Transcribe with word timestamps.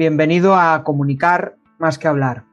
Bienvenido 0.00 0.56
a 0.56 0.82
Comunicar 0.82 1.58
más 1.78 1.98
que 1.98 2.08
hablar. 2.08 2.46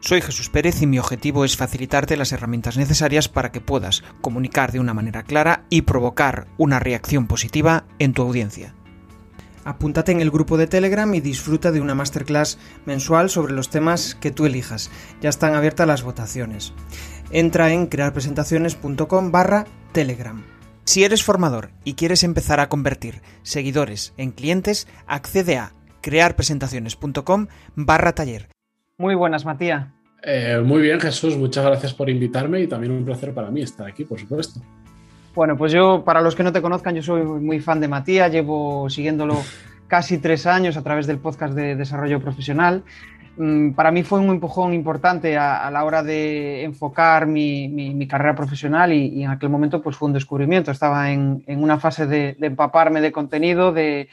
Soy 0.00 0.22
Jesús 0.22 0.48
Pérez 0.48 0.80
y 0.80 0.86
mi 0.86 0.98
objetivo 0.98 1.44
es 1.44 1.54
facilitarte 1.54 2.16
las 2.16 2.32
herramientas 2.32 2.78
necesarias 2.78 3.28
para 3.28 3.52
que 3.52 3.60
puedas 3.60 4.02
comunicar 4.22 4.72
de 4.72 4.80
una 4.80 4.94
manera 4.94 5.22
clara 5.22 5.64
y 5.68 5.82
provocar 5.82 6.46
una 6.56 6.78
reacción 6.78 7.26
positiva 7.26 7.84
en 7.98 8.14
tu 8.14 8.22
audiencia. 8.22 8.74
Apúntate 9.66 10.12
en 10.12 10.22
el 10.22 10.30
grupo 10.30 10.56
de 10.56 10.66
Telegram 10.66 11.14
y 11.14 11.20
disfruta 11.20 11.72
de 11.72 11.82
una 11.82 11.94
masterclass 11.94 12.58
mensual 12.86 13.28
sobre 13.28 13.52
los 13.52 13.68
temas 13.68 14.14
que 14.14 14.30
tú 14.30 14.46
elijas. 14.46 14.90
Ya 15.20 15.28
están 15.28 15.54
abiertas 15.54 15.86
las 15.86 16.02
votaciones. 16.02 16.72
Entra 17.30 17.70
en 17.70 17.88
crearpresentaciones.com 17.88 19.30
barra 19.30 19.66
Telegram. 19.92 20.42
Si 20.86 21.04
eres 21.04 21.22
formador 21.22 21.70
y 21.84 21.96
quieres 21.96 22.22
empezar 22.22 22.60
a 22.60 22.70
convertir 22.70 23.20
seguidores 23.42 24.14
en 24.16 24.30
clientes, 24.30 24.88
accede 25.06 25.58
a 25.58 25.74
crearpresentaciones.com 26.08 27.48
barra 27.76 28.12
taller. 28.12 28.48
Muy 28.96 29.14
buenas, 29.14 29.44
Matías. 29.44 29.88
Eh, 30.22 30.60
muy 30.64 30.80
bien, 30.80 30.98
Jesús, 30.98 31.36
muchas 31.36 31.66
gracias 31.66 31.92
por 31.92 32.08
invitarme 32.08 32.60
y 32.60 32.66
también 32.66 32.92
un 32.92 33.04
placer 33.04 33.34
para 33.34 33.50
mí 33.50 33.60
estar 33.60 33.86
aquí, 33.86 34.04
por 34.04 34.18
supuesto. 34.18 34.60
Bueno, 35.34 35.56
pues 35.56 35.70
yo, 35.70 36.02
para 36.04 36.22
los 36.22 36.34
que 36.34 36.42
no 36.42 36.52
te 36.52 36.62
conozcan, 36.62 36.94
yo 36.94 37.02
soy 37.02 37.22
muy 37.22 37.60
fan 37.60 37.78
de 37.80 37.88
Matías, 37.88 38.32
llevo 38.32 38.88
siguiéndolo 38.88 39.36
casi 39.86 40.16
tres 40.18 40.46
años 40.46 40.78
a 40.78 40.82
través 40.82 41.06
del 41.06 41.18
podcast 41.18 41.54
de 41.54 41.76
desarrollo 41.76 42.20
profesional. 42.20 42.82
Mm, 43.36 43.72
para 43.72 43.92
mí 43.92 44.02
fue 44.02 44.18
un 44.18 44.30
empujón 44.30 44.74
importante 44.74 45.36
a, 45.36 45.70
la 45.70 45.84
hora 45.84 46.02
de 46.02 46.64
enfocar 46.64 47.26
mi, 47.26 48.06
carrera 48.08 48.34
profesional 48.34 48.92
y, 48.92 49.22
en 49.22 49.30
aquel 49.30 49.50
momento 49.50 49.82
pues 49.82 49.94
fue 49.96 50.08
un 50.08 50.14
descubrimiento. 50.14 50.70
Estaba 50.70 51.12
en, 51.12 51.44
una 51.46 51.78
fase 51.78 52.06
de, 52.06 52.36
empaparme 52.40 53.00
de 53.00 53.12
contenido, 53.12 53.72
de, 53.72 54.08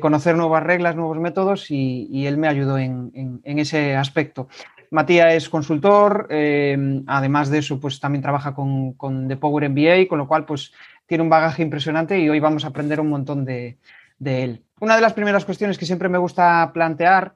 conocer 0.00 0.36
nuevas 0.36 0.62
reglas, 0.62 0.96
nuevos 0.96 1.18
métodos 1.18 1.70
y, 1.70 2.26
él 2.26 2.38
me 2.38 2.48
ayudó 2.48 2.78
en, 2.78 3.40
ese 3.44 3.96
aspecto. 3.96 4.48
Matías 4.90 5.34
es 5.34 5.48
consultor, 5.48 6.28
eh, 6.30 7.02
además 7.06 7.50
de 7.50 7.58
eso, 7.58 7.80
pues 7.80 7.98
también 8.00 8.22
trabaja 8.22 8.54
con, 8.54 8.92
con, 8.92 9.28
The 9.28 9.36
Power 9.36 9.68
MBA, 9.68 10.08
con 10.08 10.18
lo 10.18 10.28
cual 10.28 10.44
pues 10.44 10.72
tiene 11.06 11.22
un 11.22 11.30
bagaje 11.30 11.62
impresionante 11.62 12.18
y 12.18 12.28
hoy 12.28 12.40
vamos 12.40 12.64
a 12.64 12.68
aprender 12.68 13.00
un 13.00 13.08
montón 13.08 13.44
de, 13.44 13.78
él. 14.24 14.64
Una 14.80 14.96
de 14.96 15.02
las 15.02 15.12
primeras 15.12 15.44
cuestiones 15.44 15.78
que 15.78 15.86
siempre 15.86 16.08
me 16.08 16.18
gusta 16.18 16.70
plantear 16.72 17.34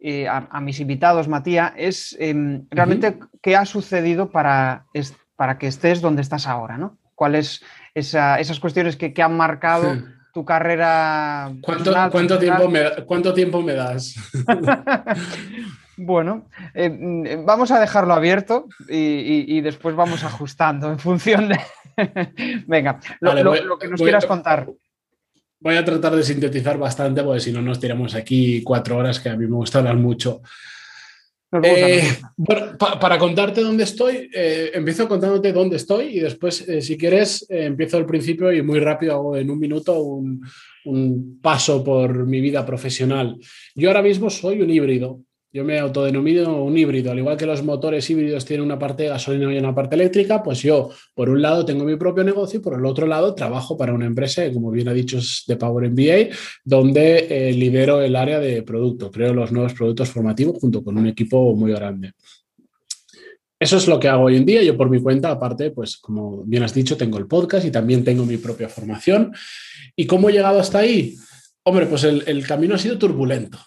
eh, 0.00 0.28
a, 0.28 0.60
mis 0.60 0.80
invitados, 0.80 1.28
Matías, 1.28 1.72
es 1.76 2.16
em, 2.18 2.66
realmente 2.70 3.18
qué 3.42 3.56
ha 3.56 3.64
sucedido 3.64 4.30
para, 4.30 4.86
para, 5.36 5.58
que 5.58 5.66
estés 5.66 6.00
donde 6.00 6.22
estás 6.22 6.46
ahora, 6.46 6.78
¿no? 6.78 6.98
¿Cuáles 7.14 7.64
esas 7.94 8.60
cuestiones 8.60 8.96
que, 8.96 9.12
han 9.22 9.36
marcado 9.36 9.96
tu 10.32 10.44
carrera? 10.44 11.52
¿Cuánto, 11.60 11.92
¿cuánto, 12.10 12.38
tiempo, 12.38 12.68
me, 12.68 12.82
¿cuánto 13.06 13.34
tiempo 13.34 13.62
me 13.62 13.74
das? 13.74 14.14
Bueno, 16.00 16.48
eh, 16.74 16.88
mm, 16.88 17.44
vamos 17.44 17.72
a 17.72 17.80
dejarlo 17.80 18.14
abierto 18.14 18.68
y, 18.88 19.60
después 19.60 19.96
vamos 19.96 20.22
ajustando 20.22 20.90
en 20.90 20.98
función 21.00 21.48
de... 21.48 21.58
Venga, 22.68 23.00
lo, 23.20 23.78
que 23.78 23.88
nos 23.88 24.00
quieras 24.00 24.24
contar. 24.24 24.68
Voy 25.58 25.76
a 25.76 25.84
tratar 25.84 26.14
de 26.14 26.22
sintetizar 26.22 26.78
bastante, 26.78 27.24
porque 27.24 27.40
si 27.40 27.50
no 27.50 27.60
nos 27.60 27.80
tiramos 27.80 28.14
aquí 28.14 28.62
cuatro 28.62 28.96
horas, 28.96 29.18
que 29.18 29.28
a 29.28 29.36
mí 29.36 29.46
me 29.48 29.56
gusta 29.56 29.78
hablar 29.78 29.96
mucho. 29.96 30.40
Eh, 31.62 32.02
bueno, 32.36 32.76
para 32.78 33.18
contarte 33.18 33.62
dónde 33.62 33.84
estoy, 33.84 34.28
eh, 34.34 34.70
empiezo 34.74 35.08
contándote 35.08 35.52
dónde 35.52 35.76
estoy 35.76 36.18
y 36.18 36.20
después, 36.20 36.66
si 36.80 36.98
quieres, 36.98 37.46
empiezo 37.48 37.96
al 37.96 38.04
principio 38.04 38.52
y 38.52 38.62
muy 38.62 38.80
rápido 38.80 39.14
hago 39.14 39.36
en 39.36 39.50
un 39.50 39.58
minuto 39.58 39.98
un, 40.02 40.42
un 40.84 41.38
paso 41.40 41.82
por 41.84 42.26
mi 42.26 42.40
vida 42.40 42.64
profesional. 42.64 43.36
Yo 43.74 43.88
ahora 43.88 44.02
mismo 44.02 44.30
soy 44.30 44.62
un 44.62 44.70
híbrido. 44.70 45.20
Yo 45.50 45.64
me 45.64 45.78
autodenomino 45.78 46.62
un 46.62 46.76
híbrido, 46.76 47.10
al 47.10 47.18
igual 47.18 47.38
que 47.38 47.46
los 47.46 47.62
motores 47.62 48.08
híbridos 48.10 48.44
tienen 48.44 48.66
una 48.66 48.78
parte 48.78 49.04
de 49.04 49.08
gasolina 49.08 49.52
y 49.52 49.58
una 49.58 49.74
parte 49.74 49.94
eléctrica, 49.94 50.42
pues 50.42 50.60
yo, 50.60 50.90
por 51.14 51.30
un 51.30 51.40
lado, 51.40 51.64
tengo 51.64 51.84
mi 51.84 51.96
propio 51.96 52.22
negocio 52.22 52.60
y 52.60 52.62
por 52.62 52.74
el 52.74 52.84
otro 52.84 53.06
lado, 53.06 53.34
trabajo 53.34 53.74
para 53.74 53.94
una 53.94 54.04
empresa 54.04 54.42
como 54.52 54.70
bien 54.70 54.88
ha 54.88 54.92
dicho, 54.92 55.16
es 55.16 55.44
de 55.46 55.56
Power 55.56 55.90
MBA, 55.90 56.36
donde 56.64 57.26
eh, 57.30 57.52
lidero 57.54 58.02
el 58.02 58.14
área 58.14 58.38
de 58.40 58.62
producto, 58.62 59.10
creo 59.10 59.32
los 59.32 59.50
nuevos 59.50 59.72
productos 59.72 60.10
formativos 60.10 60.58
junto 60.60 60.84
con 60.84 60.98
un 60.98 61.06
equipo 61.06 61.54
muy 61.56 61.72
grande. 61.72 62.12
Eso 63.60 63.78
es 63.78 63.88
lo 63.88 63.98
que 63.98 64.08
hago 64.08 64.24
hoy 64.24 64.36
en 64.36 64.44
día. 64.44 64.62
Yo 64.62 64.76
por 64.76 64.88
mi 64.88 65.02
cuenta, 65.02 65.30
aparte, 65.30 65.70
pues 65.72 65.96
como 65.96 66.44
bien 66.44 66.62
has 66.62 66.74
dicho, 66.74 66.96
tengo 66.96 67.18
el 67.18 67.26
podcast 67.26 67.66
y 67.66 67.70
también 67.70 68.04
tengo 68.04 68.24
mi 68.24 68.36
propia 68.36 68.68
formación. 68.68 69.32
¿Y 69.96 70.06
cómo 70.06 70.28
he 70.28 70.32
llegado 70.32 70.60
hasta 70.60 70.78
ahí? 70.78 71.16
Hombre, 71.68 71.84
pues 71.84 72.02
el, 72.04 72.46
camino 72.46 72.76
ha 72.76 72.78
sido 72.78 72.96
turbulento, 72.96 73.58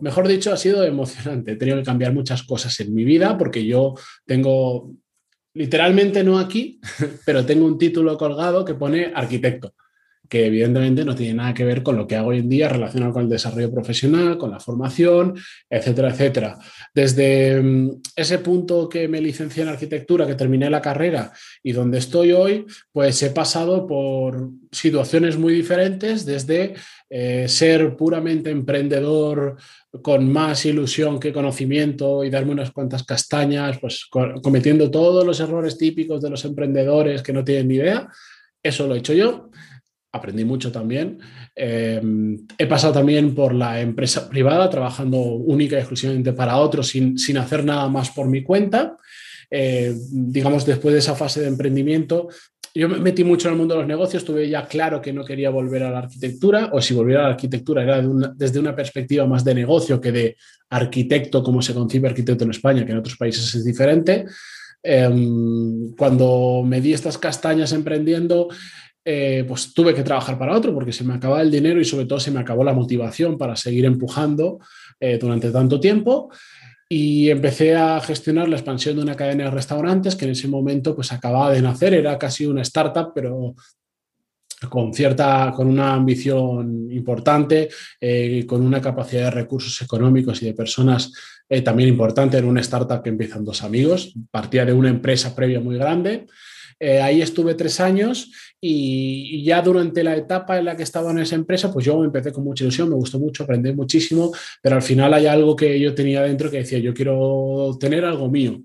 mejor 0.00 0.28
dicho, 0.28 0.52
ha 0.52 0.56
sido 0.56 0.84
emocionante. 0.84 1.50
He 1.50 1.56
tenido 1.56 1.76
que 1.78 1.82
cambiar 1.82 2.12
muchas 2.14 2.44
cosas 2.44 2.78
en 2.78 2.94
mi 2.94 3.02
vida 3.02 3.36
porque 3.36 3.66
yo 3.66 3.94
tengo, 4.24 4.92
literalmente 5.52 6.22
no 6.22 6.38
aquí, 6.38 6.80
pero 7.26 7.44
tengo 7.44 7.66
un 7.66 7.76
título 7.76 8.16
colgado 8.16 8.64
que 8.64 8.74
pone 8.74 9.10
arquitecto 9.12 9.74
que 10.28 10.46
evidentemente 10.46 11.04
no 11.04 11.14
tiene 11.14 11.34
nada 11.34 11.54
que 11.54 11.64
ver 11.64 11.82
con 11.82 11.96
lo 11.96 12.06
que 12.06 12.16
hago 12.16 12.30
hoy 12.30 12.38
en 12.38 12.48
día 12.48 12.68
relacionado 12.68 13.12
con 13.12 13.24
el 13.24 13.28
desarrollo 13.28 13.70
profesional, 13.70 14.38
con 14.38 14.50
la 14.50 14.60
formación, 14.60 15.34
etcétera, 15.68 16.10
etcétera. 16.10 16.58
Desde 16.94 17.60
mm, 17.60 18.00
ese 18.16 18.38
punto 18.38 18.88
que 18.88 19.06
me 19.06 19.20
licencié 19.20 19.62
en 19.62 19.68
arquitectura, 19.68 20.26
que 20.26 20.34
terminé 20.34 20.70
la 20.70 20.82
carrera 20.82 21.32
y 21.62 21.72
donde 21.72 21.98
estoy 21.98 22.32
hoy, 22.32 22.66
pues 22.92 23.22
he 23.22 23.30
pasado 23.30 23.86
por 23.86 24.50
situaciones 24.72 25.36
muy 25.36 25.52
diferentes, 25.52 26.24
desde 26.24 26.74
eh, 27.08 27.46
ser 27.48 27.96
puramente 27.96 28.50
emprendedor 28.50 29.56
con 30.02 30.30
más 30.32 30.66
ilusión 30.66 31.20
que 31.20 31.32
conocimiento 31.32 32.24
y 32.24 32.30
darme 32.30 32.52
unas 32.52 32.72
cuantas 32.72 33.04
castañas, 33.04 33.78
pues 33.78 34.06
cometiendo 34.42 34.90
todos 34.90 35.24
los 35.24 35.38
errores 35.40 35.78
típicos 35.78 36.20
de 36.20 36.30
los 36.30 36.44
emprendedores 36.44 37.22
que 37.22 37.32
no 37.32 37.44
tienen 37.44 37.68
ni 37.68 37.74
idea. 37.76 38.08
Eso 38.62 38.86
lo 38.86 38.94
he 38.94 38.98
hecho 38.98 39.12
yo 39.12 39.50
aprendí 40.14 40.44
mucho 40.44 40.70
también. 40.70 41.18
Em, 41.54 42.46
he 42.56 42.66
pasado 42.66 42.92
también 42.92 43.34
por 43.34 43.52
la 43.52 43.80
empresa 43.80 44.28
privada, 44.28 44.70
trabajando 44.70 45.18
única 45.18 45.74
y 45.76 45.80
exclusivamente 45.80 46.32
para 46.32 46.56
otros, 46.56 46.86
sin, 46.88 47.18
sin 47.18 47.36
hacer 47.36 47.64
nada 47.64 47.88
más 47.88 48.10
por 48.10 48.28
mi 48.28 48.44
cuenta. 48.44 48.96
Eh, 49.50 49.92
digamos, 50.10 50.64
después 50.64 50.92
de 50.92 51.00
esa 51.00 51.16
fase 51.16 51.40
de 51.40 51.48
emprendimiento, 51.48 52.28
yo 52.76 52.88
me 52.88 52.98
metí 52.98 53.22
mucho 53.22 53.46
en 53.46 53.54
el 53.54 53.58
mundo 53.58 53.74
de 53.74 53.80
los 53.80 53.88
negocios, 53.88 54.24
tuve 54.24 54.48
ya 54.48 54.66
claro 54.66 55.00
que 55.00 55.12
no 55.12 55.24
quería 55.24 55.50
volver 55.50 55.84
a 55.84 55.90
la 55.90 55.98
arquitectura, 55.98 56.70
o 56.72 56.80
si 56.80 56.92
volviera 56.92 57.20
a 57.20 57.28
la 57.28 57.34
arquitectura 57.34 57.84
era 57.84 58.02
desde 58.34 58.58
una 58.58 58.74
perspectiva 58.74 59.26
más 59.26 59.44
de 59.44 59.54
negocio 59.54 60.00
que 60.00 60.10
de 60.10 60.36
arquitecto, 60.70 61.42
como 61.44 61.62
se 61.62 61.72
concibe 61.72 62.08
arquitecto 62.08 62.42
en 62.42 62.50
España, 62.50 62.84
que 62.84 62.90
en 62.90 62.98
otros 62.98 63.16
países 63.16 63.54
es 63.54 63.64
diferente. 63.64 64.24
Em, 64.82 65.94
cuando 65.96 66.62
me 66.66 66.80
di 66.80 66.92
estas 66.92 67.16
castañas 67.16 67.72
emprendiendo, 67.72 68.48
eh, 69.04 69.44
pues 69.46 69.72
tuve 69.72 69.94
que 69.94 70.02
trabajar 70.02 70.36
para 70.36 70.56
otro 70.56 70.74
porque 70.74 70.92
se 70.92 71.04
me 71.04 71.14
acababa 71.14 71.42
el 71.42 71.50
dinero 71.50 71.80
y 71.80 71.84
sobre 71.84 72.06
todo 72.06 72.18
se 72.18 72.30
me 72.30 72.40
acabó 72.40 72.64
la 72.64 72.72
motivación 72.72 73.38
para 73.38 73.54
seguir 73.54 73.84
empujando 73.84 74.58
eh, 74.98 75.18
durante 75.20 75.50
tanto 75.50 75.78
tiempo 75.78 76.30
y 76.88 77.30
empecé 77.30 77.74
a 77.74 78.00
gestionar 78.00 78.48
la 78.48 78.56
expansión 78.56 78.96
de 78.96 79.02
una 79.02 79.16
cadena 79.16 79.44
de 79.44 79.50
restaurantes 79.50 80.16
que 80.16 80.26
en 80.26 80.32
ese 80.32 80.48
momento 80.48 80.94
pues 80.94 81.12
acababa 81.12 81.52
de 81.52 81.62
nacer, 81.62 81.94
era 81.94 82.18
casi 82.18 82.46
una 82.46 82.62
startup 82.62 83.12
pero 83.14 83.54
con 84.68 84.94
cierta, 84.94 85.52
con 85.54 85.66
una 85.66 85.94
ambición 85.94 86.90
importante, 86.90 87.68
eh, 88.00 88.46
con 88.46 88.62
una 88.62 88.80
capacidad 88.80 89.24
de 89.24 89.30
recursos 89.30 89.82
económicos 89.82 90.42
y 90.42 90.46
de 90.46 90.54
personas 90.54 91.12
también 91.62 91.90
importante, 91.90 92.38
era 92.38 92.46
una 92.46 92.62
startup 92.62 93.02
que 93.02 93.10
empiezan 93.10 93.44
dos 93.44 93.62
amigos, 93.62 94.14
partía 94.30 94.64
de 94.64 94.72
una 94.72 94.88
empresa 94.88 95.36
previa 95.36 95.60
muy 95.60 95.76
grande. 95.76 96.26
Ahí 96.80 97.22
estuve 97.22 97.54
tres 97.54 97.80
años 97.80 98.30
y, 98.60 99.42
ya 99.44 99.60
durante 99.60 100.02
la 100.02 100.16
etapa 100.16 100.58
en 100.58 100.64
la 100.64 100.76
que 100.76 100.82
estaba 100.82 101.10
en 101.10 101.18
esa 101.18 101.34
empresa, 101.34 101.72
pues 101.72 101.84
yo 101.84 102.02
empecé 102.02 102.32
con 102.32 102.44
mucha 102.44 102.64
ilusión, 102.64 102.88
me 102.88 102.94
gustó 102.94 103.18
mucho, 103.18 103.44
aprendí 103.44 103.72
muchísimo, 103.72 104.32
pero 104.62 104.76
al 104.76 104.82
final 104.82 105.12
hay 105.14 105.26
algo 105.26 105.54
que 105.54 105.78
yo 105.78 105.94
tenía 105.94 106.22
dentro 106.22 106.50
que 106.50 106.58
decía, 106.58 106.78
yo 106.78 106.94
quiero 106.94 107.76
tener 107.78 108.04
algo 108.04 108.30
mío, 108.30 108.62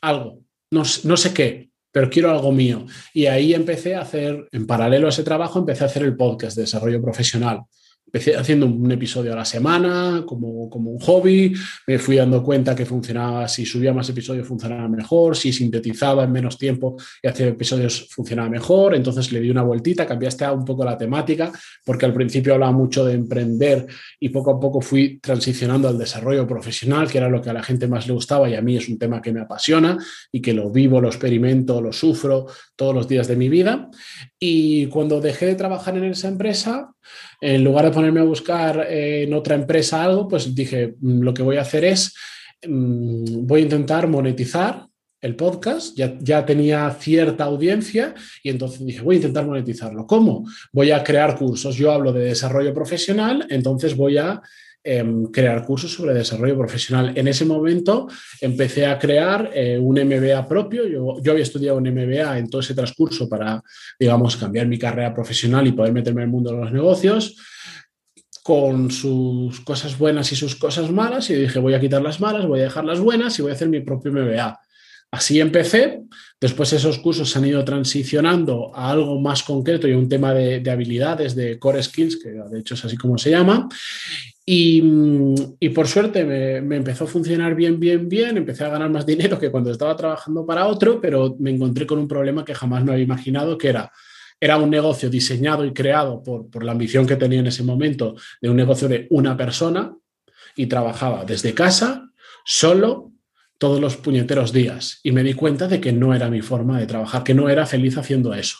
algo, 0.00 0.40
no, 0.70 0.82
no 1.04 1.16
sé 1.16 1.34
qué, 1.34 1.68
pero 1.92 2.10
quiero 2.10 2.30
algo 2.30 2.52
mío. 2.52 2.86
Y 3.12 3.26
ahí 3.26 3.54
empecé 3.54 3.94
a 3.94 4.02
hacer, 4.02 4.48
en 4.52 4.66
paralelo 4.66 5.06
a 5.06 5.10
ese 5.10 5.24
trabajo, 5.24 5.58
empecé 5.58 5.84
a 5.84 5.88
hacer 5.88 6.02
el 6.02 6.16
podcast 6.16 6.56
de 6.56 6.62
desarrollo 6.62 7.02
profesional. 7.02 7.62
Empecé 8.08 8.34
haciendo 8.36 8.64
un 8.64 8.90
episodio 8.90 9.34
a 9.34 9.36
la 9.36 9.44
semana 9.44 10.24
como, 10.26 10.70
como, 10.70 10.92
un 10.92 10.98
hobby, 11.00 11.52
me 11.86 11.98
fui 11.98 12.16
dando 12.16 12.42
cuenta 12.42 12.74
que 12.74 12.86
funcionaba, 12.86 13.46
si 13.48 13.66
subía 13.66 13.92
más 13.92 14.08
episodios 14.08 14.48
funcionaba 14.48 14.88
mejor, 14.88 15.36
si 15.36 15.52
sintetizaba 15.52 16.24
en 16.24 16.32
menos 16.32 16.56
tiempo 16.56 16.96
y 17.22 17.28
hacía 17.28 17.48
episodios 17.48 18.08
funcionaba 18.10 18.48
mejor, 18.48 18.94
entonces 18.94 19.30
le 19.30 19.40
di 19.40 19.50
una 19.50 19.62
vueltita, 19.62 20.06
cambiaste 20.06 20.48
un 20.50 20.64
poco 20.64 20.86
la 20.86 20.96
temática, 20.96 21.52
porque 21.84 22.06
al 22.06 22.14
principio 22.14 22.54
hablaba 22.54 22.72
mucho 22.72 23.04
de 23.04 23.12
emprender 23.12 23.86
y 24.18 24.30
poco 24.30 24.52
a 24.52 24.58
poco 24.58 24.80
fui 24.80 25.18
transicionando 25.18 25.86
al 25.86 25.98
desarrollo 25.98 26.46
profesional, 26.46 27.10
que 27.10 27.18
era 27.18 27.28
lo 27.28 27.42
que 27.42 27.50
a 27.50 27.52
la 27.52 27.62
gente 27.62 27.88
más 27.88 28.06
le 28.06 28.14
gustaba 28.14 28.48
y 28.48 28.54
a 28.54 28.62
mí 28.62 28.78
es 28.78 28.88
un 28.88 28.98
tema 28.98 29.20
que 29.20 29.34
me 29.34 29.42
apasiona 29.42 29.98
y 30.32 30.40
que 30.40 30.54
lo 30.54 30.70
vivo, 30.70 30.98
lo 30.98 31.08
experimento, 31.08 31.82
lo 31.82 31.92
sufro 31.92 32.46
todos 32.74 32.94
los 32.94 33.06
días 33.06 33.28
de 33.28 33.36
mi 33.36 33.50
vida. 33.50 33.90
Y 34.40 34.86
cuando 34.86 35.20
dejé 35.20 35.46
de 35.46 35.54
trabajar 35.56 35.96
en 35.96 36.04
esa 36.04 36.28
empresa, 36.28 36.92
en 37.40 37.64
lugar 37.64 37.86
de 37.86 37.90
ponerme 37.90 38.20
a 38.20 38.24
buscar 38.24 38.86
en 38.88 39.32
otra 39.34 39.54
empresa 39.54 40.04
algo, 40.04 40.28
pues 40.28 40.54
dije, 40.54 40.94
mm, 41.00 41.22
lo 41.22 41.34
que 41.34 41.42
voy 41.42 41.56
a 41.56 41.62
hacer 41.62 41.84
es, 41.84 42.14
mm, 42.66 43.46
voy 43.46 43.60
a 43.60 43.64
intentar 43.64 44.06
monetizar 44.06 44.86
el 45.20 45.34
podcast, 45.34 45.96
ya, 45.96 46.16
ya, 46.20 46.46
tenía 46.46 46.88
cierta 47.00 47.44
audiencia 47.44 48.14
y 48.42 48.50
entonces 48.50 48.86
dije, 48.86 49.00
voy 49.00 49.16
a 49.16 49.18
intentar 49.18 49.44
monetizarlo. 49.44 50.06
¿Cómo? 50.06 50.48
Voy 50.72 50.92
a 50.92 51.02
crear 51.02 51.36
cursos. 51.36 51.74
Yo 51.74 51.90
hablo 51.90 52.12
de 52.12 52.24
desarrollo 52.24 52.72
profesional, 52.72 53.44
entonces 53.50 53.96
voy 53.96 54.18
a 54.18 54.40
Em, 54.84 55.26
crear 55.26 55.66
cursos 55.66 55.92
sobre 55.92 56.14
desarrollo 56.14 56.56
profesional. 56.56 57.12
En 57.16 57.26
ese 57.26 57.44
momento 57.44 58.06
empecé 58.40 58.86
a 58.86 58.96
crear 58.96 59.50
eh, 59.52 59.76
un 59.76 59.98
MBA 59.98 60.46
propio. 60.46 60.86
Yo, 60.86 61.20
yo, 61.20 61.32
había 61.32 61.42
estudiado 61.42 61.78
un 61.78 61.90
MBA 61.90 62.38
en 62.38 62.48
todo 62.48 62.60
ese 62.60 62.74
transcurso 62.74 63.28
para, 63.28 63.60
digamos, 63.98 64.36
cambiar 64.36 64.68
mi 64.68 64.78
carrera 64.78 65.12
profesional 65.12 65.66
y 65.66 65.72
poder 65.72 65.92
meterme 65.92 66.22
en 66.22 66.28
el 66.28 66.32
mundo 66.32 66.52
de 66.52 66.58
los 66.58 66.72
negocios 66.72 67.36
con 68.44 68.90
sus 68.90 69.60
cosas 69.60 69.98
buenas 69.98 70.32
y 70.32 70.36
sus 70.36 70.56
cosas 70.56 70.90
malas 70.90 71.28
y 71.28 71.34
dije 71.34 71.58
voy 71.58 71.74
a 71.74 71.80
quitar 71.80 72.00
las 72.00 72.18
malas, 72.18 72.46
voy 72.46 72.60
a 72.60 72.64
dejar 72.64 72.84
las 72.84 73.00
buenas 73.00 73.38
y 73.38 73.42
voy 73.42 73.50
a 73.50 73.54
hacer 73.54 73.68
mi 73.68 73.80
propio 73.80 74.12
MBA. 74.12 74.58
Así 75.10 75.40
empecé, 75.40 76.02
después 76.40 76.72
esos 76.72 76.98
cursos 76.98 77.28
se 77.30 77.38
han 77.38 77.46
ido 77.46 77.62
transicionando 77.64 78.74
a 78.74 78.90
algo 78.90 79.20
más 79.20 79.42
concreto 79.42 79.88
y 79.88 79.92
a 79.92 79.98
un 79.98 80.08
tema 80.08 80.32
de, 80.32 80.60
de, 80.60 80.70
habilidades, 80.70 81.34
de 81.34 81.58
core 81.58 81.82
skills, 81.82 82.16
que 82.22 82.30
de 82.30 82.60
hecho 82.60 82.74
es 82.74 82.84
así 82.84 82.96
como 82.96 83.18
se 83.18 83.30
llama, 83.30 83.68
Y, 84.50 85.68
por 85.74 85.86
suerte 85.86 86.24
me, 86.24 86.76
empezó 86.76 87.04
a 87.04 87.06
funcionar 87.06 87.54
bien, 87.54 87.78
bien, 87.78 88.08
bien, 88.08 88.38
empecé 88.38 88.64
a 88.64 88.70
ganar 88.70 88.88
más 88.88 89.04
dinero 89.04 89.38
que 89.38 89.50
cuando 89.50 89.70
estaba 89.70 89.94
trabajando 89.94 90.46
para 90.46 90.66
otro, 90.66 91.02
pero 91.02 91.36
me 91.38 91.50
encontré 91.50 91.86
con 91.86 91.98
un 91.98 92.08
problema 92.08 92.46
que 92.46 92.54
jamás 92.54 92.82
me 92.82 92.92
había 92.92 93.04
imaginado, 93.04 93.58
que 93.58 93.68
era, 93.68 93.92
era 94.40 94.56
un 94.56 94.70
negocio 94.70 95.10
diseñado 95.10 95.66
y 95.66 95.74
creado 95.74 96.22
por, 96.22 96.48
por 96.48 96.64
la 96.64 96.72
ambición 96.72 97.06
que 97.06 97.16
tenía 97.16 97.40
en 97.40 97.48
ese 97.48 97.62
momento 97.62 98.16
de 98.40 98.48
un 98.48 98.56
negocio 98.56 98.88
de 98.88 99.06
una 99.10 99.36
persona 99.36 99.94
y 100.56 100.64
trabajaba 100.64 101.26
desde 101.26 101.52
casa, 101.52 102.10
solo, 102.42 103.12
todos 103.58 103.82
los 103.82 103.98
puñeteros 103.98 104.54
días. 104.54 105.00
Y 105.02 105.12
me 105.12 105.24
di 105.24 105.34
cuenta 105.34 105.68
de 105.68 105.78
que 105.78 105.92
no 105.92 106.14
era 106.14 106.30
mi 106.30 106.40
forma 106.40 106.78
de 106.78 106.86
trabajar, 106.86 107.22
que 107.22 107.34
no 107.34 107.50
era 107.50 107.66
feliz 107.66 107.98
haciendo 107.98 108.32
eso. 108.32 108.56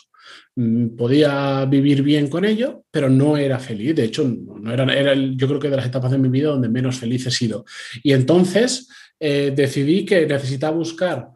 Mm, 0.55 0.97
podía 0.97 1.63
vivir 1.65 2.03
bien 2.03 2.27
con 2.27 2.43
ello, 2.43 2.83
pero 2.91 3.09
no 3.09 3.37
era 3.37 3.59
feliz. 3.59 3.95
De 3.95 4.03
hecho, 4.03 4.27
no 4.27 4.73
era, 4.73 4.83
era 4.93 5.13
yo 5.13 5.47
creo 5.47 5.59
que 5.59 5.69
de 5.69 5.77
las 5.77 5.85
etapas 5.85 6.11
de 6.11 6.17
mi 6.17 6.27
vida 6.27 6.49
donde 6.49 6.67
menos 6.67 6.97
feliz 6.97 7.25
he 7.27 7.31
sido. 7.31 7.63
Y 8.03 8.11
entonces 8.11 8.89
eh, 9.19 9.53
decidí 9.55 10.05
que 10.05 10.25
necesitaba 10.25 10.75
buscar 10.75 11.29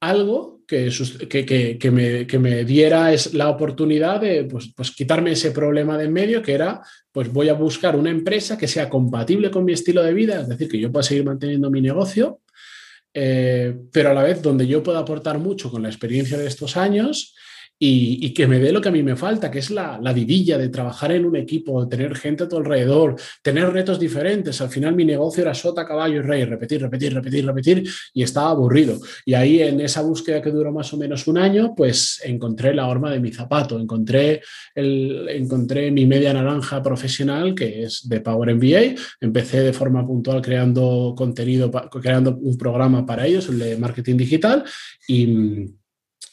algo 0.00 0.58
que, 0.68 0.90
que, 1.28 1.90
me, 1.90 2.26
que, 2.26 2.38
me, 2.38 2.64
diera 2.64 3.12
es 3.12 3.34
la 3.34 3.48
oportunidad 3.48 4.20
de 4.20 4.44
pues, 4.44 4.72
pues, 4.76 4.92
quitarme 4.92 5.32
ese 5.32 5.50
problema 5.50 5.98
de 5.98 6.04
en 6.04 6.12
medio, 6.12 6.42
que 6.42 6.52
era, 6.52 6.80
pues 7.10 7.32
voy 7.32 7.48
a 7.48 7.54
buscar 7.54 7.96
una 7.96 8.10
empresa 8.10 8.56
que 8.56 8.68
sea 8.68 8.88
compatible 8.88 9.50
con 9.50 9.64
mi 9.64 9.72
estilo 9.72 10.02
de 10.02 10.12
vida, 10.12 10.42
es 10.42 10.48
decir, 10.48 10.68
que 10.68 10.78
yo 10.78 10.92
pueda 10.92 11.02
seguir 11.02 11.24
manteniendo 11.24 11.70
mi 11.70 11.80
negocio, 11.80 12.42
eh, 13.12 13.74
pero 13.90 14.10
a 14.10 14.14
la 14.14 14.22
vez 14.22 14.40
donde 14.42 14.66
yo 14.66 14.82
pueda 14.82 15.00
aportar 15.00 15.38
mucho 15.38 15.70
con 15.70 15.82
la 15.82 15.88
experiencia 15.88 16.36
de 16.36 16.46
estos 16.46 16.76
años 16.76 17.34
y, 17.78 18.32
que 18.32 18.46
me 18.46 18.58
dé 18.58 18.72
lo 18.72 18.80
que 18.80 18.88
a 18.88 18.92
mí 18.92 19.02
me 19.02 19.16
falta, 19.16 19.50
que 19.50 19.60
es 19.60 19.70
la, 19.70 19.98
la 20.02 20.12
vidilla 20.12 20.58
de 20.58 20.68
trabajar 20.68 21.12
en 21.12 21.24
un 21.24 21.36
equipo, 21.36 21.88
tener 21.88 22.16
gente 22.16 22.44
a 22.44 22.48
tu 22.48 22.56
alrededor, 22.56 23.16
tener 23.42 23.70
retos 23.72 24.00
diferentes. 24.00 24.60
Al 24.60 24.68
final 24.68 24.94
mi 24.94 25.04
negocio 25.04 25.42
era 25.42 25.54
sota, 25.54 25.86
caballo 25.86 26.16
y 26.16 26.22
rey, 26.22 26.44
repetir, 26.44 26.80
repetir, 26.80 27.14
repetir, 27.14 27.46
repetir, 27.46 27.88
y 28.12 28.22
estaba 28.22 28.50
aburrido. 28.50 28.98
Y 29.24 29.34
ahí 29.34 29.62
en 29.62 29.80
esa 29.80 30.02
búsqueda 30.02 30.42
que 30.42 30.50
duró 30.50 30.72
más 30.72 30.92
o 30.92 30.96
menos 30.96 31.26
un 31.28 31.38
año, 31.38 31.74
pues 31.76 32.20
encontré 32.24 32.74
la 32.74 32.88
horma 32.88 33.10
de 33.10 33.20
mi 33.20 33.32
zapato, 33.32 33.78
encontré, 33.78 34.42
encontré 34.74 35.90
mi 35.90 36.06
media 36.06 36.32
naranja 36.32 36.82
profesional, 36.82 37.54
que 37.54 37.84
es 37.84 38.08
de 38.08 38.20
Power 38.20 38.54
MBA. 38.54 39.00
Empecé 39.20 39.60
de 39.60 39.72
forma 39.72 40.06
puntual 40.06 40.42
creando 40.42 41.14
contenido, 41.16 41.70
creando 41.70 42.36
un 42.36 42.58
programa 42.58 43.06
para 43.06 43.26
ellos, 43.26 43.48
el 43.48 43.58
de 43.58 43.76
marketing 43.76 44.16
digital, 44.16 44.64
y 45.06 45.68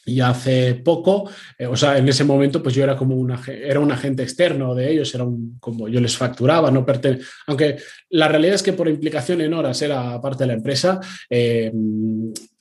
y 0.06 0.20
hace 0.20 0.74
poco, 0.76 1.28
eh, 1.58 1.66
o 1.66 1.76
sea, 1.76 1.98
en 1.98 2.08
ese 2.08 2.22
momento, 2.22 2.62
pues 2.62 2.74
yo 2.76 2.84
era 2.84 2.96
como 2.96 3.16
una, 3.16 3.42
era 3.48 3.80
un 3.80 3.90
agente 3.90 4.22
externo 4.22 4.74
de 4.74 4.92
ellos, 4.92 5.12
era 5.14 5.24
un, 5.24 5.58
como 5.58 5.88
yo 5.88 6.00
les 6.00 6.16
facturaba, 6.16 6.70
no 6.70 6.86
pertene 6.86 7.18
aunque 7.48 7.76
la 8.10 8.28
realidad 8.28 8.54
es 8.54 8.62
que 8.62 8.72
por 8.72 8.88
implicación 8.88 9.40
en 9.40 9.52
horas 9.52 9.82
era 9.82 10.20
parte 10.20 10.44
de 10.44 10.48
la 10.48 10.52
empresa, 10.54 11.00
eh, 11.28 11.72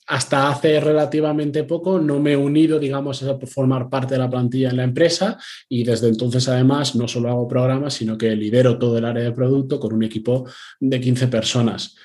hasta 0.08 0.50
hace 0.50 0.80
relativamente 0.80 1.64
poco 1.64 2.00
no 2.00 2.20
me 2.20 2.34
he 2.34 2.38
unido, 2.38 2.80
digamos, 2.80 3.22
a 3.24 3.38
formar 3.46 3.90
parte 3.90 4.16
de 4.16 4.20
la 4.20 4.30
plantilla 4.30 4.70
en 4.70 4.78
la 4.78 4.84
empresa 4.84 5.38
y 5.70 5.84
desde 5.84 6.10
entonces 6.10 6.48
además 6.48 6.96
no 6.96 7.08
solo 7.08 7.30
hago 7.30 7.48
programas, 7.48 7.96
sino 7.96 8.18
que 8.18 8.36
lidero 8.36 8.78
todo 8.78 8.98
el 8.98 9.06
área 9.06 9.24
de 9.24 9.32
producto 9.32 9.80
con 9.80 9.94
un 9.94 10.04
equipo 10.04 10.48
de 10.80 11.02
15 11.02 11.28
personas. 11.28 11.96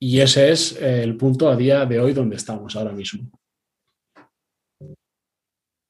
Y 0.00 0.18
ese 0.18 0.50
es 0.50 0.80
el 0.80 1.16
punto 1.16 1.48
a 1.48 1.54
día 1.54 1.86
de 1.86 2.00
hoy 2.00 2.12
donde 2.12 2.34
estamos 2.34 2.74
ahora 2.74 2.90
mismo. 2.90 3.30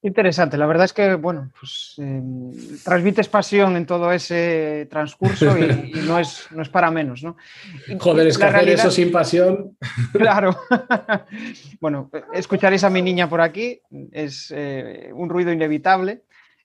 Interesante, 0.05 0.59
la 0.59 0.67
verdad 0.67 0.87
es 0.87 0.93
que, 0.93 1.15
bueno, 1.15 1.53
pues 1.59 1.95
em, 1.99 2.51
transmites 2.83 3.29
pasión 3.29 3.77
en 3.77 3.87
todo 3.87 4.11
ese 4.11 4.89
transcurso 4.91 5.57
y, 5.57 5.93
no, 6.07 6.19
es, 6.19 6.49
no 6.51 6.63
es 6.63 6.69
para 6.69 6.91
menos, 6.91 7.23
¿no? 7.23 7.37
Joder, 8.01 8.27
es 8.27 8.37
que 8.37 8.45
hacer 8.45 8.69
eso 8.69 8.91
sin 8.91 9.13
pasión. 9.13 9.77
Claro. 10.13 10.57
bueno, 11.81 12.11
escucharéis 12.33 12.83
a 12.83 12.91
mi 12.91 13.01
niña 13.01 13.29
por 13.29 13.41
aquí, 13.41 13.81
es 14.11 14.53
eh, 14.55 15.11
un 15.15 15.29
ruido 15.29 15.53
inevitable 15.53 16.23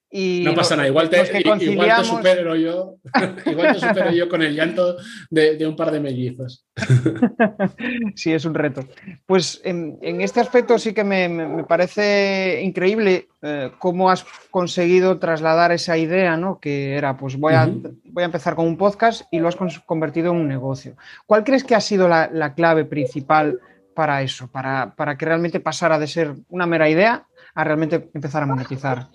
no 0.10 0.56
pasa 0.56 0.76
nada, 0.78 0.88
igual 0.88 1.10
te, 1.10 1.18
igual 1.38 1.60
te 1.98 2.04
supero 2.06 2.56
yo, 2.56 2.96
igual 3.46 3.74
te 3.74 3.80
supero 3.80 4.12
yo 4.12 4.30
con 4.30 4.42
el 4.42 4.56
llanto 4.56 4.96
de, 5.30 5.68
un 5.68 5.76
par 5.76 5.92
de 5.92 6.00
mellizos. 6.00 6.66
sí, 8.16 8.32
es 8.32 8.46
un 8.46 8.54
reto. 8.54 8.86
Pues 9.26 9.62
en, 9.66 10.00
este 10.22 10.40
aspecto 10.40 10.80
sí 10.80 10.94
que 10.94 11.04
me, 11.04 11.66
parece 11.66 12.62
increíble 12.64 13.28
eh, 13.42 13.72
cómo 13.80 14.10
has 14.10 14.26
conseguido 14.50 15.20
trasladar 15.20 15.74
esa 15.74 15.98
idea, 15.98 16.38
¿no? 16.38 16.60
Que 16.60 16.96
era, 16.96 17.18
pues 17.18 17.38
voy 17.38 17.54
a, 17.56 17.70
voy 18.06 18.24
a 18.24 18.28
empezar 18.28 18.56
con 18.56 18.66
un 18.66 18.78
podcast 18.78 19.24
y 19.30 19.40
lo 19.40 19.50
has 19.50 19.58
convertido 19.86 20.32
en 20.32 20.38
un 20.38 20.48
negocio. 20.48 20.96
¿Cuál 21.26 21.44
crees 21.44 21.66
que 21.66 21.76
ha 21.76 21.82
sido 21.82 22.08
la, 22.08 22.54
clave 22.56 22.86
principal 22.86 23.60
para 23.94 24.22
eso, 24.22 24.50
para, 24.50 24.96
para 24.96 25.18
que 25.18 25.26
realmente 25.26 25.60
pasara 25.60 26.00
de 26.00 26.08
ser 26.08 26.34
una 26.48 26.66
mera 26.66 26.88
idea 26.88 27.26
a 27.54 27.64
realmente 27.66 28.10
empezar 28.14 28.44
a 28.44 28.46
monetizar? 28.46 29.10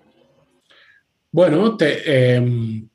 Bueno, 1.32 1.78
em, 1.80 2.86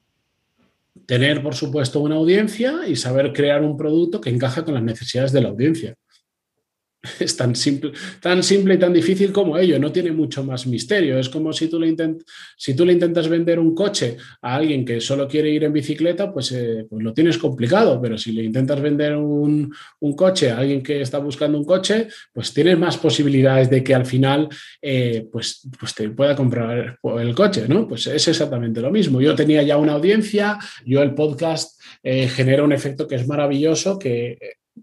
tener, 1.07 1.41
por 1.41 1.55
supuesto, 1.55 1.99
una 2.01 2.15
audiencia 2.15 2.87
y 2.87 2.95
saber 2.95 3.33
crear 3.33 3.63
un 3.63 3.75
producto 3.75 4.21
que 4.21 4.29
encaja 4.29 4.63
con 4.63 4.75
las 4.75 4.83
necesidades 4.83 5.31
de 5.31 5.41
la 5.41 5.49
audiencia. 5.49 5.95
es 7.19 7.37
tan 7.37 7.55
simple, 7.55 7.91
tan 8.21 8.43
simple 8.43 8.75
y 8.75 8.77
tan 8.77 8.93
difícil 8.93 9.31
como 9.31 9.57
ello, 9.57 9.79
no 9.79 9.91
tiene 9.91 10.11
mucho 10.11 10.43
más 10.43 10.65
misterio. 10.67 11.19
Es 11.19 11.29
como 11.29 11.53
si 11.53 11.67
tú 11.67 11.79
le, 11.79 11.95
si 12.57 12.75
tú 12.75 12.85
le 12.85 12.93
intentas 12.93 13.27
vender 13.27 13.59
un 13.59 13.75
coche 13.75 14.17
a 14.41 14.55
alguien 14.55 14.85
que 14.85 14.99
solo 14.99 15.27
quiere 15.27 15.49
ir 15.49 15.63
en 15.63 15.73
bicicleta, 15.73 16.31
pues, 16.31 16.51
eh, 16.51 16.85
pues 16.89 17.03
lo 17.03 17.13
tienes 17.13 17.37
complicado, 17.37 18.01
pero 18.01 18.17
si 18.17 18.31
le 18.31 18.43
intentas 18.43 18.81
vender 18.81 19.15
un, 19.15 19.73
coche 20.15 20.49
a 20.49 20.57
alguien 20.57 20.81
que 20.81 21.01
está 21.01 21.19
buscando 21.19 21.57
un 21.57 21.65
coche, 21.65 22.07
pues 22.33 22.53
tienes 22.53 22.77
más 22.79 22.97
posibilidades 22.97 23.69
de 23.69 23.83
que 23.83 23.93
al 23.93 24.05
final 24.05 24.47
eh, 24.81 25.27
pues, 25.31 25.67
pues 25.79 25.93
te 25.93 26.09
pueda 26.09 26.35
comprar 26.35 26.97
el 27.19 27.35
coche, 27.35 27.65
¿no? 27.67 27.87
Pues 27.87 28.07
es 28.07 28.27
exactamente 28.27 28.81
lo 28.81 28.89
mismo. 28.89 29.21
Yo 29.21 29.35
tenía 29.35 29.61
ya 29.61 29.77
una 29.77 29.93
audiencia, 29.93 30.57
yo 30.85 31.03
el 31.03 31.13
podcast 31.13 31.79
eh, 32.01 32.27
genera 32.27 32.63
un 32.63 32.71
efecto 32.71 33.07
que 33.07 33.15
es 33.15 33.27
maravilloso, 33.27 33.99
que 33.99 34.37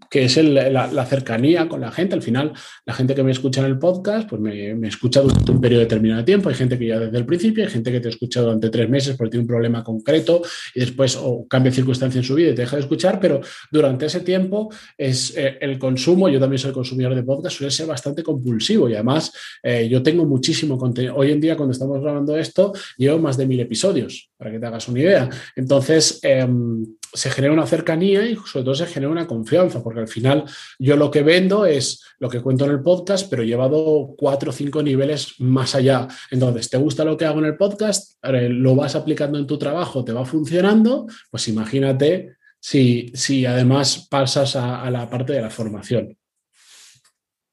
que 0.09 0.25
es 0.25 0.37
la, 0.37 1.05
cercanía 1.05 1.67
con 1.67 1.81
la 1.81 1.91
gente. 1.91 2.15
Al 2.15 2.21
final, 2.21 2.53
la 2.85 2.93
gente 2.93 3.15
que 3.15 3.23
me 3.23 3.31
escucha 3.31 3.61
en 3.61 3.67
el 3.67 3.79
podcast, 3.79 4.29
pues 4.29 4.41
me, 4.41 4.87
escucha 4.87 5.21
durante 5.21 5.51
un 5.51 5.61
periodo 5.61 5.81
determinado 5.81 6.21
de 6.21 6.25
tiempo. 6.25 6.49
Hay 6.49 6.55
gente 6.55 6.77
que 6.77 6.87
ya 6.87 6.99
desde 6.99 7.17
el 7.17 7.25
principio, 7.25 7.63
hay 7.63 7.69
gente 7.69 7.91
que 7.91 7.99
te 7.99 8.09
escucha 8.09 8.41
durante 8.41 8.69
tres 8.69 8.89
meses 8.89 9.15
porque 9.17 9.31
tiene 9.31 9.43
un 9.43 9.47
problema 9.47 9.83
concreto 9.83 10.41
y 10.73 10.79
después 10.79 11.17
o 11.21 11.47
cambia 11.47 11.71
circunstancia 11.71 12.19
en 12.19 12.23
su 12.23 12.35
vida 12.35 12.51
y 12.51 12.55
te 12.55 12.61
deja 12.61 12.75
de 12.75 12.81
escuchar, 12.83 13.19
pero 13.19 13.41
durante 13.71 14.05
ese 14.05 14.21
tiempo 14.21 14.69
es 14.97 15.35
eh, 15.37 15.57
el 15.61 15.77
consumo, 15.77 16.29
yo 16.29 16.39
también 16.39 16.59
soy 16.59 16.71
consumidor 16.71 17.15
de 17.15 17.23
podcast, 17.23 17.57
suele 17.57 17.71
ser 17.71 17.87
bastante 17.87 18.23
compulsivo 18.23 18.89
y 18.89 18.93
además 18.93 19.31
eh, 19.63 19.87
yo 19.89 20.01
tengo 20.03 20.25
muchísimo 20.25 20.77
contenido. 20.77 21.15
Hoy 21.15 21.31
en 21.31 21.41
día, 21.41 21.55
cuando 21.55 21.73
estamos 21.73 22.01
grabando 22.01 22.37
esto, 22.37 22.73
llevo 22.97 23.19
más 23.19 23.37
de 23.37 23.45
mil 23.45 23.59
episodios, 23.59 24.29
para 24.37 24.51
que 24.51 24.59
te 24.59 24.65
hagas 24.65 24.87
una 24.87 24.99
idea. 24.99 25.29
Entonces, 25.55 26.19
em, 26.23 26.85
se 27.15 27.31
genera 27.31 27.53
una 27.53 27.65
cercanía 27.65 28.29
y 28.29 28.35
sobre 28.35 28.65
todo 28.65 28.75
se 28.75 28.85
genera 28.85 29.11
una 29.11 29.25
confianza, 29.25 29.81
porque 29.81 30.01
al 30.01 30.07
final 30.07 30.43
yo 30.77 30.95
lo 30.97 31.09
que 31.09 31.23
vendo 31.23 31.65
es 31.65 32.03
lo 32.19 32.29
que 32.29 32.41
cuento 32.41 32.65
en 32.65 32.71
el 32.71 32.81
podcast, 32.81 33.29
pero 33.29 33.43
llevado 33.43 34.13
cuatro 34.17 34.51
o 34.51 34.53
cinco 34.53 34.83
niveles 34.83 35.35
más 35.39 35.75
allá. 35.75 36.07
Entonces, 36.29 36.69
¿te 36.69 36.77
gusta 36.77 37.03
lo 37.03 37.17
que 37.17 37.25
hago 37.25 37.39
en 37.39 37.45
el 37.45 37.57
podcast? 37.57 38.17
¿Lo 38.23 38.75
vas 38.75 38.95
aplicando 38.95 39.39
en 39.39 39.47
tu 39.47 39.57
trabajo? 39.57 40.03
¿Te 40.03 40.13
va 40.13 40.25
funcionando? 40.25 41.07
Pues 41.31 41.47
imagínate 41.47 42.35
si, 42.59 43.11
si 43.13 43.45
además 43.45 44.07
pasas 44.09 44.55
a, 44.55 44.89
la 44.91 45.09
parte 45.09 45.33
de 45.33 45.41
la 45.41 45.49
formación. 45.49 46.17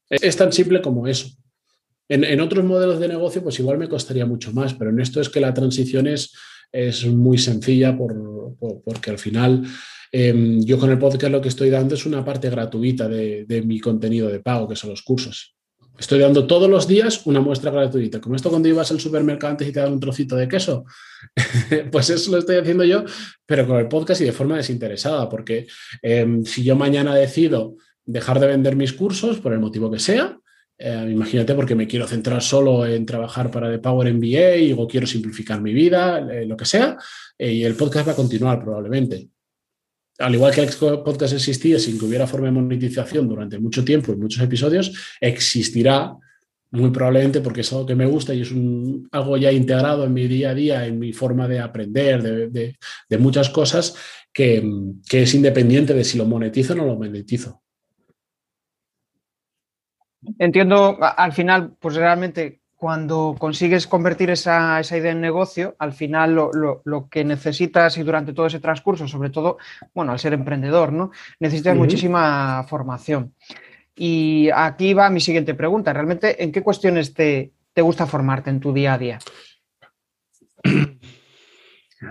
Es, 0.09 0.37
tan 0.37 0.53
simple 0.53 0.83
como 0.83 1.07
eso. 1.07 1.29
En, 2.09 2.41
otros 2.41 2.65
modelos 2.65 2.99
de 2.99 3.09
negocio, 3.09 3.43
pues 3.43 3.59
igual 3.59 3.79
me 3.79 3.89
costaría 3.89 4.27
mucho 4.27 4.53
más, 4.53 4.75
pero 4.75 4.91
en 4.91 5.01
esto 5.01 5.21
es 5.21 5.29
que 5.29 5.41
la 5.41 5.55
transición 5.55 6.07
es, 6.07 6.35
es 6.73 7.07
muy 7.07 7.39
sencilla 7.39 7.97
porque 7.97 9.11
al 9.11 9.19
final 9.19 9.63
em, 10.11 10.63
yo 10.65 10.79
con 10.79 10.91
el 10.91 10.99
podcast 10.99 11.33
lo 11.33 11.41
que 11.41 11.49
estoy 11.49 11.71
dando 11.71 11.95
es 11.95 12.07
una 12.07 12.25
parte 12.25 12.51
gratuita 12.51 13.09
de, 13.09 13.45
de 13.45 13.63
mi 13.63 13.79
contenido 13.79 14.29
de 14.29 14.41
pago, 14.41 14.67
que 14.67 14.77
son 14.77 14.91
los 14.91 15.03
cursos. 15.03 15.55
Estoy 15.99 16.21
dando 16.21 16.47
todos 16.47 16.71
los 16.71 16.89
días 16.89 17.25
una 17.27 17.41
muestra 17.41 17.71
gratuita. 17.71 18.21
Como 18.21 18.35
esto 18.35 18.51
cuando 18.51 18.69
ibas 18.69 18.91
al 18.91 18.99
supermercado 18.99 19.53
antes 19.53 19.69
y 19.69 19.73
te 19.73 19.81
dan 19.81 19.93
un 19.93 20.01
trocito 20.01 20.37
de 20.37 20.49
queso, 20.49 20.85
pues 21.93 22.11
eso 22.11 22.31
lo 22.31 22.39
estoy 22.39 22.57
haciendo 22.57 22.85
yo, 22.85 23.05
pero 23.47 23.67
con 23.67 23.77
el 23.79 23.89
podcast 23.89 24.21
y 24.23 24.25
de 24.25 24.33
forma 24.33 24.57
desinteresada, 24.57 25.29
porque 25.29 25.67
em, 26.01 26.45
si 26.45 26.65
yo 26.65 26.77
mañana 26.77 27.15
decido 27.15 27.77
dejar 28.05 28.41
de 28.41 28.49
vender 28.49 28.75
mis 28.75 28.95
cursos, 28.95 29.39
por 29.39 29.53
el 29.53 29.61
motivo 29.61 29.91
que 29.91 29.99
sea, 29.99 30.39
eh, 30.83 31.09
imagínate 31.11 31.55
porque 31.55 31.75
me 31.75 31.87
quiero 31.87 32.07
centrar 32.07 32.43
solo 32.43 32.85
en 32.85 33.07
trabajar 33.07 33.51
para 33.51 33.71
The 33.71 33.79
Power 33.79 34.13
MBA 34.13 34.75
o 34.77 34.87
quiero 34.89 35.07
simplificar 35.07 35.61
mi 35.61 35.73
vida, 35.73 36.19
eh, 36.19 36.45
lo 36.47 36.57
que 36.57 36.65
sea, 36.65 36.97
eh, 37.39 37.53
y 37.53 37.65
el 37.65 37.75
podcast 37.75 38.09
va 38.09 38.13
a 38.13 38.17
continuar 38.17 38.63
probablemente 38.63 39.31
al 40.19 40.35
igual 40.35 40.55
que 40.55 40.61
el 40.61 40.69
podcast 40.69 41.35
existía 41.35 41.79
sin 41.79 41.99
que 41.99 42.05
hubiera 42.05 42.27
forma 42.27 42.47
de 42.47 42.53
monetización 42.53 43.29
durante 43.29 43.59
mucho 43.59 43.85
tiempo 43.85 44.13
y 44.13 44.17
muchos 44.17 44.43
episodios, 44.43 45.17
existirá 45.21 46.15
muy 46.71 46.91
probablemente 46.91 47.41
porque 47.41 47.61
es 47.61 47.73
algo 47.73 47.87
que 47.87 47.95
me 47.95 48.07
gusta 48.07 48.35
y 48.35 48.43
es 48.43 48.53
algo 49.11 49.37
ya 49.37 49.53
integrado 49.53 50.05
en 50.05 50.15
mi 50.15 50.27
día 50.27 50.51
a 50.51 50.55
día, 50.55 50.87
en 50.87 50.99
mi 50.99 51.13
forma 51.13 51.47
de 51.47 51.61
aprender, 51.61 52.51
de, 52.51 53.19
muchas 53.19 53.51
cosas, 53.51 53.95
que, 54.33 54.63
es 55.11 55.35
independiente 55.35 55.93
de 55.93 56.05
si 56.05 56.17
lo 56.17 56.25
monetizo 56.25 56.73
o 56.73 56.77
no 56.77 56.87
lo 56.87 56.97
monetizo. 56.97 57.62
Entiendo, 60.39 60.99
al 61.01 61.33
final, 61.33 61.73
pues 61.81 61.97
realmente 61.97 62.63
cuando 62.83 63.37
consigues 63.39 63.87
convertir 63.87 64.31
esa, 64.31 64.81
idea 64.81 65.13
en 65.13 65.21
negocio, 65.21 65.77
al 65.79 65.93
final 65.93 66.35
lo, 66.35 67.09
que 67.09 67.23
necesitas 67.23 67.97
y 67.97 68.03
durante 68.03 68.33
todo 68.33 68.47
ese 68.47 68.59
transcurso, 68.59 69.07
sobre 69.07 69.31
todo, 69.31 69.59
bueno, 69.95 70.11
al 70.11 70.19
ser 70.19 70.33
emprendedor, 70.33 70.93
¿no? 70.93 71.13
Necesitas 71.39 71.77
muchísima 71.77 72.65
formación. 72.69 73.35
Y 73.95 74.49
aquí 74.53 74.95
va 74.95 75.11
mi 75.11 75.21
siguiente 75.21 75.55
pregunta. 75.55 75.93
¿Realmente 75.93 76.43
en 76.43 76.51
qué 76.51 76.63
cuestiones 76.63 77.15
te, 77.15 77.53
gusta 77.77 78.07
formarte 78.07 78.51
en 78.51 78.59
tu 78.59 78.73
día 78.73 78.95
a 78.95 78.99
día? 78.99 79.19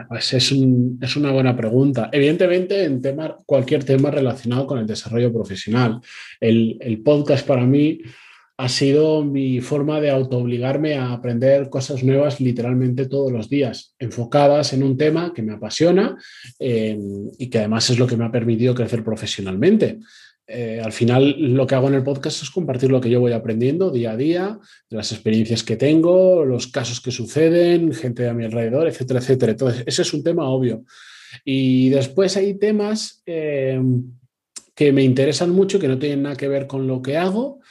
Pues 0.08 0.34
es, 0.34 0.52
una 0.52 1.32
buena 1.32 1.56
pregunta. 1.56 2.10
Evidentemente, 2.12 2.84
en 2.84 3.02
tema, 3.02 3.38
cualquier 3.46 3.84
tema 3.84 4.10
relacionado 4.12 4.66
con 4.66 4.80
el 4.80 4.88
desarrollo 4.88 5.34
profesional. 5.34 6.00
El, 6.40 6.78
el 6.80 7.02
podcast 7.02 7.46
para 7.46 7.66
mí 7.66 8.00
ha 8.62 8.70
sido 8.70 9.24
mi 9.24 9.60
forma 9.60 10.00
de 10.00 10.12
autoobligarme 10.12 10.94
a 10.94 11.14
aprender 11.14 11.68
cosas 11.70 12.04
nuevas 12.04 12.40
literalmente 12.40 13.08
todos 13.08 13.32
los 13.32 13.50
días, 13.50 13.96
enfocadas 13.98 14.74
en 14.74 14.84
un 14.84 14.98
tema 14.98 15.34
que 15.34 15.42
me 15.42 15.54
apasiona 15.54 16.16
eh, 16.60 16.96
y 17.40 17.50
que 17.50 17.58
además 17.58 17.90
es 17.90 17.98
lo 17.98 18.06
que 18.06 18.18
me 18.18 18.26
ha 18.26 18.32
permitido 18.32 18.76
crecer 18.76 19.04
profesionalmente. 19.04 19.98
Eh, 20.54 20.82
al 20.84 20.92
final 20.92 21.36
lo 21.40 21.66
que 21.66 21.76
hago 21.76 21.88
en 21.88 21.94
el 21.94 22.04
podcast 22.04 22.44
es 22.44 22.50
compartir 22.50 22.92
lo 22.92 23.00
que 23.00 23.10
yo 23.10 23.20
voy 23.20 23.32
aprendiendo 23.32 23.90
día 23.90 24.12
a 24.12 24.18
día, 24.18 24.60
las 24.90 25.12
experiencias 25.12 25.64
que 25.64 25.78
tengo, 25.78 26.44
los 26.44 26.68
casos 26.68 27.00
que 27.00 27.12
suceden, 27.12 27.94
gente 27.94 28.28
a 28.28 28.34
mi 28.34 28.44
alrededor, 28.44 28.88
etcétera, 28.88 29.20
etcétera. 29.20 29.54
Entonces, 29.54 29.84
ese 29.86 30.02
es 30.02 30.14
un 30.14 30.24
tema 30.24 30.50
obvio. 30.50 30.84
Y 31.46 31.90
después 31.90 32.36
hay 32.36 32.56
temas 32.56 33.24
eh, 33.26 33.82
que 34.76 34.92
me 34.92 35.04
interesan 35.04 35.52
mucho, 35.52 35.80
que 35.80 35.88
no 35.88 35.98
tienen 35.98 36.24
nada 36.24 36.36
que 36.36 36.48
ver 36.48 36.68
con 36.68 36.88
lo 36.88 37.02
que 37.02 37.18
hago, 37.18 37.62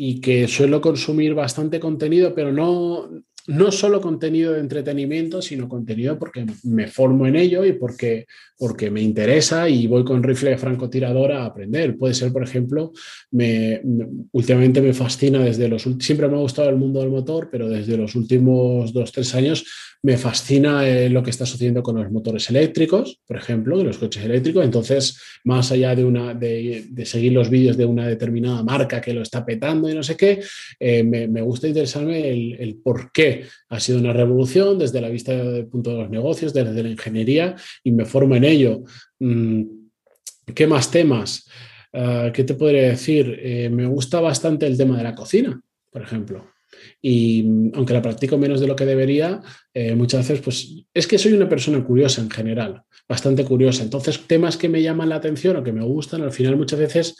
y 0.00 0.20
que 0.20 0.46
suelo 0.46 0.80
consumir 0.80 1.34
bastante 1.34 1.80
contenido, 1.80 2.32
pero 2.32 2.52
no, 2.52 3.10
no 3.48 3.72
solo 3.72 4.00
contenido 4.02 4.52
de 4.52 4.60
entretenimiento, 4.60 5.40
sino 5.40 5.68
contenido 5.68 6.18
porque 6.18 6.44
me 6.64 6.86
formo 6.86 7.26
en 7.26 7.34
ello 7.34 7.64
y 7.64 7.72
porque, 7.72 8.26
porque 8.58 8.90
me 8.90 9.00
interesa 9.00 9.70
y 9.70 9.86
voy 9.86 10.04
con 10.04 10.22
rifle 10.22 10.50
de 10.50 10.58
francotirador 10.58 11.32
a 11.32 11.46
aprender. 11.46 11.96
Puede 11.96 12.12
ser, 12.12 12.30
por 12.30 12.42
ejemplo, 12.42 12.92
me, 13.30 13.80
últimamente 14.32 14.82
me 14.82 14.92
fascina 14.92 15.38
desde 15.38 15.66
los... 15.66 15.88
Siempre 15.98 16.28
me 16.28 16.36
ha 16.36 16.40
gustado 16.40 16.68
el 16.68 16.76
mundo 16.76 17.00
del 17.00 17.08
motor, 17.08 17.48
pero 17.50 17.70
desde 17.70 17.96
los 17.96 18.14
últimos 18.14 18.92
dos, 18.92 19.12
tres 19.12 19.34
años 19.34 19.64
me 20.02 20.16
fascina 20.16 20.88
eh, 20.88 21.10
lo 21.10 21.22
que 21.22 21.30
está 21.30 21.44
sucediendo 21.44 21.82
con 21.82 21.96
los 21.96 22.10
motores 22.10 22.48
eléctricos, 22.50 23.20
por 23.26 23.36
ejemplo, 23.36 23.76
de 23.78 23.84
los 23.84 23.98
coches 23.98 24.24
eléctricos. 24.24 24.64
Entonces, 24.64 25.20
más 25.44 25.72
allá 25.72 25.94
de, 25.94 26.04
una, 26.04 26.34
de, 26.34 26.88
seguir 27.04 27.32
los 27.32 27.50
vídeos 27.50 27.76
de 27.76 27.84
una 27.84 28.06
determinada 28.06 28.62
marca 28.62 29.00
que 29.00 29.12
lo 29.12 29.22
está 29.22 29.44
petando 29.44 29.90
y 29.90 29.94
no 29.94 30.02
sé 30.02 30.16
qué, 30.16 30.40
eh, 30.78 31.02
me, 31.02 31.42
gusta 31.42 31.66
interesarme 31.66 32.30
el, 32.30 32.80
por 32.82 33.10
qué 33.12 33.44
ha 33.68 33.80
sido 33.80 33.98
una 33.98 34.12
revolución 34.12 34.78
desde 34.78 35.00
la 35.00 35.08
vista 35.08 35.32
del 35.32 35.66
punto 35.66 35.90
de 35.90 35.98
los 36.02 36.10
negocios, 36.10 36.54
desde 36.54 36.82
la 36.82 36.88
ingeniería, 36.88 37.56
y 37.82 37.90
me 37.90 38.04
formo 38.04 38.36
en 38.36 38.44
ello. 38.44 38.84
Mm, 39.18 39.64
¿Qué 40.54 40.66
más 40.66 40.90
temas? 40.90 41.48
Ah, 41.92 42.30
¿Qué 42.32 42.44
te 42.44 42.54
podría 42.54 42.88
decir? 42.88 43.38
Eh, 43.42 43.68
me 43.68 43.86
gusta 43.86 44.20
bastante 44.20 44.66
el 44.66 44.76
tema 44.76 44.96
de 44.96 45.02
la 45.02 45.14
cocina, 45.14 45.60
por 45.90 46.02
ejemplo 46.02 46.57
y 47.00 47.42
mm, 47.42 47.72
aunque 47.74 47.94
la 47.94 48.02
practico 48.02 48.38
menos 48.38 48.60
de 48.60 48.66
lo 48.66 48.76
que 48.76 48.86
debería, 48.86 49.40
eh, 49.74 49.94
muchas 49.94 50.28
veces 50.28 50.42
pues 50.42 50.84
es 50.92 51.06
que 51.06 51.18
soy 51.18 51.32
una 51.32 51.48
persona 51.48 51.84
curiosa 51.84 52.20
en 52.20 52.30
general, 52.30 52.82
bastante 53.08 53.44
curiosa. 53.44 53.82
Entonces, 53.82 54.20
temas 54.26 54.56
que 54.56 54.68
me 54.68 54.82
llaman 54.82 55.08
la 55.08 55.16
atención 55.16 55.56
o 55.56 55.62
que 55.62 55.72
me 55.72 55.84
gustan, 55.84 56.22
al 56.22 56.32
final 56.32 56.56
muchas 56.56 56.78
veces 56.78 57.16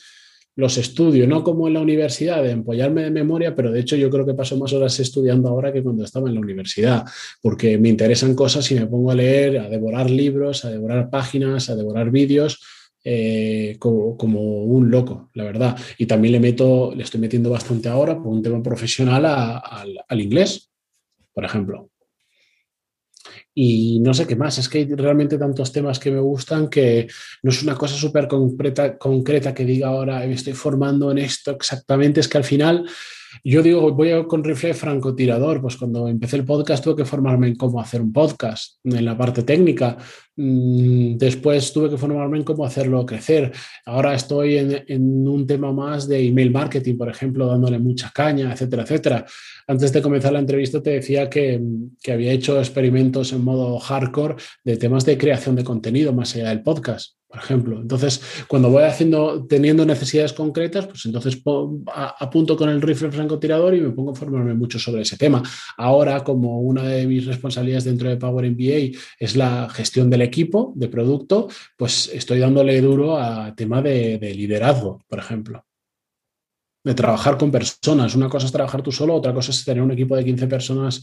los 0.57 0.77
estudio, 0.77 1.29
no 1.29 1.45
como 1.45 1.69
en 1.69 1.75
la 1.75 1.81
universidad 1.81 2.43
de 2.43 2.51
empollarme 2.51 3.05
de 3.05 3.11
memoria, 3.13 3.55
pero 3.55 3.71
de 3.71 3.79
hecho 3.79 3.95
yo 3.95 4.11
creo 4.11 4.27
que 4.27 4.35
paso 4.35 4.57
más 4.57 4.73
horas 4.73 4.99
estudiando 4.99 5.49
ahora 5.49 5.73
que 5.73 5.85
cuando 5.85 6.03
estaba 6.03 6.29
en 6.29 6.35
la 6.35 6.41
universidad, 6.41 7.05
porque 7.41 7.79
me 7.79 7.89
interesan 7.89 8.35
cosas 8.35 8.69
y 8.73 8.75
me 8.75 8.89
pongo 8.89 9.13
a 9.13 9.15
leer, 9.15 9.61
a 9.61 9.69
devorar 9.69 10.11
libros, 10.11 10.65
a 10.65 10.71
devorar 10.71 11.11
páginas, 11.11 11.71
a 11.71 11.77
devorar 11.77 12.11
vídeos 12.11 12.61
eh, 13.11 13.77
como, 13.79 14.65
un 14.65 14.91
loco, 14.91 15.31
la 15.33 15.45
verdad. 15.45 15.79
Y 15.97 16.05
también 16.05 16.33
le 16.33 16.41
meto, 16.41 16.93
le 16.95 17.05
estoy 17.05 17.19
metiendo 17.19 17.49
bastante 17.49 17.89
ahora 17.89 18.17
por 18.17 18.27
un 18.27 18.43
tema 18.43 18.63
profesional 18.63 19.25
al 19.25 20.21
inglés, 20.21 20.71
por 21.33 21.43
ejemplo. 21.43 21.91
Y 23.55 23.99
no 24.01 24.13
sé 24.13 24.27
qué 24.27 24.37
más, 24.37 24.59
es 24.59 24.69
que 24.69 24.79
hay 24.79 24.95
realmente 24.95 25.39
tantos 25.39 25.73
temas 25.73 25.99
que 25.99 26.11
me 26.11 26.21
gustan 26.21 26.69
que 26.69 27.09
no 27.43 27.51
es 27.51 27.63
una 27.63 27.77
cosa 27.77 27.97
súper 27.97 28.29
concreta, 28.29 28.99
concreta 28.99 29.55
que 29.55 29.65
diga 29.65 29.89
ahora 29.89 30.19
me 30.27 30.35
estoy 30.35 30.53
formando 30.53 31.11
en 31.11 31.17
esto 31.17 31.53
exactamente, 31.53 32.21
es 32.21 32.29
que 32.29 32.37
al 32.37 32.45
final 32.45 32.87
yo 33.45 33.63
digo, 33.63 33.93
voy 33.93 34.27
con 34.27 34.45
rifle 34.45 34.75
francotirador, 34.75 35.61
pues 35.61 35.77
cuando 35.77 36.09
empecé 36.09 36.37
el 36.37 36.45
podcast 36.45 36.83
tuve 36.83 36.97
que 36.97 37.05
formarme 37.05 37.49
en 37.49 37.57
cómo 37.57 37.81
hacer 37.81 38.01
un 38.01 38.13
podcast, 38.13 38.79
en 38.85 39.05
la 39.05 39.17
parte 39.17 39.43
técnica. 39.43 39.97
Mm, 40.37 41.17
después 41.17 41.73
tuve 41.73 41.91
que 41.91 41.99
formarme 41.99 42.39
en 42.39 42.45
cómo 42.45 42.65
hacerlo 42.65 43.05
crecer. 43.05 43.53
Ahora 43.87 44.15
estoy 44.15 44.57
en, 44.57 45.29
un 45.29 45.47
tema 45.47 45.73
más 45.73 46.09
de 46.09 46.27
email 46.27 46.51
marketing, 46.51 46.97
por 46.97 47.09
ejemplo, 47.09 47.47
dándole 47.47 47.79
mucha 47.79 48.11
caña, 48.15 48.53
etcétera, 48.53 48.85
etcétera. 48.85 49.27
Antes 49.67 49.93
de 49.93 50.03
comenzar 50.03 50.33
la 50.33 50.39
entrevista 50.39 50.83
te 50.83 50.91
decía 50.91 51.29
que, 51.29 51.61
que 52.03 52.13
había 52.13 52.33
hecho 52.33 52.59
experimentos 52.59 53.33
en 53.33 53.45
modo 53.45 53.79
hardcore 53.79 54.37
de 54.65 54.77
temas 54.77 55.05
de 55.05 55.19
creación 55.19 55.57
de 55.57 55.65
contenido 55.65 56.13
más 56.13 56.35
allá 56.35 56.51
del 56.51 56.63
podcast 56.63 57.18
por 57.29 57.39
ejemplo. 57.39 57.81
Entonces, 57.81 58.23
cuando 58.49 58.71
voy 58.71 58.85
haciendo, 58.85 59.47
teniendo 59.47 59.85
necesidades 59.85 60.33
concretas, 60.33 60.87
pues 60.87 61.05
entonces 61.05 61.41
apunto 62.19 62.57
con 62.57 62.71
el 62.71 62.81
rifle 62.81 63.13
francotirador 63.13 63.75
y 63.75 63.83
me 63.83 63.91
pongo 63.91 64.13
a 64.13 64.15
formarme 64.15 64.55
mucho 64.55 64.79
sobre 64.79 65.03
ese 65.03 65.19
tema. 65.19 65.43
Ahora, 65.77 66.25
como 66.25 66.61
una 66.61 66.85
de 66.85 67.07
mis 67.07 67.27
responsabilidades 67.27 67.85
dentro 67.85 68.09
de 68.09 68.17
Power 68.17 68.51
MBA 68.51 68.99
es 69.19 69.37
la 69.37 69.69
gestión 69.69 70.09
del 70.09 70.23
equipo, 70.23 70.73
de 70.75 70.89
producto, 70.89 71.49
pues 71.77 72.11
estoy 72.13 72.39
dándole 72.39 72.81
duro 72.81 73.19
a 73.19 73.55
tema 73.55 73.83
de, 73.83 74.19
de 74.19 74.35
liderazgo, 74.35 75.05
por 75.07 75.19
ejemplo 75.19 75.65
de 76.85 76.95
trabajar 76.95 77.37
con 77.37 77.51
personas. 77.51 78.15
Una 78.15 78.31
cosa 78.31 78.47
es 78.47 78.53
trabajar 78.53 78.81
tú 78.81 78.91
solo, 78.91 79.15
otra 79.15 79.35
cosa 79.35 79.51
es 79.51 79.63
tener 79.63 79.83
un 79.83 79.91
equipo 79.91 80.17
de 80.17 80.25
15 80.25 80.47
personas 80.47 81.03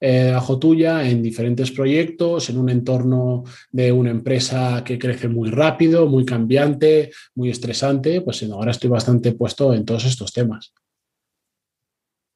eh, 0.00 0.30
bajo 0.32 0.58
tuya 0.58 1.08
en 1.08 1.22
diferentes 1.22 1.70
proyectos, 1.70 2.50
en 2.50 2.58
un 2.58 2.70
entorno 2.70 3.44
de 3.70 3.92
una 3.92 4.10
empresa 4.10 4.82
que 4.84 4.98
crece 4.98 5.28
muy 5.28 5.50
rápido, 5.50 6.06
muy 6.06 6.24
cambiante, 6.24 7.10
muy 7.34 7.50
estresante, 7.50 8.20
pues 8.20 8.42
ahora 8.44 8.70
estoy 8.70 8.90
bastante 8.90 9.32
puesto 9.32 9.74
en 9.74 9.84
todos 9.84 10.04
estos 10.04 10.32
temas. 10.32 10.72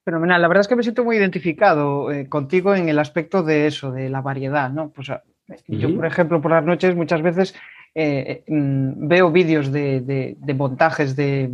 Fenomenal. 0.04 0.40
La 0.40 0.48
verdad 0.48 0.60
es 0.60 0.68
que 0.68 0.76
me 0.76 0.84
siento 0.84 1.04
muy 1.04 1.16
identificado 1.16 2.12
eh, 2.12 2.28
contigo 2.28 2.76
en 2.76 2.88
el 2.88 2.98
aspecto 3.00 3.42
de 3.42 3.66
eso, 3.66 3.90
de 3.90 4.08
la 4.08 4.20
variedad, 4.20 4.70
¿no? 4.70 4.90
Pues 4.90 5.08
yo, 5.66 5.96
por 5.96 6.06
ejemplo, 6.06 6.40
por 6.40 6.52
las 6.52 6.64
noches 6.64 6.94
muchas 6.94 7.22
veces 7.22 7.54
eh, 7.98 8.44
mm, 8.46 9.08
veo 9.08 9.30
vídeos 9.30 9.72
de, 9.72 10.36
montajes 10.54 11.16
de, 11.16 11.50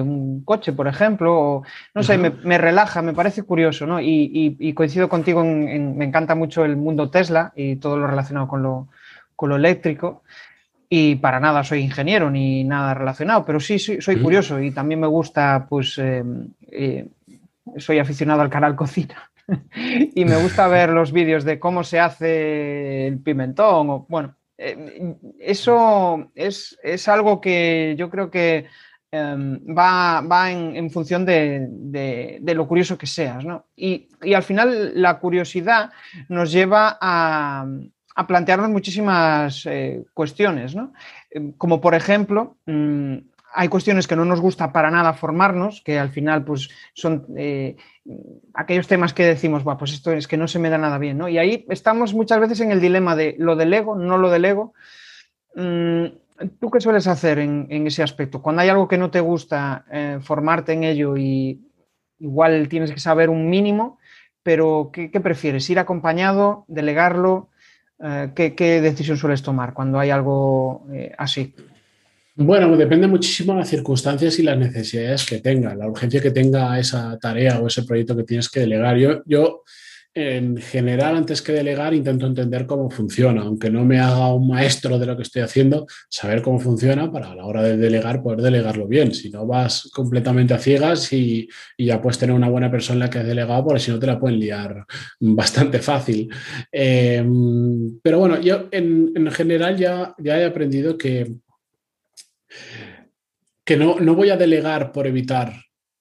un 0.00 0.42
coche, 0.46 0.72
por 0.72 0.88
ejemplo, 0.88 1.38
o 1.38 1.62
no 1.94 2.02
sé, 2.02 2.16
me, 2.16 2.56
relaja, 2.56 3.02
me 3.02 3.12
parece 3.12 3.42
curioso, 3.42 3.86
¿no? 3.86 4.00
Y, 4.00 4.72
coincido 4.74 5.10
contigo, 5.10 5.42
en, 5.42 5.98
me 5.98 6.06
encanta 6.06 6.34
mucho 6.34 6.64
el 6.64 6.78
mundo 6.78 7.10
Tesla 7.10 7.52
y 7.54 7.76
todo 7.76 7.98
lo 7.98 8.06
relacionado 8.06 8.48
con 8.48 8.62
lo, 8.62 9.56
eléctrico. 9.56 10.22
Y 10.88 11.16
para 11.16 11.38
nada 11.38 11.64
soy 11.64 11.80
ingeniero 11.80 12.30
ni 12.30 12.64
nada 12.64 12.94
relacionado, 12.94 13.44
pero 13.44 13.60
sí 13.60 13.78
soy, 13.78 14.16
curioso 14.22 14.58
y 14.58 14.70
también 14.70 15.00
me 15.00 15.06
gusta, 15.06 15.66
pues, 15.68 15.98
eh, 15.98 16.24
eh, 16.70 17.08
soy 17.76 17.98
aficionado 17.98 18.40
al 18.40 18.48
canal 18.48 18.74
Cocina 18.74 19.30
y 20.14 20.24
me 20.24 20.36
gusta 20.36 20.66
ver 20.66 20.90
los 20.90 21.12
vídeos 21.12 21.44
de 21.44 21.58
cómo 21.58 21.84
se 21.84 22.00
hace 22.00 23.06
el 23.06 23.18
pimentón. 23.18 23.90
O, 23.90 24.06
bueno, 24.08 24.34
eh, 24.58 25.16
eso 25.38 26.30
es, 26.34 27.08
algo 27.08 27.40
que 27.40 27.94
yo 27.98 28.10
creo 28.10 28.30
que 28.30 28.66
em, 29.10 29.58
va, 29.66 30.50
en, 30.50 30.90
función 30.90 31.24
de, 31.24 32.40
lo 32.42 32.68
curioso 32.68 32.98
que 32.98 33.06
seas. 33.06 33.44
¿no? 33.44 33.66
Y, 33.76 34.08
al 34.34 34.42
final 34.42 34.92
la 35.00 35.18
curiosidad 35.18 35.90
nos 36.28 36.52
lleva 36.52 36.98
a, 37.00 37.66
plantearnos 38.28 38.70
muchísimas 38.70 39.66
eh, 39.66 40.04
cuestiones, 40.14 40.74
¿no? 40.74 40.92
Em, 41.30 41.52
como 41.52 41.80
por 41.80 41.94
ejemplo, 41.94 42.56
mm, 42.66 43.16
hay 43.54 43.68
cuestiones 43.68 44.08
que 44.08 44.16
no 44.16 44.24
nos 44.24 44.40
gusta 44.40 44.72
para 44.72 44.90
nada 44.90 45.14
formarnos, 45.14 45.80
que 45.82 45.98
al 45.98 46.10
final 46.10 46.44
pues, 46.44 46.68
son 46.92 47.26
eh, 47.36 47.76
aquellos 48.52 48.88
temas 48.88 49.14
que 49.14 49.24
decimos, 49.24 49.62
pues 49.78 49.92
esto 49.92 50.12
es 50.12 50.26
que 50.26 50.36
no 50.36 50.48
se 50.48 50.58
me 50.58 50.70
da 50.70 50.78
nada 50.78 50.98
bien, 50.98 51.18
¿no? 51.18 51.28
Y 51.28 51.38
ahí 51.38 51.64
estamos 51.70 52.14
muchas 52.14 52.40
veces 52.40 52.60
en 52.60 52.72
el 52.72 52.80
dilema 52.80 53.14
de 53.14 53.36
lo 53.38 53.54
del 53.54 53.72
ego, 53.72 53.94
no 53.96 54.18
lo 54.18 54.28
del 54.28 54.44
ego. 54.44 54.74
Mm, 55.54 56.06
¿Tú 56.60 56.70
qué 56.70 56.80
sueles 56.80 57.06
hacer 57.06 57.38
en, 57.38 57.86
ese 57.86 58.02
aspecto? 58.02 58.42
Cuando 58.42 58.62
hay 58.62 58.68
algo 58.68 58.88
que 58.88 58.98
no 58.98 59.12
te 59.12 59.20
gusta, 59.20 59.84
eh, 59.90 60.18
formarte 60.20 60.72
en 60.72 60.82
ello 60.82 61.16
y 61.16 61.60
igual 62.18 62.68
tienes 62.68 62.90
que 62.90 62.98
saber 62.98 63.30
un 63.30 63.48
mínimo, 63.48 63.98
pero 64.42 64.90
¿qué, 64.92 65.08
prefieres? 65.20 65.70
¿Ir 65.70 65.78
acompañado? 65.78 66.64
¿Delegarlo? 66.66 67.50
Eh, 68.00 68.32
¿qué, 68.34 68.80
decisión 68.80 69.16
sueles 69.16 69.42
tomar 69.42 69.74
cuando 69.74 70.00
hay 70.00 70.10
algo 70.10 70.88
así? 71.16 71.54
Bueno, 72.36 72.76
depende 72.76 73.06
muchísimo 73.06 73.52
de 73.52 73.60
las 73.60 73.68
circunstancias 73.68 74.40
y 74.40 74.42
las 74.42 74.58
necesidades 74.58 75.24
que 75.24 75.38
tenga, 75.38 75.76
la 75.76 75.86
urgencia 75.86 76.20
que 76.20 76.32
tenga 76.32 76.76
esa 76.80 77.16
tarea 77.20 77.60
o 77.60 77.68
ese 77.68 77.84
proyecto 77.84 78.16
que 78.16 78.24
tienes 78.24 78.48
que 78.48 78.58
delegar. 78.58 78.96
Yo, 78.96 79.22
yo 79.24 79.62
en 80.14 80.56
general, 80.56 81.16
antes 81.16 81.42
que 81.42 81.52
delegar, 81.52 81.94
intento 81.94 82.26
entender 82.26 82.66
cómo 82.66 82.90
funciona, 82.90 83.42
aunque 83.42 83.70
no 83.70 83.84
me 83.84 84.00
haga 84.00 84.34
un 84.34 84.48
maestro 84.48 84.98
de 84.98 85.06
lo 85.06 85.16
que 85.16 85.22
estoy 85.22 85.42
haciendo, 85.42 85.86
saber 86.08 86.42
cómo 86.42 86.58
funciona 86.58 87.10
para 87.12 87.30
a 87.30 87.34
la 87.36 87.44
hora 87.46 87.62
de 87.62 87.76
delegar 87.76 88.20
poder 88.20 88.40
delegarlo 88.40 88.88
bien. 88.88 89.14
Si 89.14 89.30
no 89.30 89.46
vas 89.46 89.90
completamente 89.94 90.54
a 90.54 90.58
ciegas 90.58 91.12
y, 91.12 91.48
ya 91.78 92.00
puedes 92.02 92.18
tener 92.18 92.34
una 92.34 92.48
buena 92.48 92.70
persona 92.70 93.10
que 93.10 93.18
has 93.18 93.26
delegado, 93.26 93.64
porque 93.64 93.80
si 93.80 93.92
no 93.92 93.98
te 94.00 94.06
la 94.06 94.18
pueden 94.18 94.40
liar 94.40 94.84
bastante 95.20 95.78
fácil. 95.78 96.28
Em, 96.72 97.98
pero 98.02 98.18
bueno, 98.18 98.40
yo 98.40 98.68
en, 98.72 99.12
en 99.14 99.30
general 99.30 99.76
ya, 99.76 100.14
ya 100.18 100.40
he 100.40 100.44
aprendido 100.44 100.98
que 100.98 101.43
que 103.64 103.76
no, 103.76 103.98
no 104.00 104.14
voy 104.14 104.30
a 104.30 104.36
delegar 104.36 104.92
por 104.92 105.06
evitar 105.06 105.54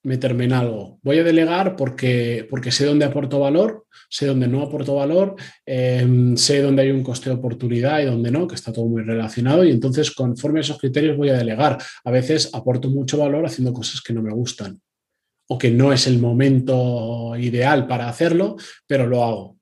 meterme 0.03 0.43
en 0.43 0.53
algo. 0.53 0.99
Voy 1.01 1.19
a 1.19 1.23
delegar 1.23 1.75
porque, 1.75 2.45
porque 2.49 2.71
sé 2.71 2.85
dónde 2.85 3.05
aporto 3.05 3.39
valor, 3.39 3.85
sé 4.09 4.25
dónde 4.25 4.47
no 4.47 4.61
aporto 4.61 4.95
valor, 4.95 5.35
em, 5.65 6.35
sé 6.35 6.61
dónde 6.61 6.81
hay 6.81 6.91
un 6.91 7.03
coste 7.03 7.29
de 7.29 7.37
oportunidad 7.37 8.01
y 8.01 8.05
dónde 8.05 8.29
no, 8.29 8.47
que 8.47 8.55
está 8.55 8.73
todo 8.73 8.85
muy 8.85 9.03
relacionado. 9.03 9.63
Y 9.63 9.71
entonces, 9.71 10.11
conforme 10.11 10.59
a 10.59 10.61
esos 10.61 10.77
criterios, 10.77 11.15
voy 11.15 11.29
a 11.29 11.37
delegar. 11.37 11.77
A 12.03 12.11
veces 12.11 12.49
aporto 12.53 12.89
mucho 12.89 13.17
valor 13.17 13.45
haciendo 13.45 13.71
cosas 13.71 14.01
que 14.01 14.13
no 14.13 14.21
me 14.21 14.33
gustan 14.33 14.81
o 15.47 15.57
que 15.57 15.71
no 15.71 15.93
es 15.93 16.05
el 16.07 16.19
momento 16.19 17.35
ideal 17.37 17.87
para 17.87 18.09
hacerlo, 18.09 18.57
pero 18.85 19.07
lo 19.07 19.23
hago. 19.23 19.57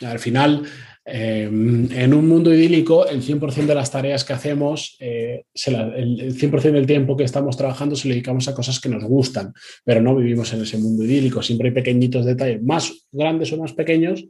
Al 0.00 0.18
final, 0.18 0.64
Em, 1.06 1.92
en 1.92 2.14
un 2.14 2.26
mundo 2.26 2.52
idílico, 2.54 3.06
el 3.06 3.20
100% 3.22 3.66
de 3.66 3.74
las 3.74 3.90
tareas 3.90 4.24
que 4.24 4.32
hacemos, 4.32 4.96
eh, 5.00 5.44
el 5.66 6.34
100% 6.34 6.78
del 6.78 6.86
tiempo 6.86 7.14
que 7.14 7.24
estamos 7.24 7.58
trabajando 7.58 7.94
se 7.94 8.08
lo 8.08 8.14
dedicamos 8.14 8.48
a 8.48 8.54
cosas 8.54 8.80
que 8.80 8.88
nos 8.88 9.04
gustan, 9.04 9.52
pero 9.84 10.00
no 10.00 10.16
vivimos 10.16 10.50
en 10.54 10.62
ese 10.62 10.78
mundo 10.78 11.04
idílico. 11.04 11.42
Siempre 11.42 11.68
hay 11.68 11.74
pequeñitos 11.74 12.24
detalles, 12.24 12.62
más 12.62 13.06
grandes 13.12 13.52
o 13.52 13.58
más 13.58 13.74
pequeños, 13.74 14.24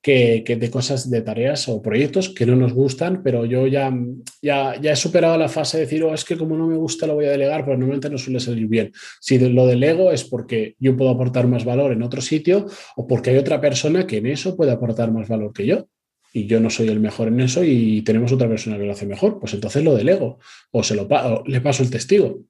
que, 0.00 0.44
de 0.46 0.70
cosas, 0.70 1.10
de 1.10 1.22
tareas 1.22 1.68
o 1.68 1.82
proyectos 1.82 2.28
que 2.28 2.46
no 2.46 2.54
nos 2.54 2.72
gustan, 2.72 3.22
pero 3.24 3.44
yo 3.44 3.66
ya, 3.66 3.92
ya, 4.40 4.80
ya 4.80 4.92
he 4.92 4.96
superado 4.96 5.36
la 5.36 5.48
fase 5.48 5.78
de 5.78 5.84
decir, 5.84 6.04
oh, 6.04 6.14
es 6.14 6.24
que 6.24 6.36
como 6.36 6.56
no 6.56 6.68
me 6.68 6.76
gusta 6.76 7.08
lo 7.08 7.14
voy 7.14 7.24
a 7.24 7.30
delegar, 7.30 7.64
pero 7.64 7.76
normalmente 7.76 8.08
no 8.08 8.18
suele 8.18 8.38
salir 8.38 8.68
bien. 8.68 8.92
Si 9.20 9.40
lo 9.40 9.66
delego 9.66 10.12
es 10.12 10.22
porque 10.22 10.76
yo 10.78 10.96
puedo 10.96 11.10
aportar 11.10 11.48
más 11.48 11.64
valor 11.64 11.90
en 11.90 12.02
otro 12.02 12.20
sitio 12.20 12.66
o 12.94 13.08
porque 13.08 13.30
hay 13.30 13.38
otra 13.38 13.60
persona 13.60 14.06
que 14.06 14.18
en 14.18 14.26
eso 14.26 14.56
puede 14.56 14.70
aportar 14.70 15.10
más 15.10 15.26
valor 15.26 15.52
que 15.52 15.66
yo 15.66 15.88
y 16.32 16.46
yo 16.46 16.60
no 16.60 16.70
soy 16.70 16.88
el 16.88 17.00
mejor 17.00 17.28
en 17.28 17.40
eso 17.40 17.62
y 17.62 18.02
tenemos 18.02 18.32
otra 18.32 18.48
persona 18.48 18.78
que 18.78 18.84
lo 18.84 18.92
hace 18.92 19.06
mejor, 19.06 19.38
pues 19.38 19.54
entonces 19.54 19.84
lo 19.84 19.94
delego 19.94 20.38
o 20.70 20.82
se 20.82 20.94
lo 20.94 21.08
le 21.46 21.60
paso 21.60 21.82
el 21.82 21.90
testigo. 21.90 22.40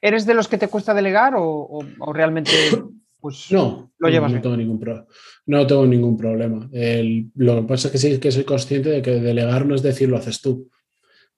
¿Eres 0.00 0.24
de 0.24 0.34
los 0.34 0.48
que 0.48 0.58
te 0.58 0.68
cuesta 0.68 0.94
delegar 0.94 1.34
o, 1.36 1.84
realmente 2.12 2.52
pues, 3.20 3.50
no, 3.50 3.92
lo 3.98 4.08
llevas? 4.08 4.32
No, 4.32 4.40
tengo 4.40 4.56
ningún 4.56 5.04
no 5.46 5.66
tengo 5.66 5.86
ningún 5.86 6.16
problema. 6.16 6.70
lo 7.34 7.56
que 7.56 7.68
pasa 7.68 7.88
es 7.88 7.92
que 7.92 7.98
sí 7.98 8.18
que 8.18 8.32
soy 8.32 8.44
consciente 8.44 8.88
de 8.90 9.02
que 9.02 9.12
delegar 9.12 9.66
no 9.66 9.74
es 9.74 9.82
decir 9.82 10.08
lo 10.08 10.16
haces 10.16 10.40
tú. 10.40 10.70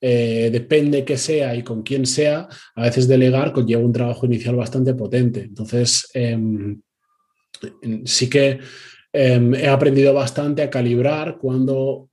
Eh, 0.05 0.51
depende 0.51 1.05
que 1.05 1.17
sea 1.17 1.55
y 1.55 1.62
con 1.62 1.85
quién 1.85 2.07
sea, 2.07 2.49
a 2.75 2.83
veces 2.83 3.07
delegar 3.07 3.53
conlleva 3.53 3.85
un 3.85 3.93
trabajo 3.93 4.27
inicial 4.27 4.57
bastante 4.57 4.95
potente. 4.95 5.43
Entonces, 5.43 6.11
em, 6.12 6.83
sí 8.05 8.29
que 8.29 8.59
Em, 9.12 9.55
he 9.55 9.68
aprendido 9.68 10.14
bastante 10.14 10.62
a 10.62 10.70
calibrar 10.70 11.38
cuando 11.38 12.09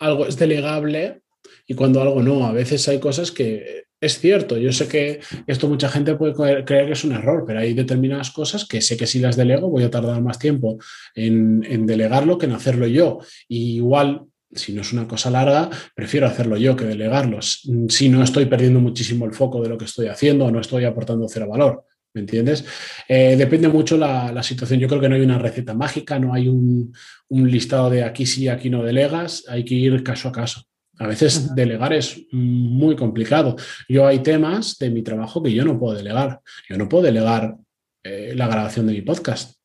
algo 0.00 0.26
es 0.26 0.36
delegable 0.36 1.22
y 1.66 1.74
cuando 1.74 2.00
algo 2.00 2.22
no. 2.22 2.46
A 2.46 2.52
veces 2.52 2.88
hay 2.88 2.98
cosas 2.98 3.30
que 3.30 3.84
es 4.04 4.18
cierto, 4.18 4.58
yo 4.58 4.70
sé 4.70 4.86
que 4.86 5.20
esto 5.46 5.66
mucha 5.66 5.88
gente 5.88 6.14
puede 6.14 6.34
creer 6.34 6.86
que 6.86 6.92
es 6.92 7.04
un 7.04 7.12
error, 7.12 7.44
pero 7.46 7.60
hay 7.60 7.72
determinadas 7.72 8.30
cosas 8.30 8.66
que 8.66 8.82
sé 8.82 8.98
que 8.98 9.06
si 9.06 9.18
las 9.18 9.34
delego 9.34 9.70
voy 9.70 9.82
a 9.82 9.90
tardar 9.90 10.20
más 10.20 10.38
tiempo 10.38 10.78
en, 11.14 11.86
delegarlo 11.86 12.36
que 12.36 12.44
en 12.44 12.52
hacerlo 12.52 12.86
yo. 12.86 13.20
igual 13.48 14.26
si 14.52 14.72
no 14.72 14.82
es 14.82 14.92
una 14.92 15.08
cosa 15.08 15.30
larga, 15.30 15.70
prefiero 15.94 16.26
hacerlo 16.26 16.56
yo 16.56 16.76
que 16.76 16.84
delegarlos, 16.84 17.62
si 17.88 18.08
no 18.08 18.22
estoy 18.22 18.44
perdiendo 18.44 18.78
muchísimo 18.78 19.24
el 19.24 19.32
foco 19.32 19.62
de 19.62 19.70
lo 19.70 19.78
que 19.78 19.86
estoy 19.86 20.06
haciendo 20.08 20.44
o 20.44 20.50
no 20.50 20.60
estoy 20.60 20.84
aportando 20.84 21.26
cero 21.28 21.48
valor. 21.48 21.84
¿Me 22.14 22.20
entiendes? 22.20 22.64
Eh, 23.08 23.34
depende 23.36 23.68
mucho 23.68 23.98
la, 23.98 24.30
la, 24.30 24.42
situación. 24.42 24.78
Yo 24.78 24.86
creo 24.86 25.00
que 25.00 25.08
no 25.08 25.16
hay 25.16 25.22
una 25.22 25.38
receta 25.38 25.74
mágica, 25.74 26.16
no 26.18 26.32
hay 26.32 26.46
un, 26.46 26.94
un, 27.28 27.50
listado 27.50 27.90
de 27.90 28.04
aquí 28.04 28.24
sí, 28.24 28.48
aquí 28.48 28.70
no 28.70 28.84
delegas, 28.84 29.44
hay 29.48 29.64
que 29.64 29.74
ir 29.74 30.04
caso 30.04 30.28
a 30.28 30.32
caso. 30.32 30.62
A 30.98 31.08
veces 31.08 31.54
delegar 31.56 31.92
es 31.92 32.24
muy 32.30 32.94
complicado. 32.94 33.56
Yo 33.88 34.06
hay 34.06 34.20
temas 34.20 34.78
de 34.78 34.90
mi 34.90 35.02
trabajo 35.02 35.42
que 35.42 35.52
yo 35.52 35.64
no 35.64 35.76
puedo 35.76 35.96
delegar. 35.96 36.40
Yo 36.68 36.76
no 36.76 36.88
puedo 36.88 37.02
delegar 37.02 37.56
eh, 38.04 38.32
la 38.36 38.46
grabación 38.46 38.86
de 38.86 38.92
mi 38.92 39.02
podcast. 39.02 39.56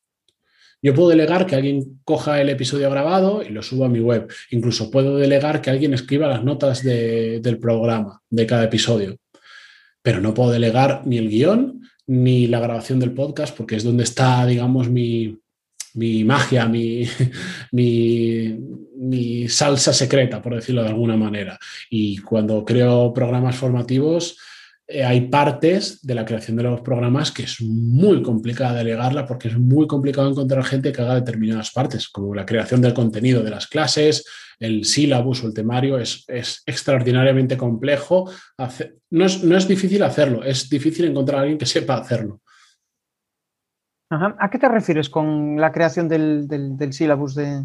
Yo 0.81 0.95
puedo 0.95 1.09
delegar 1.09 1.45
que 1.45 1.55
alguien 1.55 1.99
coja 2.03 2.41
el 2.41 2.49
episodio 2.49 2.89
grabado 2.89 3.43
y 3.43 3.49
lo 3.49 3.61
suba 3.61 3.85
a 3.85 3.89
mi 3.89 3.99
web. 3.99 4.31
Incluso 4.49 4.89
puedo 4.89 5.17
delegar 5.17 5.61
que 5.61 5.69
alguien 5.69 5.93
escriba 5.93 6.27
las 6.27 6.43
notas 6.43 6.83
de, 6.83 7.41
del 7.41 7.59
programa, 7.59 8.21
de 8.29 8.47
cada 8.47 8.63
episodio. 8.63 9.17
Pero 10.01 10.21
no 10.21 10.33
puedo 10.33 10.51
delegar 10.51 11.05
ni 11.05 11.17
el 11.17 11.29
guion, 11.29 11.81
ni 12.09 12.47
la 12.47 12.59
grabación 12.59 12.99
del 12.99 13.13
podcast, 13.13 13.55
porque 13.55 13.75
es 13.75 13.83
donde 13.83 14.03
está, 14.03 14.43
digamos, 14.47 14.89
mi, 14.89 15.37
magia, 16.25 16.65
mi, 16.67 17.07
mi, 17.71 19.47
salsa 19.47 19.93
secreta, 19.93 20.41
por 20.41 20.55
decirlo 20.55 20.81
de 20.81 20.89
alguna 20.89 21.15
manera. 21.15 21.59
Y 21.87 22.17
cuando 22.17 22.65
creo 22.65 23.13
programas 23.13 23.57
formativos, 23.57 24.39
hay 24.89 25.27
partes 25.29 26.01
de 26.01 26.15
la 26.15 26.25
creación 26.25 26.57
de 26.57 26.63
los 26.63 26.81
programas 26.81 27.31
que 27.31 27.43
es 27.43 27.61
muy 27.61 28.23
complicada 28.23 28.73
delegarla 28.73 29.25
porque 29.25 29.47
es 29.49 29.57
muy 29.57 29.85
complicado 29.85 30.29
encontrar 30.29 30.63
gente 30.63 30.91
que 30.91 31.01
haga 31.01 31.15
determinadas 31.15 31.71
partes, 31.71 32.09
como 32.09 32.33
la 32.33 32.45
creación 32.45 32.81
del 32.81 32.95
contenido 32.95 33.43
de 33.43 33.51
las 33.51 33.67
clases, 33.67 34.25
el 34.59 34.85
sílabus 34.85 35.43
o 35.43 35.47
el 35.47 35.53
temario 35.53 35.99
es, 35.99 36.25
extraordinariamente 36.65 37.55
complejo. 37.55 38.31
no, 39.11 39.25
es, 39.25 39.67
difícil 39.67 40.01
hacerlo, 40.01 40.43
es 40.43 40.69
difícil 40.69 41.05
encontrar 41.05 41.39
a 41.39 41.41
alguien 41.41 41.59
que 41.59 41.67
sepa 41.67 41.95
hacerlo. 41.95 42.41
¿A 44.09 44.49
qué 44.49 44.57
te 44.57 44.67
refieres 44.67 45.07
con 45.07 45.61
la 45.61 45.71
creación 45.71 46.07
del, 46.07 46.47
del, 46.47 46.93
sílabus 46.93 47.35
de, 47.35 47.63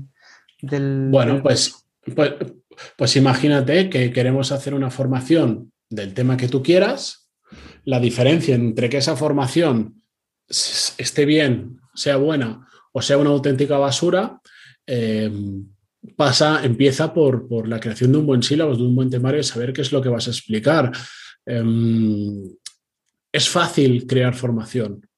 del... 0.61 1.09
Bueno, 1.11 1.43
pues, 1.43 1.89
pues, 2.15 2.35
pues 2.99 3.17
imagínate 3.17 3.89
que 3.89 4.13
queremos 4.13 4.53
hacer 4.53 4.75
una 4.75 4.91
formación 4.91 5.73
del 5.91 6.15
tema 6.15 6.37
que 6.37 6.49
tú 6.49 6.63
quieras, 6.63 7.31
la 7.85 8.01
diferencia 8.01 8.55
entre 8.55 8.89
que 8.89 8.99
esa 8.99 9.17
formación 9.17 10.03
esté 10.49 11.25
bien, 11.25 11.81
sea 11.95 12.17
buena 12.17 12.67
o 12.97 13.03
sea 13.03 13.19
una 13.19 13.31
auténtica 13.31 13.77
basura, 13.77 14.41
eh, 14.87 15.31
pasa, 16.17 16.65
empieza 16.65 17.13
por, 17.13 17.69
la 17.69 17.81
creación 17.81 18.13
de 18.13 18.19
un 18.19 18.27
buen 18.27 18.43
sílabo, 18.43 18.77
de 18.77 18.85
un 18.85 18.95
buen 18.95 19.11
temario, 19.11 19.43
saber 19.43 19.73
qué 19.73 19.83
es 19.83 19.91
lo 19.91 20.01
que 20.01 20.09
vas 20.09 20.29
a 20.29 20.31
explicar. 20.31 20.93
Em, 21.45 22.45
es 23.33 23.49
fácil 23.49 24.07
crear 24.07 24.35
formación, 24.35 25.09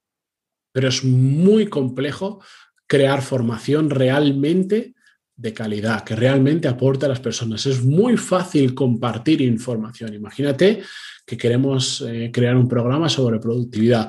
pero 0.72 0.88
es 0.88 1.04
muy 1.04 1.66
complejo 1.66 2.42
crear 2.86 3.20
formación 3.20 3.90
realmente 3.90 4.94
de 5.36 5.52
calidad, 5.52 6.02
que 6.02 6.16
realmente 6.16 6.66
aporte 6.66 7.06
a 7.06 7.10
las 7.10 7.20
personas. 7.20 7.66
Es 7.66 7.84
muy 7.84 8.16
fácil 8.16 8.74
compartir 8.74 9.42
información. 9.42 10.14
Imagínate 10.14 10.82
que 11.26 11.36
queremos 11.36 12.02
eh, 12.08 12.30
crear 12.32 12.56
un 12.56 12.68
programa 12.68 13.08
sobre 13.08 13.38
productividad. 13.38 14.08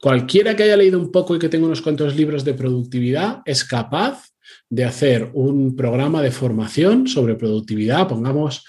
Cualquiera 0.00 0.54
que 0.54 0.64
haya 0.64 0.76
leído 0.76 0.98
un 0.98 1.10
poco 1.10 1.34
y 1.34 1.38
que 1.38 1.48
tenga 1.48 1.66
unos 1.66 1.80
cuantos 1.80 2.16
libros 2.16 2.44
de 2.44 2.54
productividad 2.54 3.40
es 3.44 3.64
capaz 3.64 4.28
de 4.68 4.84
hacer 4.84 5.30
un 5.34 5.74
programa 5.76 6.20
de 6.20 6.30
formación 6.30 7.06
sobre 7.06 7.36
productividad, 7.36 8.08
pongamos 8.08 8.64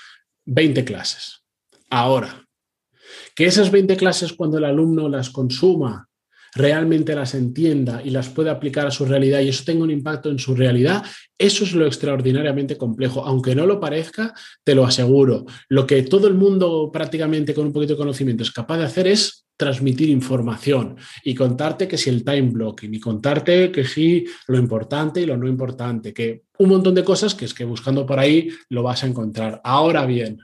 20 0.46 0.86
clases. 0.86 1.44
Ahora, 1.90 2.46
que 3.36 3.46
esas 3.46 3.72
20 3.72 3.98
clases 3.98 4.34
cuando 4.34 4.58
el 4.58 4.66
alumno 4.66 5.10
las 5.10 5.30
consuma 5.30 6.08
realmente 6.56 7.16
las 7.16 7.34
entienda 7.34 8.02
y 8.04 8.10
las 8.10 8.30
pueda 8.30 8.52
aplicar 8.52 8.88
a 8.88 8.92
su 8.92 9.06
realidad 9.06 9.42
y 9.42 9.50
eso 9.50 9.64
tenga 9.66 9.84
un 9.84 9.92
impacto 9.92 10.30
en 10.30 10.40
su 10.40 10.56
realidad, 10.56 11.04
eso 11.38 11.64
es 11.64 11.74
lo 11.74 11.86
extraordinariamente 11.86 12.78
complejo. 12.78 13.26
Aunque 13.26 13.56
no 13.56 13.66
lo 13.66 13.80
parezca, 13.80 14.34
te 14.64 14.76
lo 14.76 14.86
aseguro. 14.86 15.46
Lo 15.70 15.86
que 15.88 16.04
todo 16.04 16.28
el 16.28 16.36
mundo 16.36 16.90
prácticamente 16.92 17.54
con 17.54 17.68
un 17.68 17.74
poquito 17.74 17.94
de 17.94 17.98
conocimiento 17.98 18.44
es 18.44 18.52
capaz 18.52 18.78
de 18.78 18.86
hacer 18.86 19.08
es 19.08 19.46
transmitir 19.56 20.10
información 20.10 20.98
y 21.24 21.36
contarte 21.36 21.88
que 21.88 21.98
si 21.98 22.10
el 22.10 22.24
time 22.24 22.50
blocking 22.50 22.94
y 22.94 23.00
contarte 23.00 23.72
que 23.72 23.86
si 23.86 24.26
lo 24.48 24.58
importante 24.58 25.22
y 25.22 25.26
lo 25.26 25.38
no 25.38 25.48
importante, 25.48 26.14
que 26.14 26.44
un 26.58 26.70
montón 26.70 26.96
de 26.96 27.04
cosas 27.04 27.36
que 27.36 27.46
es 27.46 27.54
que 27.54 27.64
buscando 27.64 28.06
por 28.06 28.20
ahí 28.20 28.50
lo 28.70 28.84
vas 28.84 29.04
a 29.04 29.08
encontrar. 29.08 29.62
Ahora 29.64 30.06
bien, 30.06 30.40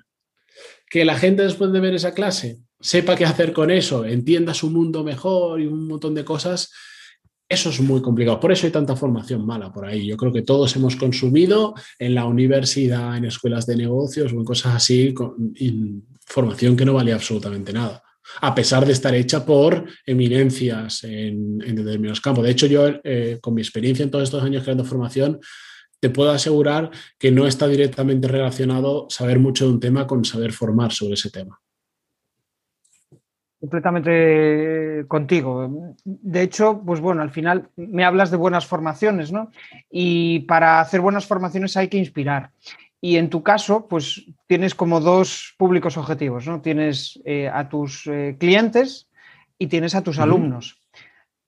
que 0.89 1.05
la 1.05 1.17
gente 1.17 1.43
después 1.43 1.71
de 1.71 1.79
ver 1.79 1.95
esa 1.95 2.13
clase 2.13 2.59
sepa 2.79 3.15
qué 3.15 3.25
hacer 3.25 3.53
con 3.53 3.71
eso, 3.71 4.05
entienda 4.05 4.53
su 4.53 4.69
mundo 4.69 5.03
mejor 5.03 5.61
y 5.61 5.65
un 5.65 5.87
montón 5.87 6.15
de 6.15 6.23
cosas, 6.23 6.71
eso 7.47 7.69
es 7.69 7.79
muy 7.81 8.01
complicado. 8.01 8.39
Por 8.39 8.51
eso 8.51 8.67
hay 8.67 8.71
tanta 8.71 8.95
formación 8.95 9.45
mala 9.45 9.73
por 9.73 9.85
ahí. 9.85 10.05
Yo 10.05 10.15
creo 10.17 10.31
que 10.31 10.43
todos 10.43 10.75
hemos 10.75 10.95
consumido 10.95 11.73
en 11.97 12.13
la 12.13 12.25
universidad, 12.25 13.17
en 13.17 13.25
escuelas 13.25 13.65
de 13.65 13.75
negocios 13.75 14.31
o 14.31 14.35
en 14.35 14.45
cosas 14.45 14.75
así, 14.75 15.13
con 15.13 15.53
formación 16.25 16.77
que 16.77 16.85
no 16.85 16.93
valía 16.93 17.15
absolutamente 17.15 17.73
nada 17.73 18.03
a 18.41 18.53
pesar 18.53 18.85
de 18.85 18.93
estar 18.93 19.13
hecha 19.15 19.45
por 19.45 19.85
eminencias 20.05 21.03
en, 21.03 21.57
determinados 21.57 22.21
campos. 22.21 22.43
De 22.43 22.51
hecho, 22.51 22.67
yo, 22.67 22.87
eh, 23.03 23.39
con 23.41 23.53
mi 23.53 23.61
experiencia 23.61 24.03
en 24.03 24.11
todos 24.11 24.25
estos 24.25 24.43
años 24.43 24.63
creando 24.63 24.85
formación, 24.85 25.39
te 25.99 26.09
puedo 26.09 26.31
asegurar 26.31 26.91
que 27.17 27.31
no 27.31 27.47
está 27.47 27.67
directamente 27.67 28.27
relacionado 28.27 29.07
saber 29.09 29.39
mucho 29.39 29.65
de 29.65 29.73
un 29.73 29.79
tema 29.79 30.07
con 30.07 30.23
saber 30.23 30.53
formar 30.53 30.93
sobre 30.93 31.15
ese 31.15 31.29
tema. 31.29 31.59
Completamente 33.59 35.05
contigo. 35.07 35.95
De 36.05 36.41
hecho, 36.41 36.81
pues 36.85 37.01
bueno, 37.01 37.21
al 37.21 37.29
final 37.29 37.69
me 37.75 38.05
hablas 38.05 38.31
de 38.31 38.37
buenas 38.37 38.65
formaciones, 38.65 39.33
¿no? 39.33 39.51
Y 39.91 40.41
para 40.41 40.79
hacer 40.79 41.01
buenas 41.01 41.25
formaciones 41.25 41.75
hay 41.75 41.89
que 41.89 41.97
inspirar. 41.97 42.51
Y 43.01 43.17
en 43.17 43.29
tu 43.29 43.43
caso, 43.43 43.87
pues 43.87 44.25
tienes 44.47 44.75
como 44.75 44.99
dos 44.99 45.55
públicos 45.57 45.97
objetivos, 45.97 46.47
¿no? 46.47 46.61
Tienes 46.61 47.19
eh, 47.25 47.49
a 47.49 47.67
tus 47.67 48.07
eh, 48.07 48.37
clientes 48.39 49.09
y 49.57 49.67
tienes 49.67 49.95
a 49.95 50.03
tus 50.03 50.19
alumnos. 50.19 50.81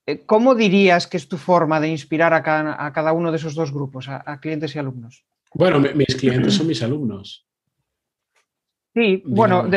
Eh, 0.06 0.22
¿Cómo 0.26 0.54
dirías 0.54 1.06
que 1.06 1.16
es 1.16 1.28
tu 1.28 1.36
forma 1.36 1.80
de 1.80 1.88
inspirar 1.88 2.34
a 2.34 2.42
cada, 2.42 3.12
uno 3.12 3.30
de 3.30 3.36
esos 3.36 3.54
dos 3.54 3.72
grupos, 3.72 4.08
a, 4.08 4.38
clientes 4.40 4.74
y 4.74 4.78
alumnos? 4.78 5.24
Bueno, 5.54 5.80
mis 5.80 6.16
clientes 6.16 6.54
son 6.54 6.66
mis 6.66 6.82
alumnos. 6.82 7.46
Sí, 8.94 9.22
bueno, 9.24 9.70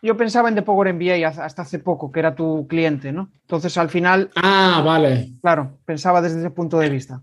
yo 0.00 0.16
pensaba 0.16 0.48
en 0.48 0.54
The 0.54 0.62
Power 0.62 0.94
MBA 0.94 1.26
hasta 1.26 1.62
hace 1.62 1.80
poco, 1.80 2.12
que 2.12 2.20
era 2.20 2.34
tu 2.34 2.68
cliente, 2.68 3.12
¿no? 3.12 3.30
Entonces, 3.42 3.76
al 3.76 3.90
final... 3.90 4.30
Ah, 4.36 4.82
vale. 4.84 5.32
Claro, 5.40 5.78
pensaba 5.84 6.22
desde 6.22 6.38
ese 6.38 6.50
punto 6.50 6.78
de 6.78 6.88
vista. 6.88 7.20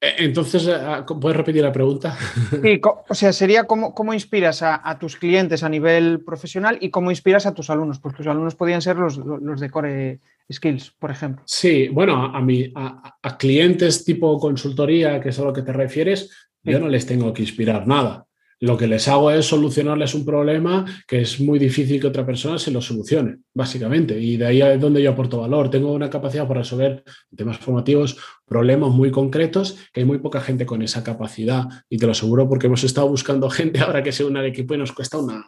Eh, 0.00 0.14
entonces, 0.18 0.66
eh, 0.66 0.74
ah, 0.74 1.06
¿puedes 1.06 1.36
repetir 1.36 1.62
la 1.62 1.72
pregunta? 1.72 2.16
Sí, 2.62 2.80
o 2.82 3.14
sea, 3.14 3.32
sería 3.32 3.64
cómo, 3.64 3.94
cómo 3.94 4.14
inspiras 4.14 4.62
a, 4.62 4.98
tus 4.98 5.16
clientes 5.16 5.62
a 5.62 5.68
nivel 5.68 6.24
profesional 6.24 6.78
y 6.80 6.90
cómo 6.90 7.10
inspiras 7.10 7.46
a 7.46 7.54
tus 7.54 7.70
alumnos, 7.70 8.00
porque 8.00 8.18
tus 8.18 8.26
alumnos 8.26 8.56
podían 8.56 8.82
ser 8.82 8.96
los, 8.96 9.20
de 9.60 9.70
Core 9.70 10.20
Skills, 10.50 10.92
por 10.98 11.12
ejemplo. 11.12 11.42
Sí, 11.46 11.88
bueno, 11.88 12.32
a, 12.34 12.38
a, 12.38 13.18
a 13.22 13.38
clientes 13.38 14.04
tipo 14.04 14.38
consultoría, 14.40 15.20
que 15.20 15.28
es 15.28 15.38
a 15.38 15.44
lo 15.44 15.52
que 15.52 15.62
te 15.62 15.72
refieres, 15.72 16.30
yo 16.64 16.80
no 16.80 16.88
les 16.88 17.06
tengo 17.06 17.32
que 17.32 17.42
inspirar 17.42 17.86
nada. 17.86 18.27
Lo 18.60 18.76
que 18.76 18.88
les 18.88 19.06
hago 19.06 19.30
es 19.30 19.46
solucionarles 19.46 20.14
un 20.14 20.24
problema 20.24 20.84
que 21.06 21.20
es 21.20 21.38
muy 21.38 21.60
difícil 21.60 22.00
que 22.00 22.08
otra 22.08 22.26
persona 22.26 22.58
se 22.58 22.72
lo 22.72 22.80
solucione, 22.80 23.38
básicamente. 23.54 24.18
Y 24.20 24.36
de 24.36 24.46
ahí 24.46 24.60
es 24.60 24.80
donde 24.80 25.00
yo 25.00 25.12
aporto 25.12 25.40
valor. 25.40 25.70
Tengo 25.70 25.92
una 25.92 26.10
capacidad 26.10 26.48
para 26.48 26.60
resolver 26.60 27.04
temas 27.36 27.58
formativos, 27.58 28.16
problemas 28.44 28.90
muy 28.90 29.12
concretos, 29.12 29.76
que 29.92 30.00
hay 30.00 30.06
muy 30.06 30.18
poca 30.18 30.40
gente 30.40 30.66
con 30.66 30.82
esa 30.82 31.04
capacidad. 31.04 31.66
Y 31.88 31.98
te 31.98 32.06
lo 32.06 32.12
aseguro 32.12 32.48
porque 32.48 32.66
hemos 32.66 32.82
estado 32.82 33.08
buscando 33.08 33.48
gente 33.50 33.78
ahora 33.78 34.02
que 34.02 34.10
se 34.10 34.24
une 34.24 34.40
al 34.40 34.46
equipo 34.46 34.74
y 34.74 34.78
nos 34.78 34.90
cuesta 34.90 35.18
una... 35.18 35.46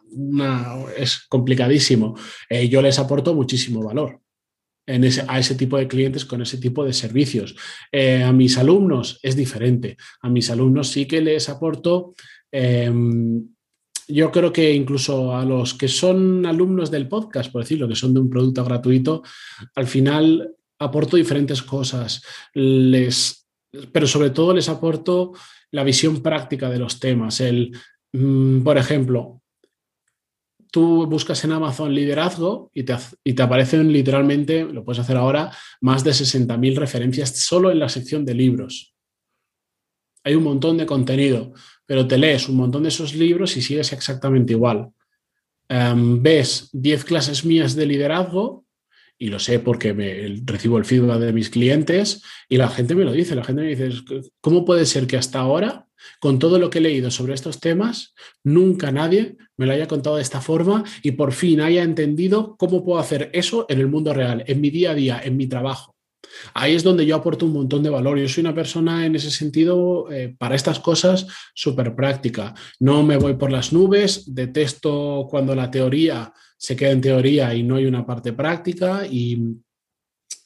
es 0.96 1.26
complicadísimo. 1.28 2.16
Eh, 2.48 2.68
yo 2.68 2.80
les 2.80 3.00
aporto 3.00 3.34
muchísimo 3.34 3.82
valor. 3.82 4.20
En 4.86 5.04
ese, 5.04 5.24
a 5.28 5.38
ese 5.38 5.54
tipo 5.54 5.76
de 5.76 5.86
clientes 5.86 6.24
con 6.24 6.42
ese 6.42 6.58
tipo 6.58 6.84
de 6.84 6.92
servicios. 6.92 7.54
Eh, 7.92 8.22
a 8.22 8.32
mis 8.32 8.56
alumnos 8.56 9.18
es 9.22 9.36
diferente. 9.36 9.96
A 10.22 10.28
mis 10.28 10.50
alumnos 10.50 10.88
sí 10.88 11.06
que 11.06 11.20
les 11.20 11.48
aporto 11.48 12.14
Em, 12.52 13.48
yo 14.08 14.30
creo 14.30 14.52
que 14.52 14.72
incluso 14.72 15.34
a 15.34 15.44
los 15.44 15.74
que 15.74 15.88
son 15.88 16.44
alumnos 16.46 16.90
del 16.90 17.08
podcast, 17.08 17.52
por 17.52 17.62
decirlo, 17.62 17.88
que 17.88 17.94
son 17.94 18.12
de 18.12 18.20
un 18.20 18.30
producto 18.30 18.64
gratuito, 18.64 19.22
al 19.74 19.86
final 19.86 20.56
aporto 20.78 21.16
diferentes 21.16 21.62
cosas, 21.62 22.22
les, 22.54 23.46
pero 23.92 24.06
sobre 24.06 24.30
todo 24.30 24.54
les 24.54 24.68
aporto 24.68 25.32
la 25.70 25.84
visión 25.84 26.22
práctica 26.22 26.68
de 26.68 26.78
los 26.78 26.98
temas. 26.98 27.40
El, 27.40 27.76
mm, 28.12 28.62
por 28.62 28.78
ejemplo, 28.78 29.42
tú 30.70 31.06
buscas 31.06 31.44
en 31.44 31.52
Amazon 31.52 31.94
liderazgo 31.94 32.70
y 32.74 32.84
te, 32.84 32.96
y 33.24 33.34
te 33.34 33.42
aparecen 33.42 33.92
literalmente, 33.92 34.64
lo 34.64 34.84
puedes 34.84 35.00
hacer 35.00 35.16
ahora, 35.16 35.52
más 35.80 36.02
de 36.02 36.12
60.000 36.12 36.76
referencias 36.76 37.38
solo 37.38 37.70
en 37.70 37.78
la 37.78 37.88
sección 37.88 38.24
de 38.24 38.34
libros. 38.34 38.94
Hay 40.24 40.34
un 40.34 40.44
montón 40.44 40.76
de 40.76 40.86
contenido 40.86 41.54
pero 41.90 42.06
te 42.06 42.18
lees 42.18 42.48
un 42.48 42.54
montón 42.54 42.84
de 42.84 42.88
esos 42.90 43.16
libros 43.16 43.56
y 43.56 43.62
sigues 43.62 43.92
exactamente 43.92 44.52
igual. 44.52 44.92
Em, 45.68 46.22
ves 46.22 46.68
10 46.72 47.02
clases 47.02 47.44
mías 47.44 47.74
de 47.74 47.84
liderazgo, 47.84 48.64
y 49.18 49.26
lo 49.26 49.40
sé 49.40 49.58
porque 49.58 49.92
me, 49.92 50.40
recibo 50.44 50.78
el 50.78 50.84
feedback 50.84 51.18
de 51.18 51.32
mis 51.32 51.50
clientes, 51.50 52.22
y 52.48 52.58
la 52.58 52.68
gente 52.68 52.94
me 52.94 53.04
lo 53.04 53.10
dice, 53.10 53.34
la 53.34 53.42
gente 53.42 53.62
me 53.62 53.74
dice, 53.74 53.90
¿cómo 54.40 54.64
puede 54.64 54.86
ser 54.86 55.08
que 55.08 55.16
hasta 55.16 55.40
ahora, 55.40 55.88
con 56.20 56.38
todo 56.38 56.60
lo 56.60 56.70
que 56.70 56.78
he 56.78 56.80
leído 56.80 57.10
sobre 57.10 57.34
estos 57.34 57.58
temas, 57.58 58.14
nunca 58.44 58.92
nadie 58.92 59.36
me 59.56 59.66
lo 59.66 59.72
haya 59.72 59.88
contado 59.88 60.14
de 60.14 60.22
esta 60.22 60.40
forma 60.40 60.84
y 61.02 61.10
por 61.10 61.32
fin 61.32 61.60
haya 61.60 61.82
entendido 61.82 62.54
cómo 62.56 62.84
puedo 62.84 63.00
hacer 63.00 63.30
eso 63.32 63.66
en 63.68 63.80
el 63.80 63.88
mundo 63.88 64.14
real, 64.14 64.44
en 64.46 64.60
mi 64.60 64.70
día 64.70 64.92
a 64.92 64.94
día, 64.94 65.20
en 65.24 65.36
mi 65.36 65.48
trabajo? 65.48 65.96
Ahí 66.54 66.74
es 66.74 66.82
donde 66.82 67.06
yo 67.06 67.16
aporto 67.16 67.46
un 67.46 67.52
montón 67.52 67.82
de 67.82 67.90
valor. 67.90 68.18
Yo 68.18 68.28
soy 68.28 68.42
una 68.42 68.54
persona 68.54 69.06
en 69.06 69.14
ese 69.16 69.30
sentido, 69.30 70.10
eh, 70.10 70.34
para 70.38 70.54
estas 70.54 70.80
cosas, 70.80 71.26
súper 71.54 71.94
práctica. 71.94 72.54
No 72.78 73.02
me 73.02 73.16
voy 73.16 73.34
por 73.34 73.50
las 73.50 73.72
nubes, 73.72 74.34
detesto 74.34 75.26
cuando 75.28 75.54
la 75.54 75.70
teoría 75.70 76.32
se 76.56 76.76
queda 76.76 76.90
en 76.90 77.00
teoría 77.00 77.54
y 77.54 77.62
no 77.62 77.76
hay 77.76 77.86
una 77.86 78.04
parte 78.04 78.32
práctica 78.32 79.06
y 79.06 79.38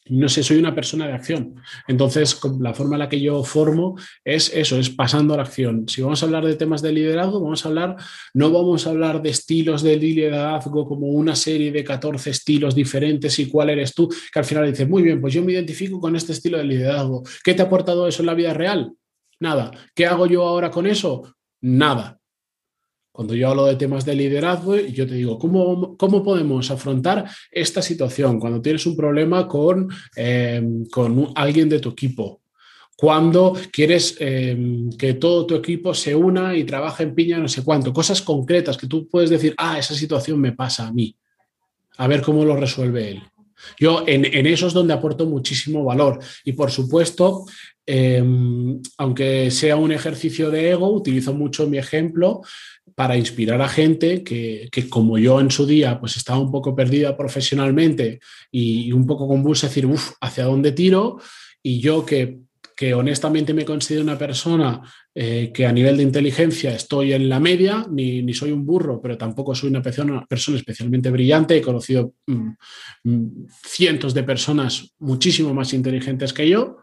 no 0.06 0.28
sé, 0.28 0.42
soy 0.42 0.58
una 0.58 0.74
persona 0.74 1.06
de 1.06 1.14
acción. 1.14 1.56
Entonces, 1.88 2.38
la 2.60 2.74
forma 2.74 2.96
en 2.96 3.00
la 3.00 3.08
que 3.08 3.20
yo 3.20 3.42
formo 3.42 3.96
es 4.24 4.52
eso, 4.54 4.78
es 4.78 4.90
pasando 4.90 5.34
a 5.34 5.38
la 5.38 5.44
acción. 5.44 5.88
Si 5.88 6.02
vamos 6.02 6.22
a 6.22 6.26
hablar 6.26 6.44
de 6.44 6.56
temas 6.56 6.82
de 6.82 6.92
liderazgo, 6.92 7.40
vamos 7.40 7.64
a 7.64 7.68
hablar, 7.68 7.96
no 8.34 8.50
vamos 8.50 8.86
a 8.86 8.90
hablar 8.90 9.22
de 9.22 9.30
estilos 9.30 9.82
de 9.82 9.96
liderazgo 9.96 10.86
como 10.86 11.06
una 11.06 11.34
serie 11.34 11.72
de 11.72 11.82
14 11.82 12.30
estilos 12.30 12.74
diferentes 12.74 13.38
y 13.38 13.46
cuál 13.46 13.70
eres 13.70 13.94
tú, 13.94 14.08
que 14.08 14.38
al 14.38 14.44
final 14.44 14.70
dices, 14.70 14.88
muy 14.88 15.02
bien, 15.02 15.20
pues 15.20 15.32
yo 15.32 15.42
me 15.42 15.52
identifico 15.52 15.98
con 16.00 16.14
este 16.16 16.32
estilo 16.32 16.58
de 16.58 16.64
liderazgo. 16.64 17.22
¿Qué 17.42 17.54
te 17.54 17.62
ha 17.62 17.66
aportado 17.66 18.06
eso 18.06 18.22
en 18.22 18.26
la 18.26 18.34
vida 18.34 18.52
real? 18.52 18.92
Nada. 19.40 19.70
¿Qué 19.94 20.06
hago 20.06 20.26
yo 20.26 20.46
ahora 20.46 20.70
con 20.70 20.86
eso? 20.86 21.34
Nada. 21.62 22.20
Cuando 23.14 23.36
yo 23.36 23.48
hablo 23.48 23.66
de 23.66 23.76
temas 23.76 24.04
de 24.04 24.16
liderazgo, 24.16 24.74
yo 24.74 25.06
te 25.06 25.14
digo, 25.14 25.38
¿cómo, 25.38 25.96
cómo 25.96 26.24
podemos 26.24 26.68
afrontar 26.72 27.24
esta 27.48 27.80
situación 27.80 28.40
cuando 28.40 28.60
tienes 28.60 28.84
un 28.86 28.96
problema 28.96 29.46
con, 29.46 29.88
em, 30.16 30.84
con 30.86 31.28
alguien 31.36 31.68
de 31.68 31.78
tu 31.78 31.90
equipo? 31.90 32.40
Cuando 32.96 33.56
quieres 33.70 34.16
em, 34.18 34.90
que 34.98 35.14
todo 35.14 35.46
tu 35.46 35.54
equipo 35.54 35.94
se 35.94 36.12
una 36.12 36.56
y 36.56 36.64
trabaje 36.64 37.04
en 37.04 37.14
piña, 37.14 37.38
no 37.38 37.46
sé 37.46 37.62
cuánto, 37.62 37.92
cosas 37.92 38.20
concretas 38.20 38.76
que 38.76 38.88
tú 38.88 39.06
puedes 39.06 39.30
decir, 39.30 39.54
ah, 39.58 39.78
esa 39.78 39.94
situación 39.94 40.40
me 40.40 40.50
pasa 40.50 40.88
a 40.88 40.92
mí, 40.92 41.14
a 41.98 42.08
ver 42.08 42.20
cómo 42.20 42.44
lo 42.44 42.56
resuelve 42.56 43.12
él. 43.12 43.22
Yo 43.78 44.02
en, 44.08 44.24
en 44.24 44.46
eso 44.46 44.66
es 44.66 44.72
donde 44.72 44.92
aporto 44.92 45.24
muchísimo 45.24 45.84
valor 45.84 46.18
y 46.44 46.52
por 46.54 46.72
supuesto, 46.72 47.44
em, 47.86 48.80
aunque 48.98 49.50
sea 49.50 49.76
un 49.76 49.92
ejercicio 49.92 50.50
de 50.50 50.70
ego, 50.70 50.88
utilizo 50.90 51.34
mucho 51.34 51.66
mi 51.66 51.78
ejemplo 51.78 52.42
para 52.94 53.16
inspirar 53.16 53.60
a 53.62 53.68
gente 53.68 54.22
que, 54.22 54.68
como 54.88 55.18
yo 55.18 55.40
en 55.40 55.50
su 55.50 55.66
día, 55.66 56.00
pues 56.00 56.16
estaba 56.16 56.38
un 56.38 56.50
poco 56.50 56.74
perdida 56.74 57.16
profesionalmente 57.16 58.20
y, 58.50 58.92
un 58.92 59.06
poco 59.06 59.26
convulsa, 59.26 59.68
decir, 59.68 59.86
uff, 59.86 60.12
¿hacia 60.20 60.44
dónde 60.44 60.72
tiro? 60.72 61.18
Y 61.62 61.80
yo 61.80 62.04
que 62.04 62.38
que 62.76 62.94
honestamente 62.94 63.54
me 63.54 63.64
considero 63.64 64.02
una 64.02 64.18
persona 64.18 64.82
eh, 65.14 65.52
que 65.54 65.66
a 65.66 65.72
nivel 65.72 65.96
de 65.96 66.02
inteligencia 66.02 66.74
estoy 66.74 67.12
en 67.12 67.28
la 67.28 67.38
media, 67.38 67.86
ni, 67.88 68.32
soy 68.34 68.50
un 68.50 68.66
burro, 68.66 69.00
pero 69.00 69.16
tampoco 69.16 69.54
soy 69.54 69.70
una 69.70 69.82
persona, 69.82 70.24
persona 70.26 70.58
especialmente 70.58 71.10
brillante. 71.10 71.56
He 71.56 71.62
conocido 71.62 72.14
mm, 72.26 72.48
mm, 73.04 73.46
cientos 73.64 74.12
de 74.12 74.24
personas 74.24 74.92
muchísimo 74.98 75.54
más 75.54 75.72
inteligentes 75.72 76.32
que 76.32 76.48
yo. 76.48 76.78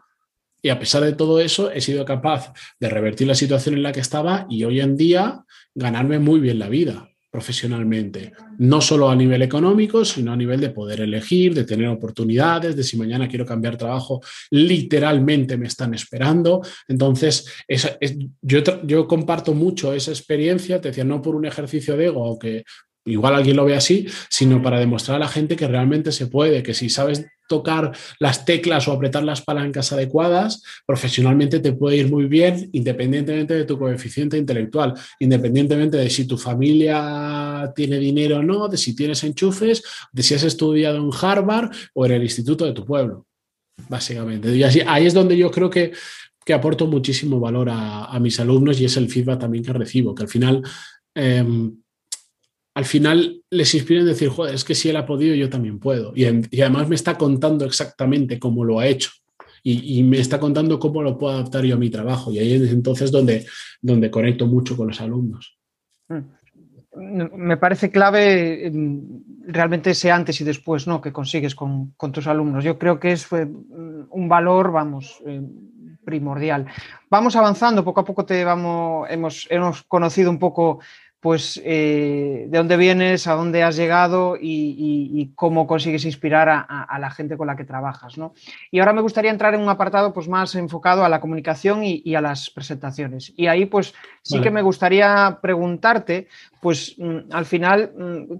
Y 0.62 0.68
a 0.68 0.78
pesar 0.78 1.02
de 1.02 1.12
todo 1.12 1.40
eso, 1.40 1.70
he 1.70 1.80
sido 1.80 2.04
capaz 2.04 2.52
de 2.78 2.88
revertir 2.88 3.26
la 3.26 3.34
situación 3.34 3.74
en 3.74 3.82
la 3.82 3.92
que 3.92 4.00
estaba 4.00 4.46
y 4.48 4.64
hoy 4.64 4.80
en 4.80 4.96
día 4.96 5.44
ganarme 5.74 6.18
muy 6.18 6.40
bien 6.40 6.58
la 6.58 6.68
vida 6.68 7.08
profesionalmente, 7.32 8.34
no 8.58 8.82
solo 8.82 9.08
a 9.08 9.16
nivel 9.16 9.40
económico, 9.40 10.04
sino 10.04 10.34
a 10.34 10.36
nivel 10.36 10.60
de 10.60 10.68
poder 10.68 11.00
elegir, 11.00 11.54
de 11.54 11.64
tener 11.64 11.88
oportunidades, 11.88 12.76
de 12.76 12.84
si 12.84 12.98
mañana 12.98 13.26
quiero 13.26 13.46
cambiar 13.46 13.78
trabajo, 13.78 14.20
literalmente 14.50 15.56
me 15.56 15.66
están 15.66 15.94
esperando. 15.94 16.60
Entonces, 16.86 17.50
yo, 18.42 18.58
yo 18.84 19.08
comparto 19.08 19.54
mucho 19.54 19.94
esa 19.94 20.10
experiencia, 20.10 20.78
te 20.78 20.88
decía, 20.88 21.04
no 21.04 21.22
por 21.22 21.34
un 21.34 21.46
ejercicio 21.46 21.96
de 21.96 22.04
ego, 22.04 22.22
aunque 22.26 22.64
igual 23.04 23.34
alguien 23.34 23.56
lo 23.56 23.64
ve 23.64 23.74
así, 23.74 24.06
sino 24.28 24.62
para 24.62 24.78
demostrar 24.78 25.16
a 25.16 25.20
la 25.20 25.28
gente 25.28 25.56
que 25.56 25.66
realmente 25.66 26.12
se 26.12 26.26
puede, 26.26 26.62
que 26.62 26.74
si 26.74 26.88
sabes 26.88 27.26
tocar 27.48 27.92
las 28.18 28.44
teclas 28.44 28.88
o 28.88 28.92
apretar 28.92 29.24
las 29.24 29.42
palancas 29.42 29.92
adecuadas, 29.92 30.62
profesionalmente 30.86 31.60
te 31.60 31.72
puede 31.72 31.98
ir 31.98 32.10
muy 32.10 32.24
bien, 32.24 32.70
independientemente 32.72 33.54
de 33.54 33.64
tu 33.64 33.78
coeficiente 33.78 34.38
intelectual, 34.38 34.94
independientemente 35.18 35.98
de 35.98 36.08
si 36.08 36.26
tu 36.26 36.38
familia 36.38 37.70
tiene 37.74 37.98
dinero 37.98 38.38
o 38.38 38.42
no, 38.42 38.68
de 38.68 38.78
si 38.78 38.96
tienes 38.96 39.22
enchufes, 39.24 39.82
de 40.12 40.22
si 40.22 40.34
has 40.34 40.44
estudiado 40.44 40.96
en 40.96 41.10
Harvard 41.20 41.70
o 41.92 42.06
en 42.06 42.12
el 42.12 42.22
instituto 42.22 42.64
de 42.64 42.72
tu 42.72 42.86
pueblo, 42.86 43.26
básicamente. 43.88 44.54
Y 44.56 44.62
así, 44.62 44.80
ahí 44.86 45.06
es 45.06 45.12
donde 45.12 45.36
yo 45.36 45.50
creo 45.50 45.68
que, 45.68 45.92
aporto 46.54 46.86
muchísimo 46.86 47.38
valor 47.38 47.68
a, 47.70 48.18
mis 48.18 48.38
alumnos 48.40 48.80
y 48.80 48.84
es 48.84 48.96
el 48.96 49.08
feedback 49.08 49.40
también 49.40 49.64
que 49.64 49.72
recibo, 49.72 50.14
que 50.14 50.22
al 50.22 50.28
final... 50.28 50.62
Em, 51.14 51.81
al 52.74 52.84
final 52.84 53.42
les 53.50 53.74
inspira 53.74 54.00
en 54.00 54.06
decir, 54.06 54.28
joder, 54.28 54.54
es 54.54 54.64
que 54.64 54.74
si 54.74 54.88
él 54.88 54.96
ha 54.96 55.06
podido, 55.06 55.34
yo 55.34 55.50
también 55.50 55.78
puedo. 55.78 56.12
Y, 56.14 56.24
además 56.24 56.88
me 56.88 56.94
está 56.94 57.18
contando 57.18 57.64
exactamente 57.64 58.38
cómo 58.38 58.64
lo 58.64 58.78
ha 58.78 58.86
hecho. 58.86 59.10
Y, 59.62 60.02
me 60.02 60.18
está 60.18 60.40
contando 60.40 60.78
cómo 60.78 61.02
lo 61.02 61.18
puedo 61.18 61.34
adaptar 61.34 61.64
yo 61.64 61.76
a 61.76 61.78
mi 61.78 61.90
trabajo. 61.90 62.32
Y 62.32 62.38
ahí 62.38 62.54
es 62.54 62.72
entonces 62.72 63.12
donde, 63.12 63.46
donde 63.80 64.10
conecto 64.10 64.46
mucho 64.46 64.76
con 64.76 64.88
los 64.88 65.00
alumnos. 65.00 65.56
Mm. 66.08 66.20
Me 66.94 67.56
parece 67.56 67.90
clave 67.90 68.70
mm, 68.70 68.98
realmente 69.46 69.90
ese 69.90 70.10
antes 70.10 70.38
y 70.42 70.44
después 70.44 70.86
¿no? 70.86 71.00
que 71.00 71.12
consigues 71.12 71.54
con, 71.54 71.94
tus 72.12 72.26
alumnos. 72.26 72.64
Yo 72.64 72.78
creo 72.78 72.98
que 72.98 73.12
es 73.12 73.30
mm, 73.30 74.06
un 74.10 74.28
valor, 74.28 74.72
vamos, 74.72 75.22
eh, 75.26 75.42
primordial. 76.04 76.66
Vamos 77.08 77.36
avanzando, 77.36 77.84
poco 77.84 78.00
a 78.00 78.04
poco 78.04 78.24
te 78.24 78.44
vamos, 78.44 79.08
hemos, 79.10 79.46
hemos 79.50 79.82
conocido 79.84 80.30
un 80.30 80.38
poco 80.38 80.80
pues 81.22 81.62
eh, 81.64 82.46
de 82.48 82.58
dónde 82.58 82.76
vienes, 82.76 83.28
a 83.28 83.34
dónde 83.34 83.62
has 83.62 83.76
llegado 83.76 84.36
y, 84.38 85.30
cómo 85.36 85.68
consigues 85.68 86.04
inspirar 86.04 86.48
a, 86.48 86.98
la 86.98 87.12
gente 87.12 87.36
con 87.36 87.46
la 87.46 87.54
que 87.54 87.64
trabajas. 87.64 88.18
¿no? 88.18 88.34
Y 88.72 88.80
ahora 88.80 88.92
me 88.92 89.02
gustaría 89.02 89.30
entrar 89.30 89.54
en 89.54 89.60
un 89.60 89.68
apartado 89.68 90.12
pues, 90.12 90.26
más 90.26 90.56
enfocado 90.56 91.04
a 91.04 91.08
la 91.08 91.20
comunicación 91.20 91.84
y, 91.84 92.14
a 92.16 92.20
las 92.20 92.50
presentaciones. 92.50 93.32
Y 93.36 93.46
ahí 93.46 93.66
pues 93.66 93.94
sí 94.22 94.40
que 94.40 94.50
me 94.50 94.62
gustaría 94.62 95.38
preguntarte, 95.40 96.26
pues 96.60 96.96
mm, 96.98 97.30
al 97.30 97.46
final, 97.46 97.92
mm, 97.96 98.34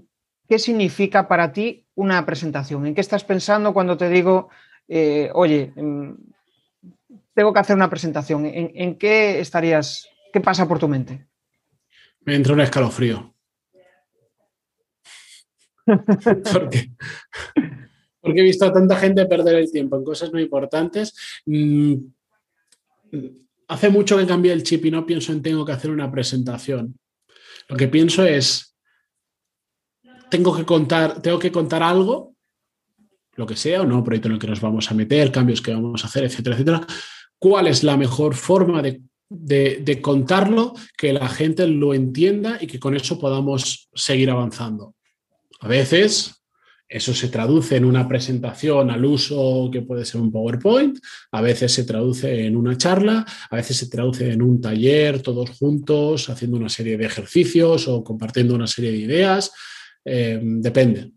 ¿qué 0.49 0.59
significa 0.59 1.29
para 1.29 1.53
ti 1.53 1.85
una 1.95 2.25
presentación? 2.25 2.85
¿En 2.85 2.95
qué 2.95 3.01
estás 3.01 3.23
pensando 3.23 3.73
cuando 3.73 3.95
te 3.95 4.09
digo, 4.09 4.49
eh, 4.89 5.29
oye, 5.33 5.71
mm, 5.73 6.15
tengo 7.33 7.53
que 7.53 7.59
hacer 7.61 7.77
una 7.77 7.89
presentación? 7.89 8.45
¿En 8.45 8.97
qué 8.97 9.39
estarías, 9.39 10.09
qué 10.33 10.41
pasa 10.41 10.67
por 10.67 10.79
tu 10.79 10.89
mente? 10.89 11.27
Me 12.25 12.35
entra 12.35 12.53
un 12.53 12.61
escalofrío. 12.61 13.33
porque, 15.85 16.91
porque 18.21 18.39
he 18.39 18.43
visto 18.43 18.65
a 18.65 18.71
tanta 18.71 18.95
gente 18.95 19.25
perder 19.25 19.55
el 19.55 19.71
tiempo 19.71 19.97
en 19.97 20.03
cosas 20.03 20.31
no 20.31 20.39
importantes. 20.39 21.13
Mm, 21.45 21.95
hace 23.67 23.89
mucho 23.89 24.17
que 24.17 24.25
cambié 24.25 24.53
el 24.53 24.63
chip 24.63 24.85
y 24.85 24.91
no 24.91 25.05
pienso 25.05 25.33
en 25.33 25.41
tengo 25.41 25.65
que 25.65 25.73
hacer 25.73 25.91
una 25.91 26.09
presentación. 26.09 26.97
Lo 27.67 27.75
que 27.75 27.87
pienso 27.87 28.25
es, 28.25 28.75
tengo 30.29 30.55
que 30.55 30.65
contar, 30.65 31.21
tengo 31.21 31.39
que 31.39 31.51
contar 31.51 31.83
algo, 31.83 32.35
lo 33.35 33.45
que 33.45 33.55
sea, 33.55 33.81
un 33.81 33.89
nuevo 33.89 34.03
proyecto 34.03 34.27
en 34.27 34.35
el 34.35 34.39
que 34.39 34.47
nos 34.47 34.61
vamos 34.61 34.89
a 34.89 34.93
meter, 34.93 35.31
cambios 35.31 35.61
que 35.61 35.73
vamos 35.73 36.03
a 36.03 36.07
hacer, 36.07 36.23
etcétera, 36.23 36.55
etcétera. 36.55 36.87
¿Cuál 37.39 37.67
es 37.67 37.83
la 37.83 37.97
mejor 37.97 38.35
forma 38.35 38.81
de 38.81 39.01
de, 39.29 39.99
contarlo, 40.01 40.73
que 40.97 41.13
la 41.13 41.27
gente 41.27 41.67
lo 41.67 41.93
entienda 41.93 42.57
y 42.59 42.67
que 42.67 42.79
con 42.79 42.95
eso 42.95 43.19
podamos 43.19 43.89
seguir 43.93 44.29
avanzando. 44.29 44.95
A 45.59 45.67
veces 45.67 46.43
eso 46.87 47.13
se 47.13 47.29
traduce 47.29 47.75
en 47.75 47.85
una 47.85 48.07
presentación 48.07 48.91
al 48.91 49.03
uso 49.03 49.69
que 49.71 49.81
puede 49.81 50.05
ser 50.05 50.21
un 50.21 50.31
PowerPoint, 50.31 50.99
a 51.31 51.41
veces 51.41 51.71
se 51.71 51.85
traduce 51.85 52.45
en 52.45 52.55
una 52.55 52.77
charla, 52.77 53.25
a 53.49 53.55
veces 53.55 53.77
se 53.77 53.87
traduce 53.87 54.31
en 54.31 54.41
un 54.41 54.61
taller 54.61 55.21
todos 55.21 55.49
juntos 55.51 56.29
haciendo 56.29 56.57
una 56.57 56.69
serie 56.69 56.97
de 56.97 57.05
ejercicios 57.05 57.87
o 57.87 58.03
compartiendo 58.03 58.53
una 58.53 58.67
serie 58.67 58.91
de 58.91 58.97
ideas, 58.97 59.51
eh, 60.05 60.39
depende. 60.43 61.11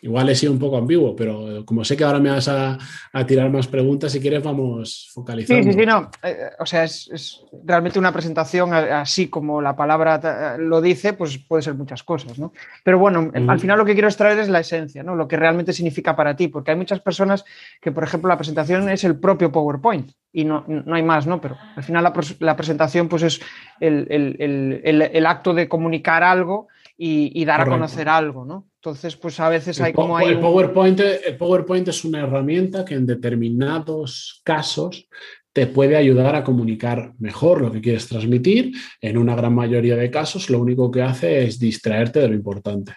Igual 0.00 0.28
he 0.28 0.34
sido 0.34 0.52
un 0.52 0.58
poco 0.58 0.76
ambiguo, 0.76 1.16
pero 1.16 1.64
como 1.64 1.84
sé 1.84 1.96
que 1.96 2.04
ahora 2.04 2.20
me 2.20 2.30
vas 2.30 2.48
a, 2.48 2.78
tirar 3.26 3.50
más 3.50 3.66
preguntas, 3.66 4.12
si 4.12 4.20
quieres 4.20 4.42
vamos 4.42 5.10
focalizando. 5.12 5.62
Sí, 5.62 5.72
sí, 5.72 5.78
sí, 5.78 5.86
no. 5.86 6.10
Eh, 6.22 6.50
o 6.58 6.66
sea, 6.66 6.84
es, 6.84 7.42
realmente 7.64 7.98
una 7.98 8.12
presentación 8.12 8.72
así 8.72 9.28
como 9.28 9.60
la 9.60 9.74
palabra 9.74 10.56
lo 10.56 10.80
dice, 10.80 11.14
pues 11.14 11.38
puede 11.38 11.62
ser 11.62 11.74
muchas 11.74 12.02
cosas, 12.04 12.38
¿no? 12.38 12.52
Pero 12.84 12.98
bueno, 12.98 13.30
al 13.34 13.58
final 13.60 13.78
lo 13.78 13.84
que 13.84 13.94
quiero 13.94 14.08
extraer 14.08 14.38
es 14.38 14.48
la 14.48 14.60
esencia, 14.60 15.02
¿no? 15.02 15.16
Lo 15.16 15.26
que 15.26 15.36
realmente 15.36 15.72
significa 15.72 16.14
para 16.14 16.36
ti, 16.36 16.48
porque 16.48 16.70
hay 16.70 16.76
muchas 16.76 17.00
personas 17.00 17.44
que, 17.80 17.90
por 17.90 18.04
ejemplo, 18.04 18.28
la 18.28 18.36
presentación 18.36 18.88
es 18.88 19.02
el 19.04 19.18
propio 19.18 19.50
PowerPoint 19.50 20.12
y 20.32 20.44
no, 20.44 20.64
no 20.66 20.94
hay 20.94 21.02
más, 21.02 21.26
¿no? 21.26 21.40
Pero 21.40 21.56
al 21.74 21.82
final 21.82 22.04
la, 22.38 22.56
presentación 22.56 23.08
pues 23.08 23.22
es 23.22 23.40
el, 23.80 25.26
acto 25.26 25.54
de 25.54 25.68
comunicar 25.68 26.22
algo 26.22 26.68
y, 26.96 27.44
dar 27.44 27.62
a 27.62 27.66
conocer 27.66 28.08
algo, 28.08 28.44
¿no? 28.44 28.66
Entonces, 28.80 29.16
pues 29.16 29.40
a 29.40 29.48
veces 29.48 29.80
hay 29.80 29.92
como 29.92 30.20
El 30.20 30.38
PowerPoint, 30.38 31.00
el 31.00 31.36
PowerPoint 31.36 31.88
es 31.88 32.04
una 32.04 32.20
herramienta 32.20 32.84
que 32.84 32.94
en 32.94 33.06
determinados 33.06 34.40
casos 34.44 35.08
te 35.52 35.66
puede 35.66 35.96
ayudar 35.96 36.36
a 36.36 36.44
comunicar 36.44 37.12
mejor 37.18 37.60
lo 37.60 37.72
que 37.72 37.80
quieres 37.80 38.06
transmitir. 38.06 38.72
En 39.00 39.18
una 39.18 39.34
gran 39.34 39.52
mayoría 39.52 39.96
de 39.96 40.12
casos, 40.12 40.48
lo 40.48 40.60
único 40.60 40.92
que 40.92 41.02
hace 41.02 41.44
es 41.44 41.58
distraerte 41.58 42.20
de 42.20 42.28
lo 42.28 42.34
importante. 42.34 42.94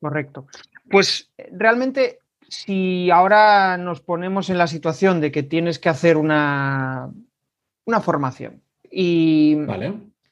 Correcto. 0.00 0.46
Pues 0.88 1.30
realmente, 1.52 2.20
si 2.48 3.10
ahora 3.10 3.76
nos 3.76 4.00
ponemos 4.00 4.48
en 4.48 4.56
la 4.56 4.66
situación 4.66 5.20
de 5.20 5.30
que 5.30 5.42
tienes 5.42 5.78
que 5.78 5.90
hacer 5.90 6.16
una, 6.16 7.10
una 7.84 8.00
formación 8.00 8.62
y, 8.90 9.58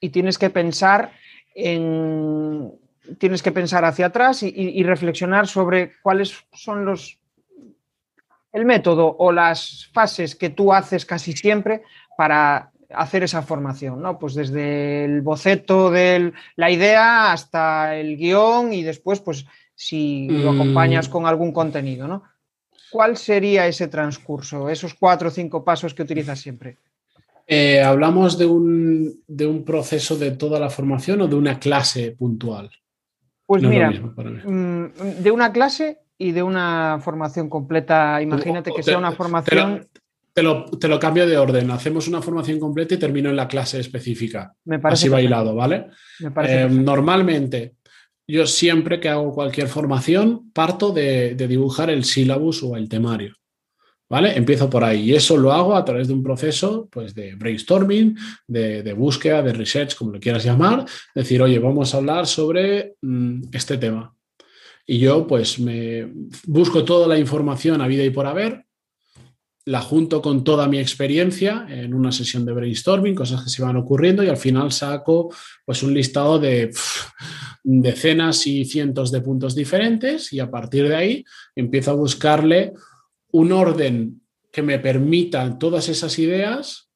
y 0.01 0.09
tienes 0.09 0.38
que 0.38 0.49
pensar 0.49 1.12
en 1.55 2.81
tienes 3.18 3.42
que 3.42 3.53
pensar 3.53 3.85
hacia 3.85 4.07
atrás 4.07 4.42
y, 4.42 4.83
reflexionar 4.83 5.46
sobre 5.46 5.92
cuáles 6.03 6.44
son 6.53 6.85
los 6.85 7.18
el 8.53 8.66
método 8.66 9.16
o 9.18 9.33
las 9.33 9.88
fases 9.92 10.37
que 10.37 10.51
tú 10.51 10.72
haces 10.72 11.07
casi 11.07 11.33
siempre 11.33 11.83
para 12.16 12.70
hacer 12.94 13.22
esa 13.22 13.42
formación, 13.42 14.03
¿no? 14.03 14.18
Pues 14.18 14.35
desde 14.35 15.05
el 15.07 15.22
boceto 15.22 15.90
de 15.90 16.33
la 16.57 16.70
idea 16.70 17.33
hasta 17.33 17.96
el 17.96 18.18
guion 18.18 18.72
y 18.75 18.83
después, 18.83 19.20
pues, 19.20 19.46
si 19.75 20.29
lo 20.29 20.53
mm. 20.53 20.55
acompañas 20.55 21.09
con 21.09 21.25
algún 21.25 21.53
contenido, 21.53 22.07
¿no? 22.07 22.25
¿Cuál 22.90 23.16
sería 23.16 23.66
ese 23.66 23.88
transcurso, 23.88 24.68
esos 24.68 24.92
cuatro 24.92 25.29
o 25.29 25.31
cinco 25.31 25.64
pasos 25.64 25.94
que 25.94 26.03
utilizas 26.03 26.38
siempre? 26.38 26.77
Eh, 27.46 27.83
¿Hablamos 27.83 28.37
de 28.37 28.46
un, 28.46 29.22
de 29.27 29.46
un 29.46 29.64
proceso 29.64 30.16
de 30.16 30.33
toda 30.33 30.61
la 30.61 30.68
formación 30.68 31.22
o 31.22 31.27
de 31.27 31.35
una 31.35 31.59
clase 31.59 32.12
puntual? 32.12 32.70
Pues 33.53 33.65
mira, 33.65 33.91
mm, 33.91 35.23
de 35.23 35.31
una 35.31 35.53
clase 35.53 35.99
y 36.17 36.33
de 36.33 36.43
una 36.43 36.99
formación 37.05 37.51
completa. 37.51 38.23
Imagínate 38.23 38.73
que 38.75 38.83
sea 38.83 38.97
una 38.97 39.12
formación. 39.12 39.87
Te 40.33 40.43
lo, 40.43 40.65
te 40.65 40.88
lo, 40.88 40.99
cambio 40.99 41.27
de 41.27 41.37
orden. 41.37 41.71
Hacemos 41.71 42.09
una 42.09 42.23
formación 42.23 42.59
completa 42.59 42.95
y 42.95 42.99
termino 42.99 43.29
en 43.29 43.37
la 43.37 43.49
clase 43.49 43.79
específica. 43.79 44.55
Me 44.65 44.79
parece 44.79 45.05
Así 45.05 45.09
bailado, 45.11 45.55
¿vale? 45.55 45.88
Eh, 46.45 46.67
normalmente, 46.71 47.75
yo 48.27 48.47
siempre 48.47 48.99
que 48.99 49.11
hago 49.11 49.35
cualquier 49.35 49.69
formación, 49.69 50.51
parto 50.55 50.91
de, 50.91 51.35
de 51.35 51.47
dibujar 51.47 51.91
el 51.91 52.05
sílabus 52.05 52.62
o 52.62 52.75
el 52.79 52.88
temario. 52.88 53.37
¿Vale? 54.12 54.37
Empiezo 54.37 54.68
por 54.68 54.85
ahí 54.85 55.05
y 55.05 55.14
eso 55.14 55.38
lo 55.38 55.53
hago 55.53 55.75
a 55.75 55.87
través 55.87 56.07
de 56.07 56.12
un 56.12 56.22
proceso 56.22 56.87
pues, 56.92 57.14
de 57.14 57.35
brainstorming, 57.35 58.14
de, 58.46 58.92
búsqueda, 58.92 59.40
de 59.40 59.55
research, 59.55 59.94
como 59.94 60.12
lo 60.12 60.20
quieras 60.20 60.44
llamar. 60.44 60.85
Decir, 61.14 61.40
oye, 61.40 61.59
vamos 61.59 61.94
a 61.94 61.96
hablar 61.96 62.27
sobre 62.27 62.96
mm, 63.01 63.44
este 63.55 63.79
tema. 63.79 64.14
Y 64.87 64.98
yo 64.98 65.27
pues 65.27 65.59
me 65.59 66.12
busco 66.44 66.85
toda 66.85 67.09
la 67.09 67.18
información 67.18 67.81
a 67.81 67.87
vida 67.87 68.05
y 68.05 68.11
por 68.11 68.27
haber, 68.27 68.66
la 69.64 69.81
junto 69.81 70.20
con 70.20 70.44
toda 70.44 70.68
mi 70.68 70.79
experiencia 70.79 71.66
en 71.70 71.94
una 71.94 72.12
sesión 72.12 72.44
de 72.44 72.53
brainstorming, 72.53 73.14
cosas 73.14 73.42
que 73.42 73.48
se 73.48 73.62
van 73.62 73.77
ocurriendo 73.77 74.22
y 74.22 74.29
al 74.29 74.37
final 74.37 74.72
saco 74.72 75.35
pues 75.64 75.83
un 75.83 75.94
listado 75.94 76.38
de 76.38 76.70
decenas 77.64 78.46
y 78.46 78.66
cientos 78.66 79.11
de 79.11 79.22
puntos 79.22 79.55
diferentes 79.55 80.35
y 80.35 80.40
a 80.40 80.51
partir 80.51 80.87
de 80.87 80.96
ahí 80.96 81.25
empiezo 81.57 81.92
a 81.92 81.94
buscarle 81.94 82.75
un 83.33 83.53
orden 83.53 84.23
que 84.51 84.62
me 84.62 84.79
permita 84.79 85.59
todas 85.59 85.88
esas 85.88 86.18
ideas 86.18 86.92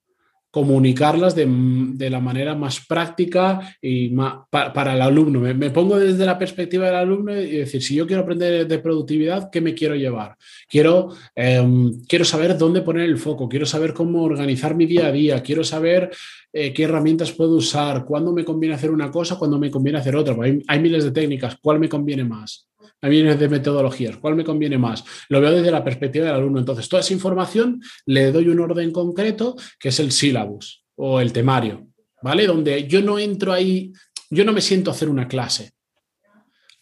comunicarlas 0.56 1.34
de, 1.34 2.08
la 2.08 2.18
manera 2.18 2.54
más 2.54 2.80
práctica 2.86 3.76
y 3.78 4.08
para 4.48 4.94
el 4.94 5.02
alumno. 5.02 5.40
Me, 5.40 5.70
pongo 5.70 5.98
desde 5.98 6.24
la 6.24 6.38
perspectiva 6.38 6.86
del 6.86 6.94
alumno 6.94 7.38
y 7.38 7.58
decir, 7.58 7.82
si 7.82 7.94
yo 7.94 8.06
quiero 8.06 8.22
aprender 8.22 8.66
de 8.66 8.78
productividad, 8.78 9.50
¿qué 9.50 9.60
me 9.60 9.74
quiero 9.74 9.94
llevar? 9.96 10.34
Quiero, 10.66 11.10
em, 11.34 12.00
quiero 12.08 12.24
saber 12.24 12.56
dónde 12.56 12.80
poner 12.80 13.04
el 13.04 13.18
foco, 13.18 13.50
quiero 13.50 13.66
saber 13.66 13.92
cómo 13.92 14.22
organizar 14.22 14.74
mi 14.74 14.86
día 14.86 15.08
a 15.08 15.12
día, 15.12 15.42
quiero 15.42 15.62
saber 15.62 16.10
eh, 16.58 16.72
qué 16.72 16.84
herramientas 16.84 17.32
puedo 17.32 17.56
usar, 17.56 18.04
cuándo 18.04 18.32
me 18.32 18.44
conviene 18.44 18.74
hacer 18.74 18.90
una 18.90 19.10
cosa, 19.10 19.36
cuándo 19.36 19.58
me 19.58 19.70
conviene 19.70 19.98
hacer 19.98 20.16
otra. 20.16 20.34
Hay, 20.42 20.62
hay 20.66 20.80
miles 20.80 21.04
de 21.04 21.10
técnicas, 21.10 21.58
¿cuál 21.60 21.78
me 21.78 21.88
conviene 21.88 22.24
más? 22.24 22.66
a 23.02 23.08
mí 23.08 23.22
de 23.22 23.48
metodologías, 23.48 24.16
¿cuál 24.16 24.36
me 24.36 24.44
conviene 24.44 24.78
más? 24.78 25.04
Lo 25.28 25.40
veo 25.40 25.52
desde 25.52 25.70
la 25.70 25.84
perspectiva 25.84 26.26
del 26.26 26.36
alumno. 26.36 26.58
Entonces, 26.58 26.88
toda 26.88 27.00
esa 27.00 27.12
información 27.12 27.80
le 28.06 28.32
doy 28.32 28.48
un 28.48 28.58
orden 28.58 28.90
concreto 28.90 29.54
que 29.78 29.90
es 29.90 30.00
el 30.00 30.12
sílabus 30.12 30.84
o 30.96 31.20
el 31.20 31.32
temario, 31.32 31.86
¿vale? 32.22 32.46
Donde 32.46 32.86
yo 32.88 33.02
no 33.02 33.18
entro 33.18 33.52
ahí, 33.52 33.92
yo 34.30 34.44
no 34.44 34.52
me 34.52 34.60
siento 34.60 34.90
a 34.90 34.94
hacer 34.94 35.08
una 35.08 35.28
clase. 35.28 35.72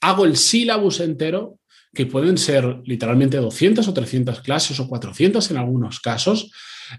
Hago 0.01 0.25
el 0.25 0.37
sílabus 0.37 1.01
entero, 1.01 1.59
que 1.93 2.07
pueden 2.07 2.39
ser 2.39 2.81
literalmente 2.85 3.37
200 3.37 3.87
o 3.87 3.95
300 3.95 4.41
clases 4.41 4.81
o 4.81 4.89
400 4.89 5.51
en 5.51 5.57
algunos 5.57 6.01
casos. 6.01 6.51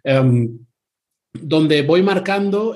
Em, 0.03 0.57
donde 1.41 1.81
voy 1.81 2.01
marcando, 2.01 2.75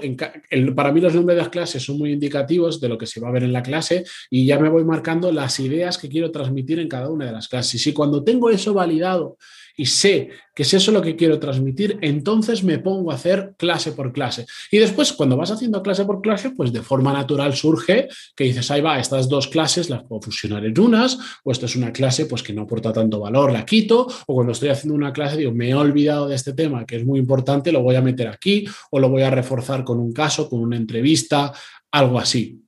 para 0.76 0.92
mí 0.92 1.02
los 1.02 1.14
nombres 1.14 1.36
de 1.36 1.42
las 1.42 1.50
clases 1.50 1.84
son 1.84 1.98
muy 1.98 2.12
indicativos 2.12 2.80
de 2.80 2.90
lo 2.90 2.98
que 2.98 3.06
se 3.06 3.20
va 3.20 3.30
a 3.30 3.32
ver 3.32 3.44
en 3.44 3.54
la 3.54 3.64
clase 3.64 4.04
y 4.30 4.46
ya 4.46 4.60
me 4.60 4.70
voy 4.70 4.84
marcando 4.84 5.32
las 5.32 5.60
ideas 5.60 5.98
que 5.98 6.10
quiero 6.10 6.32
transmitir 6.32 6.80
en 6.80 6.88
cada 6.88 7.10
una 7.10 7.26
de 7.26 7.32
las 7.32 7.48
clases. 7.48 7.86
Y 7.88 7.94
cuando 7.94 8.24
tengo 8.24 8.50
eso 8.50 8.74
validado 8.74 9.38
y 9.80 9.86
sé 9.86 10.30
que 10.54 10.64
es 10.64 10.74
eso 10.74 10.92
lo 10.92 11.02
que 11.02 11.16
quiero 11.16 11.40
transmitir, 11.40 11.98
entonces 12.02 12.66
me 12.66 12.80
pongo 12.80 13.12
a 13.12 13.16
hacer 13.16 13.56
clase 13.58 13.94
por 13.94 14.12
clase. 14.12 14.46
Y 14.70 14.78
después, 14.78 15.14
cuando 15.14 15.38
vas 15.38 15.52
haciendo 15.52 15.82
clase 15.82 16.04
por 16.04 16.20
clase, 16.20 16.50
pues 16.50 16.74
de 16.74 16.82
forma 16.82 17.14
natural 17.14 17.56
surge 17.56 18.10
que 18.36 18.44
dices, 18.44 18.70
ahí 18.72 18.82
va, 18.82 19.00
estas 19.00 19.30
dos 19.30 19.48
clases 19.48 19.90
las 19.90 20.04
puedo 20.04 20.22
fusionar 20.22 20.66
en 20.66 20.78
unas, 20.78 21.18
o 21.46 21.52
esto 21.54 21.66
es 21.66 21.78
una 21.78 21.94
clase 21.94 22.26
pues 22.26 22.44
que 22.44 22.52
no 22.52 22.64
aporta 22.64 22.92
tanto 22.92 23.22
valor, 23.22 23.54
la 23.54 23.66
quito, 23.66 24.06
o 24.28 24.36
cuando 24.36 24.52
estoy 24.52 24.68
haciendo 24.68 24.96
una 24.96 25.14
clase 25.14 25.38
digo, 25.38 25.54
me 25.54 25.70
he 25.70 25.76
olvidado 25.76 26.28
de 26.28 26.36
este 26.36 26.52
tema 26.52 26.86
que 26.86 26.98
es 26.98 27.06
muy 27.06 27.20
importante, 27.20 27.72
lo 27.72 27.82
voy 27.82 27.96
a 27.96 28.02
meter 28.02 28.28
aquí, 28.28 28.68
o 28.92 29.00
lo 29.00 29.08
voy 29.08 29.22
a 29.22 29.30
reforzar 29.30 29.86
con 29.86 29.98
un 29.98 30.12
caso, 30.12 30.50
con 30.50 30.60
una 30.60 30.76
entrevista, 30.76 31.54
algo 31.90 32.20
así. 32.20 32.62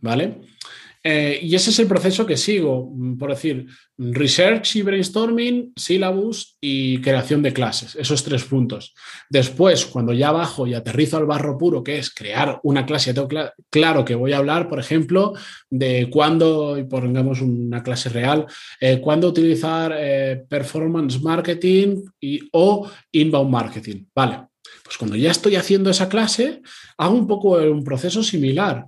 ¿Vale? 0.00 0.51
Eh, 1.04 1.40
y 1.42 1.54
ese 1.54 1.70
es 1.70 1.78
el 1.80 1.88
proceso 1.88 2.24
que 2.24 2.36
sigo, 2.36 2.92
mm, 2.94 3.18
por 3.18 3.30
decir, 3.30 3.66
research 3.98 4.76
y 4.76 4.82
brainstorming, 4.82 5.72
syllabus 5.74 6.56
y 6.60 7.00
creación 7.00 7.42
de 7.42 7.52
clases, 7.52 7.96
esos 7.96 8.22
tres 8.22 8.44
puntos. 8.44 8.94
Después, 9.28 9.84
cuando 9.86 10.12
ya 10.12 10.30
bajo 10.30 10.66
y 10.66 10.74
aterrizo 10.74 11.16
al 11.16 11.26
barro 11.26 11.58
puro, 11.58 11.82
que 11.82 11.98
es 11.98 12.14
crear 12.14 12.60
una 12.62 12.86
clase, 12.86 13.14
claro 13.68 14.04
que 14.04 14.14
voy 14.14 14.32
a 14.32 14.38
hablar, 14.38 14.68
por 14.68 14.78
ejemplo, 14.78 15.34
de 15.68 16.08
cuándo, 16.08 16.78
y 16.78 16.84
pongamos 16.84 17.40
una 17.40 17.82
clase 17.82 18.08
real, 18.08 18.46
eh, 18.80 19.00
cuándo 19.00 19.28
utilizar 19.28 19.92
eh, 19.96 20.44
performance 20.48 21.20
marketing 21.20 22.04
y, 22.20 22.48
o 22.52 22.88
inbound 23.10 23.50
marketing. 23.50 24.04
Vale, 24.14 24.46
pues 24.84 24.96
cuando 24.98 25.16
ya 25.16 25.32
estoy 25.32 25.56
haciendo 25.56 25.90
esa 25.90 26.08
clase, 26.08 26.62
hago 26.96 27.14
un 27.14 27.26
poco 27.26 27.56
un 27.56 27.82
proceso 27.82 28.22
similar 28.22 28.86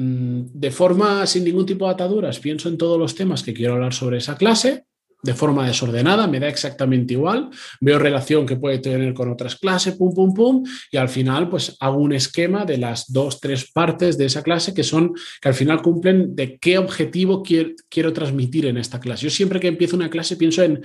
de 0.00 0.70
forma 0.70 1.26
sin 1.26 1.44
ningún 1.44 1.66
tipo 1.66 1.84
de 1.86 1.92
ataduras, 1.92 2.38
pienso 2.38 2.68
en 2.68 2.78
todos 2.78 2.98
los 2.98 3.14
temas 3.14 3.42
que 3.42 3.52
quiero 3.52 3.74
hablar 3.74 3.92
sobre 3.92 4.18
esa 4.18 4.36
clase, 4.36 4.84
de 5.22 5.34
forma 5.34 5.66
desordenada, 5.66 6.26
me 6.26 6.40
da 6.40 6.48
exactamente 6.48 7.12
igual, 7.12 7.50
veo 7.80 7.98
relación 7.98 8.46
que 8.46 8.56
puede 8.56 8.78
tener 8.78 9.12
con 9.12 9.30
otras 9.30 9.56
clases, 9.56 9.94
pum, 9.96 10.14
pum, 10.14 10.32
pum, 10.32 10.64
y 10.90 10.96
al 10.96 11.10
final 11.10 11.50
pues 11.50 11.76
hago 11.80 11.98
un 11.98 12.14
esquema 12.14 12.64
de 12.64 12.78
las 12.78 13.12
dos, 13.12 13.38
tres 13.38 13.70
partes 13.70 14.16
de 14.16 14.24
esa 14.24 14.42
clase 14.42 14.72
que 14.72 14.82
son, 14.82 15.12
que 15.42 15.48
al 15.48 15.54
final 15.54 15.82
cumplen 15.82 16.34
de 16.34 16.58
qué 16.58 16.78
objetivo 16.78 17.42
quiero, 17.42 17.72
quiero 17.90 18.14
transmitir 18.14 18.64
en 18.64 18.78
esta 18.78 18.98
clase. 18.98 19.24
Yo 19.24 19.30
siempre 19.30 19.60
que 19.60 19.68
empiezo 19.68 19.96
una 19.96 20.08
clase 20.08 20.36
pienso 20.36 20.62
en 20.62 20.80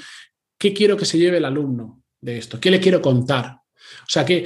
qué 0.57 0.73
quiero 0.73 0.97
que 0.97 1.05
se 1.05 1.17
lleve 1.17 1.37
el 1.37 1.45
alumno 1.45 2.01
de 2.19 2.37
esto, 2.37 2.59
qué 2.59 2.69
le 2.69 2.81
quiero 2.81 3.01
contar. 3.01 3.59
O 4.01 4.09
sea, 4.09 4.25
que 4.25 4.45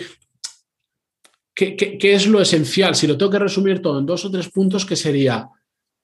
¿Qué, 1.59 2.13
es 2.13 2.25
lo 2.25 2.39
esencial? 2.39 2.95
Si 2.95 3.05
lo 3.05 3.17
tengo 3.17 3.33
que 3.33 3.39
resumir 3.39 3.81
todo 3.81 3.99
en 3.99 4.05
dos 4.05 4.23
o 4.23 4.31
tres 4.31 4.47
puntos, 4.47 4.85
¿qué 4.85 4.95
sería? 4.95 5.49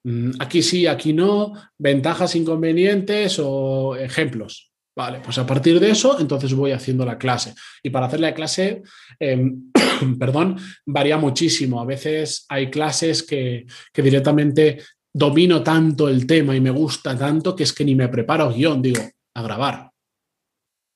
Mm, 0.04 0.32
aquí 0.38 0.60
sí, 0.60 0.86
aquí 0.86 1.14
no, 1.14 1.54
ventajas, 1.78 2.36
inconvenientes 2.36 3.38
o 3.42 3.96
ejemplos. 3.96 4.70
Vale, 4.94 5.20
pues 5.24 5.38
a 5.38 5.46
partir 5.46 5.80
de 5.80 5.90
eso, 5.90 6.20
entonces 6.20 6.52
voy 6.52 6.72
haciendo 6.72 7.06
la 7.06 7.16
clase. 7.16 7.54
Y 7.82 7.88
para 7.88 8.04
hacer 8.04 8.20
la 8.20 8.34
clase, 8.34 8.82
em, 9.18 9.72
perdón, 10.18 10.56
varía 10.84 11.16
muchísimo. 11.16 11.80
A 11.80 11.86
veces 11.86 12.44
hay 12.50 12.68
clases 12.68 13.22
que, 13.22 13.64
que, 13.94 14.02
directamente 14.02 14.82
domino 15.10 15.62
tanto 15.62 16.06
el 16.10 16.26
tema 16.26 16.54
y 16.54 16.60
me 16.60 16.70
gusta 16.70 17.16
tanto 17.16 17.56
que 17.56 17.62
es 17.62 17.72
que 17.72 17.86
ni 17.86 17.94
me 17.94 18.08
preparo 18.08 18.52
guion, 18.52 18.82
digo, 18.82 19.02
a 19.34 19.42
grabar. 19.42 19.90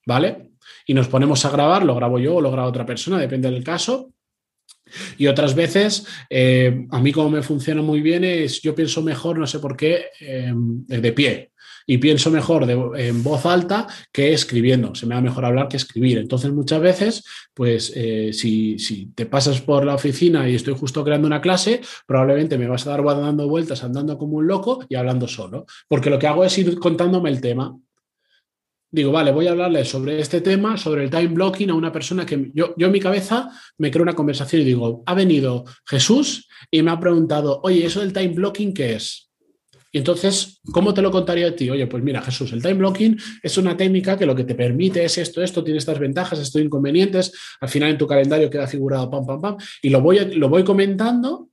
¿Vale? 0.06 0.50
Y 0.86 0.92
nos 0.92 1.08
ponemos 1.08 1.42
a 1.46 1.50
grabar, 1.50 1.82
lo 1.82 1.94
grabo 1.94 2.18
yo 2.18 2.36
o 2.36 2.40
lo 2.42 2.50
graba 2.50 2.68
otra 2.68 2.84
persona, 2.84 3.18
depende 3.18 3.50
del 3.50 3.64
caso. 3.64 4.12
Y 5.18 5.26
otras 5.26 5.54
veces, 5.54 6.06
eh, 6.28 6.86
a 6.90 7.00
mí 7.00 7.12
como 7.12 7.30
me 7.30 7.42
funciona 7.42 7.82
muy 7.82 8.00
bien 8.00 8.24
es, 8.24 8.60
yo 8.62 8.74
pienso 8.74 9.02
mejor, 9.02 9.38
no 9.38 9.46
sé 9.46 9.58
por 9.58 9.76
qué, 9.76 10.06
em, 10.20 10.84
de 10.86 11.12
pie. 11.12 11.52
Y 11.86 11.98
pienso 11.98 12.30
mejor 12.30 12.70
en 12.70 13.22
voz 13.22 13.46
alta 13.46 13.86
que 14.12 14.32
escribiendo. 14.32 14.94
Se 14.94 15.06
me 15.06 15.14
da 15.14 15.20
mejor 15.20 15.44
hablar 15.44 15.66
que 15.66 15.76
escribir. 15.76 16.18
Entonces, 16.18 16.52
muchas 16.52 16.80
veces, 16.80 17.24
pues 17.52 17.92
eh, 17.96 18.32
si, 18.32 18.78
si, 18.78 19.06
te 19.06 19.26
pasas 19.26 19.60
por 19.60 19.84
la 19.84 19.94
oficina 19.94 20.48
y 20.48 20.54
estoy 20.54 20.74
justo 20.74 21.02
creando 21.02 21.26
una 21.26 21.40
clase, 21.40 21.80
probablemente 22.06 22.58
me 22.58 22.68
vas 22.68 22.86
a 22.86 22.90
dar 22.90 23.04
dando 23.04 23.48
vueltas, 23.48 23.82
andando 23.82 24.16
como 24.18 24.36
un 24.36 24.46
loco 24.46 24.84
y 24.88 24.94
hablando 24.94 25.26
solo. 25.26 25.66
Porque 25.88 26.10
lo 26.10 26.18
que 26.18 26.26
hago 26.28 26.44
es 26.44 26.56
ir 26.58 26.78
contándome 26.78 27.30
el 27.30 27.40
tema 27.40 27.76
digo, 28.90 29.12
vale, 29.12 29.32
voy 29.32 29.46
a 29.46 29.52
hablarle 29.52 29.84
sobre 29.84 30.20
este 30.20 30.40
tema, 30.40 30.76
sobre 30.76 31.04
el 31.04 31.10
time 31.10 31.28
blocking 31.28 31.70
a 31.70 31.74
una 31.74 31.92
persona 31.92 32.26
que 32.26 32.50
yo, 32.54 32.74
yo 32.76 32.86
en 32.86 32.92
mi 32.92 33.00
cabeza 33.00 33.50
me 33.78 33.90
creo 33.90 34.02
una 34.02 34.14
conversación 34.14 34.62
y 34.62 34.64
digo, 34.64 35.02
ha 35.06 35.14
venido 35.14 35.64
Jesús 35.86 36.48
y 36.70 36.82
me 36.82 36.90
ha 36.90 37.00
preguntado, 37.00 37.60
oye, 37.62 37.86
¿eso 37.86 38.00
del 38.00 38.12
time 38.12 38.28
blocking 38.34 38.74
qué 38.74 38.94
es? 38.94 39.30
Y 39.92 39.98
entonces, 39.98 40.60
¿cómo 40.72 40.94
te 40.94 41.02
lo 41.02 41.10
contaría 41.10 41.48
a 41.48 41.56
ti? 41.56 41.68
Oye, 41.68 41.86
pues 41.88 42.02
mira, 42.02 42.22
Jesús, 42.22 42.52
el 42.52 42.62
time 42.62 42.74
blocking 42.74 43.18
es 43.42 43.58
una 43.58 43.76
técnica 43.76 44.16
que 44.16 44.26
lo 44.26 44.36
que 44.36 44.44
te 44.44 44.54
permite 44.54 45.04
es 45.04 45.18
esto, 45.18 45.42
esto, 45.42 45.64
tiene 45.64 45.78
estas 45.78 45.98
ventajas, 45.98 46.38
estos 46.38 46.62
inconvenientes, 46.62 47.32
al 47.60 47.68
final 47.68 47.90
en 47.90 47.98
tu 47.98 48.06
calendario 48.06 48.48
queda 48.48 48.68
figurado 48.68 49.10
pam, 49.10 49.26
pam, 49.26 49.40
pam, 49.40 49.56
y 49.82 49.90
lo 49.90 50.00
voy, 50.00 50.36
lo 50.36 50.48
voy 50.48 50.62
comentando 50.62 51.49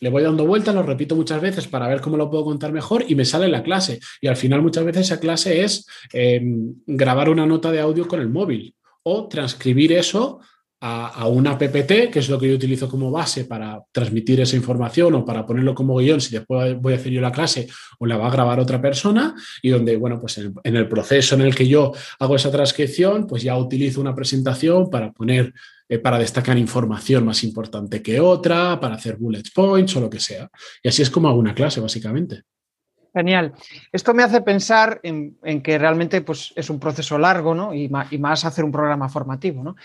le 0.00 0.10
voy 0.10 0.22
dando 0.22 0.46
vueltas, 0.46 0.74
lo 0.74 0.82
repito 0.82 1.16
muchas 1.16 1.40
veces 1.40 1.66
para 1.66 1.88
ver 1.88 2.00
cómo 2.00 2.16
lo 2.16 2.30
puedo 2.30 2.44
contar 2.44 2.72
mejor 2.72 3.04
y 3.08 3.14
me 3.14 3.24
sale 3.24 3.48
la 3.48 3.62
clase. 3.62 4.00
Y 4.20 4.28
al 4.28 4.36
final 4.36 4.62
muchas 4.62 4.84
veces 4.84 5.06
esa 5.06 5.20
clase 5.20 5.64
es 5.64 5.86
em, 6.12 6.74
grabar 6.86 7.28
una 7.28 7.46
nota 7.46 7.70
de 7.70 7.80
audio 7.80 8.06
con 8.06 8.20
el 8.20 8.28
móvil 8.28 8.74
o 9.02 9.28
transcribir 9.28 9.92
eso 9.92 10.40
a, 10.80 11.26
una 11.26 11.58
PPT, 11.58 12.08
que 12.10 12.20
es 12.20 12.28
lo 12.28 12.38
que 12.38 12.48
yo 12.48 12.54
utilizo 12.54 12.88
como 12.88 13.10
base 13.10 13.46
para 13.46 13.82
transmitir 13.90 14.40
esa 14.40 14.54
información 14.54 15.12
o 15.14 15.24
para 15.24 15.44
ponerlo 15.44 15.74
como 15.74 15.96
guion 15.96 16.20
si 16.20 16.36
después 16.36 16.80
voy 16.80 16.92
a 16.92 16.96
hacer 16.96 17.10
yo 17.10 17.20
la 17.20 17.32
clase 17.32 17.66
o 17.98 18.06
la 18.06 18.16
va 18.16 18.28
a 18.28 18.30
grabar 18.30 18.60
otra 18.60 18.80
persona 18.80 19.34
y 19.60 19.70
donde, 19.70 19.96
bueno, 19.96 20.20
pues 20.20 20.38
en 20.38 20.54
en 20.62 20.76
el 20.76 20.88
proceso 20.88 21.34
en 21.34 21.40
el 21.40 21.54
que 21.54 21.66
yo 21.66 21.92
hago 22.20 22.36
esa 22.36 22.52
transcripción, 22.52 23.26
pues 23.26 23.42
ya 23.42 23.56
utilizo 23.56 24.00
una 24.00 24.14
presentación 24.14 24.88
para 24.88 25.10
poner 25.12 25.52
eh, 25.88 25.98
para 25.98 26.18
destacar 26.18 26.58
información 26.58 27.24
más 27.24 27.42
importante 27.44 28.02
que 28.02 28.20
otra, 28.20 28.78
para 28.78 28.96
hacer 28.96 29.16
bullet 29.16 29.44
points 29.54 29.96
o 29.96 30.00
lo 30.00 30.10
que 30.10 30.20
sea. 30.20 30.50
Y 30.82 30.88
así 30.88 31.02
es 31.02 31.10
como 31.10 31.28
hago 31.28 31.38
una 31.38 31.54
clase, 31.54 31.80
básicamente. 31.80 32.42
Genial. 33.14 33.54
Esto 33.90 34.12
me 34.12 34.22
hace 34.22 34.42
pensar 34.42 35.00
en, 35.02 35.62
que 35.62 35.78
realmente 35.78 36.20
pues, 36.20 36.52
es 36.56 36.68
un 36.70 36.78
proceso 36.78 37.18
largo 37.18 37.54
¿no? 37.54 37.72
y, 37.72 37.88
más, 37.88 38.44
hacer 38.44 38.64
un 38.64 38.70
programa 38.70 39.08
formativo. 39.08 39.62
¿no? 39.62 39.76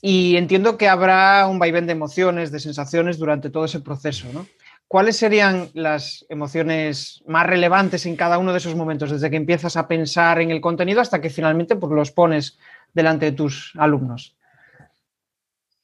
Y 0.00 0.36
entiendo 0.36 0.76
que 0.76 0.88
habrá 0.88 1.46
un 1.46 1.58
vaivén 1.58 1.86
de 1.86 1.92
emociones, 1.92 2.52
de 2.52 2.60
sensaciones 2.60 3.18
durante 3.18 3.50
todo 3.50 3.64
ese 3.64 3.80
proceso. 3.80 4.28
¿no? 4.32 4.46
¿Cuáles 4.88 5.16
serían 5.16 5.70
las 5.72 6.26
emociones 6.28 7.24
más 7.26 7.46
relevantes 7.46 8.06
en 8.06 8.14
cada 8.14 8.38
uno 8.38 8.52
de 8.52 8.58
esos 8.58 8.76
momentos, 8.76 9.10
desde 9.10 9.30
que 9.30 9.36
empiezas 9.36 9.76
a 9.76 9.88
pensar 9.88 10.40
en 10.40 10.50
el 10.50 10.60
contenido 10.60 11.00
hasta 11.00 11.20
que 11.20 11.30
finalmente 11.30 11.76
pues, 11.76 11.92
los 11.92 12.12
pones 12.12 12.58
delante 12.92 13.26
de 13.26 13.32
tus 13.32 13.72
alumnos? 13.76 14.36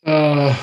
Ah, 0.05 0.57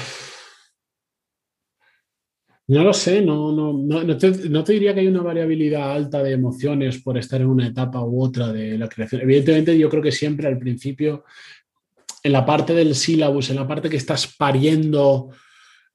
no 2.69 2.83
lo 2.83 2.93
sé, 2.93 3.21
no, 3.21 3.51
no, 3.51 3.73
no, 3.73 4.17
te, 4.17 4.73
diría 4.73 4.93
que 4.93 4.99
hay 4.99 5.07
una 5.07 5.23
variabilidad 5.23 5.91
alta 5.91 6.21
de 6.21 6.33
emociones 6.33 7.01
por 7.01 7.17
estar 7.17 7.41
en 7.41 7.47
una 7.47 7.65
etapa 7.65 7.99
u 8.03 8.23
otra 8.23 8.53
de 8.53 8.77
la 8.77 8.87
creación. 8.87 9.21
Evidentemente, 9.21 9.75
yo 9.75 9.89
creo 9.89 10.03
que 10.03 10.11
siempre 10.11 10.47
al 10.47 10.59
principio 10.59 11.23
en 12.21 12.31
la 12.31 12.45
parte 12.45 12.75
del 12.75 12.93
sílabus, 12.93 13.49
en 13.49 13.55
la 13.55 13.67
parte 13.67 13.89
que 13.89 13.97
estás 13.97 14.35
pariendo 14.37 15.29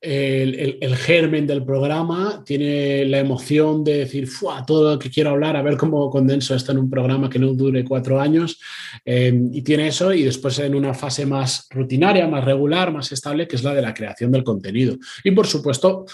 el, 0.05 0.97
germen 0.97 1.47
del 1.47 1.65
programa, 1.65 2.43
tiene 2.45 3.05
la 3.07 3.19
emoción 3.19 3.83
de 3.83 3.99
decir, 3.99 4.29
todo 4.67 4.93
lo 4.93 4.99
que 4.99 5.11
quiero 5.11 5.31
hablar, 5.31 5.57
a 5.57 5.63
ver 5.63 5.77
cómo 5.77 6.11
condenso 6.11 6.55
esto 6.55 6.73
en 6.73 6.79
un 6.79 6.91
programa 6.91 7.31
que 7.31 7.39
no 7.39 7.53
dure 7.55 7.85
cuatro 7.85 8.21
años. 8.21 8.61
Em, 9.05 9.51
y 9.53 9.63
tiene 9.63 9.89
eso 9.89 10.13
y 10.13 10.23
después 10.23 10.59
en 10.59 10.75
una 10.75 10.95
fase 10.95 11.27
más 11.27 11.67
rutinaria, 11.71 12.29
más 12.29 12.45
regular, 12.45 12.93
más 12.93 13.11
estable, 13.13 13.49
que 13.49 13.57
es 13.57 13.65
la 13.65 13.75
de 13.75 13.83
la 13.83 13.95
creación 13.95 14.31
del 14.31 14.45
contenido. 14.45 14.97
Y 15.25 15.31
por 15.31 15.47
supuesto, 15.47 16.05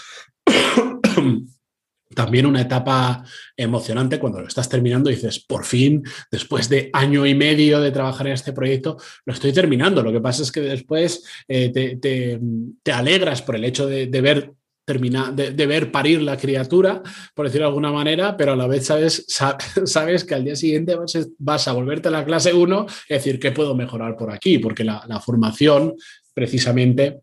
también 2.15 2.45
una 2.45 2.61
etapa 2.61 3.23
emocionante 3.55 4.19
cuando 4.19 4.41
lo 4.41 4.47
estás 4.47 4.69
terminando 4.69 5.09
y 5.09 5.15
dices, 5.15 5.39
por 5.39 5.65
fin, 5.65 6.03
después 6.31 6.69
de 6.69 6.89
año 6.93 7.25
y 7.25 7.35
medio 7.35 7.79
de 7.79 7.91
trabajar 7.91 8.27
en 8.27 8.33
este 8.33 8.53
proyecto, 8.53 8.97
lo 9.25 9.33
estoy 9.33 9.53
terminando. 9.53 10.03
Lo 10.03 10.11
que 10.11 10.21
pasa 10.21 10.43
es 10.43 10.51
que 10.51 10.61
después 10.61 11.23
eh, 11.47 11.69
te, 11.69 12.91
alegras 12.91 13.41
por 13.41 13.55
el 13.55 13.65
hecho 13.65 13.87
de, 13.87 14.07
ver 14.07 14.53
de, 14.85 15.65
ver 15.65 15.91
parir 15.91 16.21
la 16.21 16.37
criatura, 16.37 17.01
por 17.33 17.45
decirlo 17.45 17.65
de 17.67 17.69
alguna 17.69 17.91
manera, 17.91 18.35
pero 18.35 18.53
a 18.53 18.55
la 18.55 18.67
vez 18.67 18.85
sabes, 18.85 19.25
sabes 19.85 20.23
que 20.25 20.35
al 20.35 20.43
día 20.43 20.55
siguiente 20.55 20.95
vas, 21.37 21.67
a 21.67 21.71
volverte 21.73 22.09
a 22.09 22.11
la 22.11 22.25
clase 22.25 22.53
1 22.53 22.85
y 23.09 23.13
decir, 23.13 23.39
¿qué 23.39 23.51
puedo 23.51 23.75
mejorar 23.75 24.17
por 24.17 24.31
aquí? 24.31 24.59
Porque 24.59 24.83
la 24.83 25.21
formación 25.23 25.95
precisamente 26.33 27.21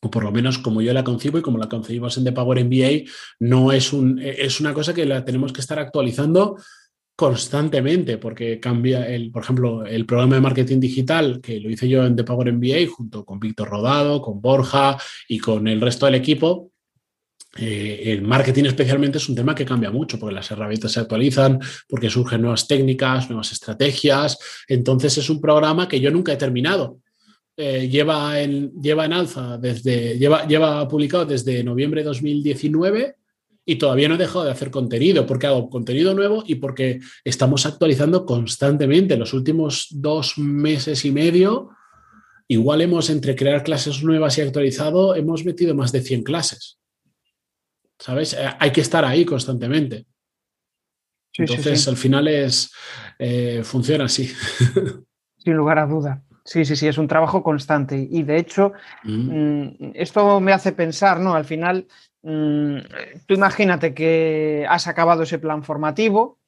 o 0.00 0.10
por 0.10 0.24
lo 0.24 0.32
menos 0.32 0.58
como 0.58 0.80
yo 0.80 0.92
la 0.92 1.04
concibo 1.04 1.38
y 1.38 1.42
como 1.42 1.58
la 1.58 1.68
concebimos 1.68 2.16
en 2.16 2.24
The 2.24 2.32
Power 2.32 2.64
MBA, 2.64 3.10
no 3.40 3.72
es, 3.72 3.92
un, 3.92 4.18
es 4.18 4.60
una 4.60 4.72
cosa 4.72 4.94
que 4.94 5.04
la 5.04 5.24
tenemos 5.24 5.52
que 5.52 5.60
estar 5.60 5.78
actualizando 5.78 6.56
constantemente, 7.14 8.16
porque 8.16 8.58
cambia, 8.58 9.06
el, 9.06 9.30
por 9.30 9.42
ejemplo, 9.42 9.84
el 9.84 10.06
programa 10.06 10.36
de 10.36 10.40
marketing 10.40 10.80
digital, 10.80 11.40
que 11.42 11.60
lo 11.60 11.68
hice 11.68 11.86
yo 11.86 12.06
en 12.06 12.16
The 12.16 12.24
Power 12.24 12.50
MBA, 12.50 12.90
junto 12.90 13.26
con 13.26 13.38
Víctor 13.38 13.68
Rodado, 13.68 14.22
con 14.22 14.40
Borja 14.40 14.96
y 15.28 15.38
con 15.38 15.68
el 15.68 15.82
resto 15.82 16.06
del 16.06 16.14
equipo, 16.14 16.72
eh, 17.58 18.04
el 18.06 18.22
marketing 18.22 18.64
especialmente 18.64 19.18
es 19.18 19.28
un 19.28 19.34
tema 19.34 19.54
que 19.54 19.64
cambia 19.64 19.90
mucho, 19.90 20.18
porque 20.18 20.34
las 20.34 20.50
herramientas 20.50 20.92
se 20.92 21.00
actualizan, 21.00 21.58
porque 21.88 22.08
surgen 22.08 22.40
nuevas 22.40 22.66
técnicas, 22.66 23.28
nuevas 23.28 23.52
estrategias. 23.52 24.38
Entonces 24.68 25.18
es 25.18 25.28
un 25.28 25.40
programa 25.40 25.88
que 25.88 26.00
yo 26.00 26.10
nunca 26.10 26.32
he 26.32 26.36
terminado. 26.36 27.00
Eh, 27.56 27.88
lleva, 27.88 28.40
en, 28.40 28.72
lleva 28.80 29.04
en 29.04 29.12
alza 29.12 29.58
desde, 29.58 30.18
lleva, 30.18 30.46
lleva 30.46 30.88
publicado 30.88 31.26
desde 31.26 31.62
noviembre 31.62 32.00
de 32.00 32.06
2019 32.06 33.16
y 33.66 33.76
todavía 33.76 34.08
no 34.08 34.14
he 34.14 34.18
dejado 34.18 34.44
de 34.44 34.50
hacer 34.50 34.70
contenido, 34.70 35.26
porque 35.26 35.46
hago 35.46 35.68
contenido 35.68 36.14
nuevo 36.14 36.42
y 36.46 36.56
porque 36.56 37.00
estamos 37.22 37.66
actualizando 37.66 38.24
constantemente. 38.24 39.16
Los 39.16 39.34
últimos 39.34 39.88
dos 39.90 40.38
meses 40.38 41.04
y 41.04 41.12
medio, 41.12 41.70
igual 42.48 42.80
hemos, 42.80 43.10
entre 43.10 43.36
crear 43.36 43.62
clases 43.62 44.02
nuevas 44.02 44.38
y 44.38 44.40
actualizado, 44.40 45.14
hemos 45.14 45.44
metido 45.44 45.74
más 45.74 45.92
de 45.92 46.00
100 46.00 46.22
clases. 46.22 46.80
¿Sabes? 47.98 48.32
Eh, 48.32 48.48
hay 48.58 48.72
que 48.72 48.80
estar 48.80 49.04
ahí 49.04 49.24
constantemente. 49.24 50.06
Entonces, 51.36 51.86
al 51.86 51.96
final 51.96 52.26
es, 52.28 52.72
eh, 53.18 53.60
funciona 53.62 54.04
así. 54.06 54.26
Sin 55.38 55.54
lugar 55.54 55.78
a 55.78 55.86
duda. 55.86 56.24
Sí, 56.44 56.64
sí, 56.64 56.76
sí, 56.76 56.88
es 56.88 56.98
un 56.98 57.08
trabajo 57.08 57.42
constante. 57.42 58.08
Y 58.10 58.22
de 58.22 58.38
hecho, 58.38 58.72
mm. 59.04 59.62
Mm, 59.62 59.92
esto 59.94 60.40
me 60.40 60.52
hace 60.52 60.72
pensar, 60.72 61.20
¿no? 61.20 61.34
Al 61.34 61.44
final, 61.44 61.86
mm, 62.22 62.78
tú 63.26 63.34
imagínate 63.34 63.94
que 63.94 64.66
has 64.68 64.86
acabado 64.86 65.22
ese 65.22 65.38
plan 65.38 65.62
formativo 65.64 66.38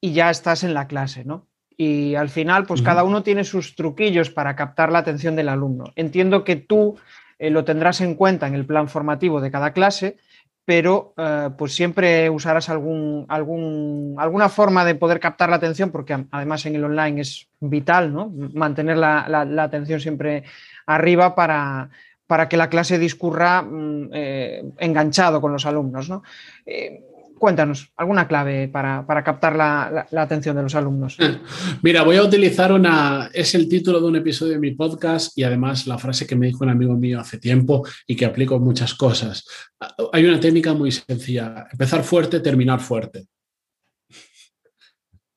y 0.00 0.12
ya 0.12 0.30
estás 0.30 0.64
en 0.64 0.74
la 0.74 0.86
clase, 0.86 1.24
¿no? 1.24 1.46
Y 1.76 2.14
al 2.14 2.28
final, 2.28 2.66
pues 2.66 2.82
cada 2.82 3.02
uno 3.02 3.22
tiene 3.22 3.42
sus 3.42 3.74
truquillos 3.74 4.30
para 4.30 4.54
captar 4.54 4.92
la 4.92 5.00
atención 5.00 5.34
del 5.34 5.48
alumno. 5.48 5.92
Entiendo 5.96 6.44
que 6.44 6.54
tú 6.54 6.96
eh, 7.38 7.50
lo 7.50 7.64
tendrás 7.64 8.00
en 8.00 8.14
cuenta 8.14 8.46
en 8.46 8.54
el 8.54 8.64
plan 8.64 8.88
formativo 8.88 9.40
de 9.40 9.50
cada 9.50 9.72
clase, 9.72 10.16
pero 10.64 11.12
eh, 11.16 11.50
pues 11.58 11.74
siempre 11.74 12.30
usarás 12.30 12.70
algún, 12.70 13.26
alguna 13.28 14.48
forma 14.48 14.84
de 14.84 14.94
poder 14.94 15.20
captar 15.20 15.50
la 15.50 15.56
atención, 15.56 15.90
porque 15.90 16.16
además 16.30 16.64
en 16.66 16.76
el 16.76 16.84
online 16.84 17.20
es 17.20 17.48
vital, 17.60 18.12
¿no? 18.12 18.32
Mantener 18.54 18.96
la, 18.96 19.24
atención 19.62 20.00
siempre 20.00 20.44
arriba 20.86 21.34
para, 21.34 21.90
para, 22.26 22.48
que 22.48 22.56
la 22.56 22.70
clase 22.70 22.98
discurra 22.98 23.62
mm, 23.62 24.10
eh, 24.12 24.64
enganchado 24.78 25.40
con 25.40 25.52
los 25.52 25.66
alumnos, 25.66 26.08
¿no? 26.08 26.22
Eh, 26.64 27.02
cuéntanos, 27.44 27.92
¿alguna 27.98 28.26
clave 28.26 28.68
para, 28.68 29.04
captar 29.22 29.54
la, 29.54 30.06
atención 30.16 30.56
de 30.56 30.62
los 30.62 30.74
alumnos? 30.74 31.18
Mira, 31.82 32.02
voy 32.02 32.16
a 32.16 32.22
utilizar 32.22 32.72
una, 32.72 33.28
es 33.34 33.54
el 33.54 33.68
título 33.68 34.00
de 34.00 34.06
un 34.06 34.16
episodio 34.16 34.54
de 34.54 34.58
mi 34.58 34.70
podcast 34.70 35.36
y 35.36 35.42
además 35.42 35.86
la 35.86 35.98
frase 35.98 36.26
que 36.26 36.36
me 36.36 36.46
dijo 36.46 36.64
un 36.64 36.70
amigo 36.70 36.94
mío 36.94 37.20
hace 37.20 37.36
tiempo 37.36 37.86
y 38.06 38.16
que 38.16 38.24
aplico 38.24 38.56
en 38.56 38.62
muchas 38.62 38.94
cosas. 38.94 39.44
Hay 40.14 40.24
una 40.24 40.40
técnica 40.40 40.72
muy 40.72 40.90
sencilla, 40.90 41.66
empezar 41.70 42.02
fuerte, 42.02 42.40
terminar 42.40 42.80
fuerte. 42.80 43.26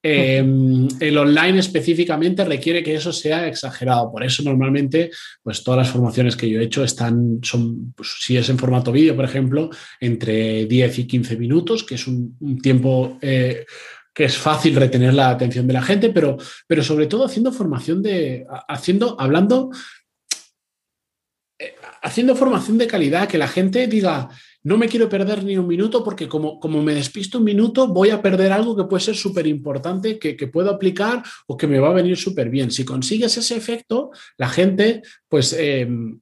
Em, 0.10 0.88
el 1.02 1.18
online 1.18 1.60
específicamente 1.60 2.46
requiere 2.46 2.82
que 2.82 2.96
eso 2.96 3.12
sea 3.12 3.46
exagerado. 3.46 4.10
Por 4.10 4.24
eso 4.24 4.42
normalmente, 4.42 5.12
pues 5.44 5.64
todas 5.64 5.80
las 5.80 5.90
formaciones 5.90 6.38
que 6.38 6.50
yo 6.50 6.62
he 6.62 6.64
hecho 6.64 6.82
están, 6.82 7.40
son, 7.44 7.92
pues, 7.92 8.16
si 8.22 8.38
es 8.38 8.48
en 8.48 8.58
formato 8.58 8.94
vídeo, 8.94 9.18
por 9.18 9.26
ejemplo, 9.26 9.70
entre 10.00 10.66
10 10.66 11.00
y 11.00 11.08
15 11.08 11.36
minutos, 11.36 11.84
que 11.84 11.96
es 11.96 12.08
un, 12.08 12.38
tiempo 12.62 13.18
eh, 13.22 13.66
que 14.14 14.24
es 14.24 14.38
fácil 14.38 14.76
retener 14.76 15.14
la 15.14 15.30
atención 15.30 15.68
de 15.68 15.74
la 15.74 15.82
gente, 15.82 16.10
pero, 16.10 16.38
pero 16.68 16.84
sobre 16.84 17.08
todo 17.08 17.26
haciendo 17.26 17.52
formación 17.52 18.02
de, 18.02 18.46
haciendo, 18.70 19.20
hablando, 19.20 19.72
eh, 21.60 21.76
haciendo 22.02 22.34
formación 22.36 22.78
de 22.78 22.88
calidad, 22.88 23.28
que 23.28 23.38
la 23.38 23.50
gente 23.50 23.88
diga, 23.88 24.30
no 24.68 24.78
me 24.78 24.90
quiero 24.90 25.08
perder 25.08 25.46
ni 25.46 25.58
un 25.58 25.66
minuto 25.66 26.04
porque 26.04 26.28
como, 26.28 26.60
como 26.60 26.84
me 26.84 26.94
despisto 26.94 27.38
un 27.38 27.46
minuto 27.46 27.88
voy 27.88 28.10
a 28.10 28.22
perder 28.22 28.52
algo 28.52 28.76
que 28.76 28.84
puede 28.84 29.02
ser 29.02 29.16
súper 29.16 29.48
importante, 29.48 30.20
que, 30.20 30.36
puedo 30.48 30.70
aplicar 30.70 31.24
o 31.48 31.56
que 31.56 31.68
me 31.68 31.80
va 31.80 31.88
a 31.88 31.94
venir 31.94 32.18
súper 32.18 32.50
bien. 32.50 32.70
Si 32.70 32.84
consigues 32.84 33.38
ese 33.38 33.56
efecto, 33.56 34.12
la 34.38 34.50
gente 34.50 35.04
pues 35.30 35.54
em, 35.54 36.20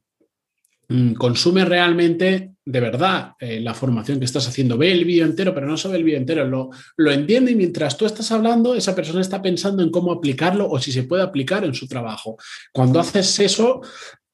mm, 0.86 1.14
consume 1.14 1.64
realmente 1.64 2.52
de 2.64 2.80
verdad 2.80 3.32
eh, 3.40 3.58
la 3.60 3.74
formación 3.74 4.20
que 4.20 4.26
estás 4.26 4.46
haciendo. 4.46 4.78
Ve 4.78 4.92
el 4.92 5.04
vídeo 5.04 5.24
entero, 5.24 5.52
pero 5.52 5.66
no 5.66 5.76
solo 5.76 5.96
el 5.96 6.04
vídeo 6.04 6.18
entero, 6.18 6.46
lo, 6.46 6.70
lo 6.98 7.10
entiende 7.10 7.50
y 7.50 7.56
mientras 7.56 7.96
tú 7.96 8.06
estás 8.06 8.30
hablando, 8.30 8.76
esa 8.76 8.94
persona 8.94 9.22
está 9.22 9.42
pensando 9.42 9.82
en 9.82 9.90
cómo 9.90 10.12
aplicarlo 10.12 10.70
o 10.70 10.78
si 10.78 10.92
se 10.92 11.02
puede 11.02 11.24
aplicar 11.24 11.64
en 11.64 11.74
su 11.74 11.88
trabajo. 11.88 12.36
Cuando 12.72 13.00
haces 13.00 13.40
eso, 13.40 13.80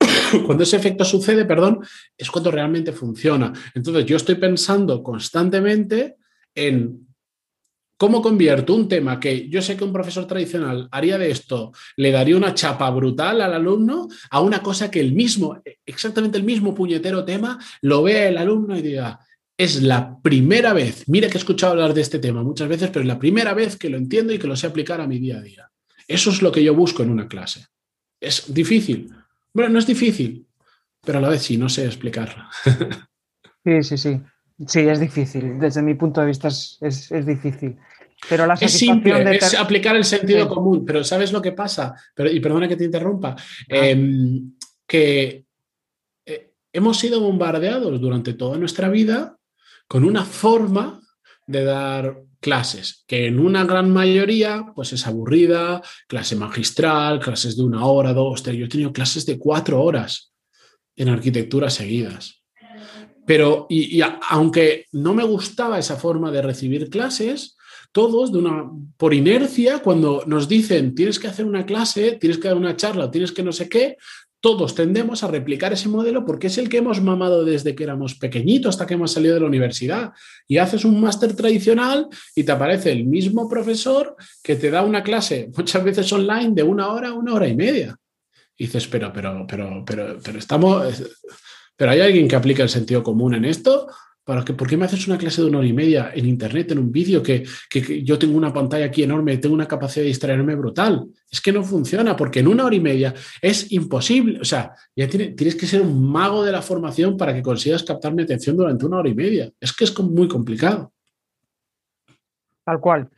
cuando 0.46 0.64
ese 0.64 0.76
efecto 0.76 1.04
sucede, 1.04 1.44
perdón, 1.44 1.80
es 2.16 2.30
cuando 2.30 2.50
realmente 2.50 2.92
funciona. 2.92 3.52
Entonces 3.74 4.06
yo 4.06 4.16
estoy 4.16 4.36
pensando 4.36 5.02
constantemente 5.02 6.16
en 6.54 7.06
cómo 7.96 8.20
convierto 8.20 8.74
un 8.74 8.88
tema 8.88 9.20
que 9.20 9.48
yo 9.48 9.62
sé 9.62 9.76
que 9.76 9.84
un 9.84 9.92
profesor 9.92 10.26
tradicional 10.26 10.88
haría 10.90 11.18
de 11.18 11.30
esto, 11.30 11.70
le 11.96 12.10
daría 12.10 12.36
una 12.36 12.52
chapa 12.52 12.90
brutal 12.90 13.40
al 13.40 13.54
alumno, 13.54 14.08
a 14.30 14.40
una 14.40 14.60
cosa 14.60 14.90
que 14.90 14.98
el 14.98 15.12
mismo, 15.12 15.62
exactamente 15.86 16.36
el 16.36 16.42
mismo 16.42 16.74
puñetero 16.74 17.24
tema, 17.24 17.60
lo 17.80 18.02
vea 18.02 18.28
el 18.28 18.38
alumno 18.38 18.76
y 18.76 18.82
diga, 18.82 19.20
es 19.56 19.82
la 19.82 20.18
primera 20.20 20.72
vez, 20.72 21.04
mira 21.06 21.28
que 21.28 21.34
he 21.34 21.38
escuchado 21.38 21.74
hablar 21.74 21.94
de 21.94 22.00
este 22.00 22.18
tema 22.18 22.42
muchas 22.42 22.68
veces, 22.68 22.90
pero 22.90 23.02
es 23.02 23.06
la 23.06 23.20
primera 23.20 23.54
vez 23.54 23.76
que 23.76 23.88
lo 23.88 23.98
entiendo 23.98 24.32
y 24.32 24.38
que 24.38 24.48
lo 24.48 24.56
sé 24.56 24.66
aplicar 24.66 25.00
a 25.00 25.06
mi 25.06 25.20
día 25.20 25.38
a 25.38 25.42
día. 25.42 25.70
Eso 26.08 26.30
es 26.30 26.42
lo 26.42 26.50
que 26.50 26.64
yo 26.64 26.74
busco 26.74 27.04
en 27.04 27.10
una 27.10 27.28
clase. 27.28 27.66
Es 28.20 28.52
difícil, 28.52 29.12
bueno, 29.54 29.70
no 29.70 29.78
es 29.78 29.86
difícil, 29.86 30.46
pero 31.00 31.18
a 31.18 31.20
la 31.20 31.28
vez 31.28 31.42
sí, 31.42 31.56
no 31.56 31.68
sé 31.68 31.86
explicarlo. 31.86 32.44
sí, 33.64 33.82
sí, 33.82 33.98
sí. 33.98 34.20
Sí, 34.66 34.80
es 34.80 35.00
difícil. 35.00 35.58
Desde 35.58 35.82
mi 35.82 35.94
punto 35.94 36.20
de 36.20 36.28
vista 36.28 36.48
es, 36.48 36.78
difícil. 37.26 37.76
Pero 38.28 38.46
la 38.46 38.54
es 38.54 38.72
simple, 38.72 39.36
es 39.36 39.54
aplicar 39.54 39.96
el 39.96 40.04
sentido 40.04 40.48
común, 40.48 40.84
pero 40.84 41.02
¿sabes 41.02 41.32
lo 41.32 41.42
que 41.42 41.52
pasa? 41.52 41.94
Pero, 42.14 42.30
y 42.30 42.38
perdona 42.38 42.68
que 42.68 42.76
te 42.76 42.84
interrumpa, 42.84 43.30
ah. 43.30 43.36
em, 43.68 44.52
que 44.86 45.44
eh, 46.24 46.52
hemos 46.72 46.98
sido 46.98 47.20
bombardeados 47.20 48.00
durante 48.00 48.34
toda 48.34 48.58
nuestra 48.58 48.88
vida 48.88 49.36
con 49.88 50.04
una 50.04 50.24
forma 50.24 51.00
de 51.46 51.64
dar 51.64 52.22
clases, 52.42 53.04
que 53.06 53.26
en 53.28 53.38
una 53.38 53.64
gran 53.64 53.90
mayoría 53.90 54.66
pues 54.74 54.92
es 54.92 55.06
aburrida, 55.06 55.80
clase 56.08 56.36
magistral, 56.36 57.20
clases 57.20 57.56
de 57.56 57.62
una 57.62 57.86
hora, 57.86 58.12
dos, 58.12 58.42
tres. 58.42 58.56
Yo 58.56 58.66
he 58.66 58.68
tenido 58.68 58.92
clases 58.92 59.24
de 59.24 59.38
cuatro 59.38 59.80
horas 59.80 60.34
en 60.96 61.08
arquitectura 61.08 61.70
seguidas. 61.70 62.42
Pero, 63.24 63.66
y, 63.70 64.00
aunque 64.28 64.86
no 64.92 65.14
me 65.14 65.22
gustaba 65.22 65.78
esa 65.78 65.96
forma 65.96 66.32
de 66.32 66.42
recibir 66.42 66.90
clases, 66.90 67.56
todos 67.92 68.32
de 68.32 68.38
una, 68.38 68.68
por 68.96 69.14
inercia, 69.14 69.78
cuando 69.78 70.24
nos 70.26 70.48
dicen 70.48 70.94
tienes 70.94 71.20
que 71.20 71.28
hacer 71.28 71.46
una 71.46 71.64
clase, 71.64 72.18
tienes 72.20 72.38
que 72.38 72.48
dar 72.48 72.56
una 72.56 72.76
charla, 72.76 73.10
tienes 73.10 73.30
que 73.30 73.44
no 73.44 73.52
sé 73.52 73.68
qué, 73.68 73.96
todos 74.42 74.74
tendemos 74.74 75.22
a 75.22 75.28
replicar 75.28 75.72
ese 75.72 75.88
modelo 75.88 76.26
porque 76.26 76.48
es 76.48 76.58
el 76.58 76.68
que 76.68 76.78
hemos 76.78 77.00
mamado 77.00 77.44
desde 77.44 77.76
que 77.76 77.84
éramos 77.84 78.16
pequeñitos 78.16 78.74
hasta 78.74 78.86
que 78.86 78.94
hemos 78.94 79.12
salido 79.12 79.34
de 79.34 79.40
la 79.40 79.46
universidad. 79.46 80.10
Y 80.48 80.58
haces 80.58 80.84
un 80.84 81.00
máster 81.00 81.36
tradicional 81.36 82.08
y 82.34 82.42
te 82.42 82.50
aparece 82.50 82.90
el 82.90 83.04
mismo 83.04 83.48
profesor 83.48 84.16
que 84.42 84.56
te 84.56 84.68
da 84.68 84.82
una 84.82 85.04
clase, 85.04 85.48
muchas 85.56 85.84
veces 85.84 86.12
online, 86.12 86.50
de 86.54 86.64
una 86.64 86.88
hora 86.88 87.10
a 87.10 87.14
una 87.14 87.34
hora 87.34 87.46
y 87.46 87.54
media. 87.54 87.96
Y 88.56 88.64
dices, 88.64 88.88
pero, 88.88 89.12
pero, 89.12 89.46
pero, 89.48 89.84
pero, 89.86 90.18
pero 90.20 90.38
estamos. 90.40 91.02
Pero 91.76 91.90
hay 91.92 92.00
alguien 92.00 92.26
que 92.26 92.36
aplica 92.36 92.64
el 92.64 92.68
sentido 92.68 93.04
común 93.04 93.34
en 93.34 93.44
esto. 93.44 93.86
¿Para 94.24 94.44
que, 94.44 94.52
¿Por 94.52 94.68
qué 94.68 94.76
me 94.76 94.84
haces 94.84 95.08
una 95.08 95.18
clase 95.18 95.42
de 95.42 95.48
una 95.48 95.58
hora 95.58 95.66
y 95.66 95.72
media 95.72 96.12
en 96.14 96.26
internet, 96.26 96.70
en 96.70 96.78
un 96.78 96.92
vídeo, 96.92 97.22
que, 97.22 97.44
yo 98.04 98.18
tengo 98.18 98.36
una 98.36 98.52
pantalla 98.52 98.86
aquí 98.86 99.02
enorme, 99.02 99.36
tengo 99.38 99.54
una 99.54 99.66
capacidad 99.66 100.04
de 100.04 100.08
distraerme 100.08 100.54
brutal? 100.54 101.08
Es 101.28 101.40
que 101.40 101.52
no 101.52 101.64
funciona, 101.64 102.14
porque 102.14 102.38
en 102.38 102.46
una 102.46 102.64
hora 102.64 102.76
y 102.76 102.80
media 102.80 103.12
es 103.40 103.72
imposible. 103.72 104.40
O 104.40 104.44
sea, 104.44 104.74
ya 104.94 105.08
tienes 105.08 105.56
que 105.56 105.66
ser 105.66 105.82
un 105.82 106.08
mago 106.08 106.44
de 106.44 106.52
la 106.52 106.62
formación 106.62 107.16
para 107.16 107.34
que 107.34 107.42
consigas 107.42 107.82
captar 107.82 108.14
mi 108.14 108.22
atención 108.22 108.56
durante 108.56 108.86
una 108.86 108.98
hora 108.98 109.08
y 109.08 109.14
media. 109.14 109.50
Es 109.58 109.72
que 109.72 109.84
es 109.84 109.98
muy 109.98 110.28
complicado. 110.28 110.92
Tal 112.64 112.78
cual. 112.78 113.10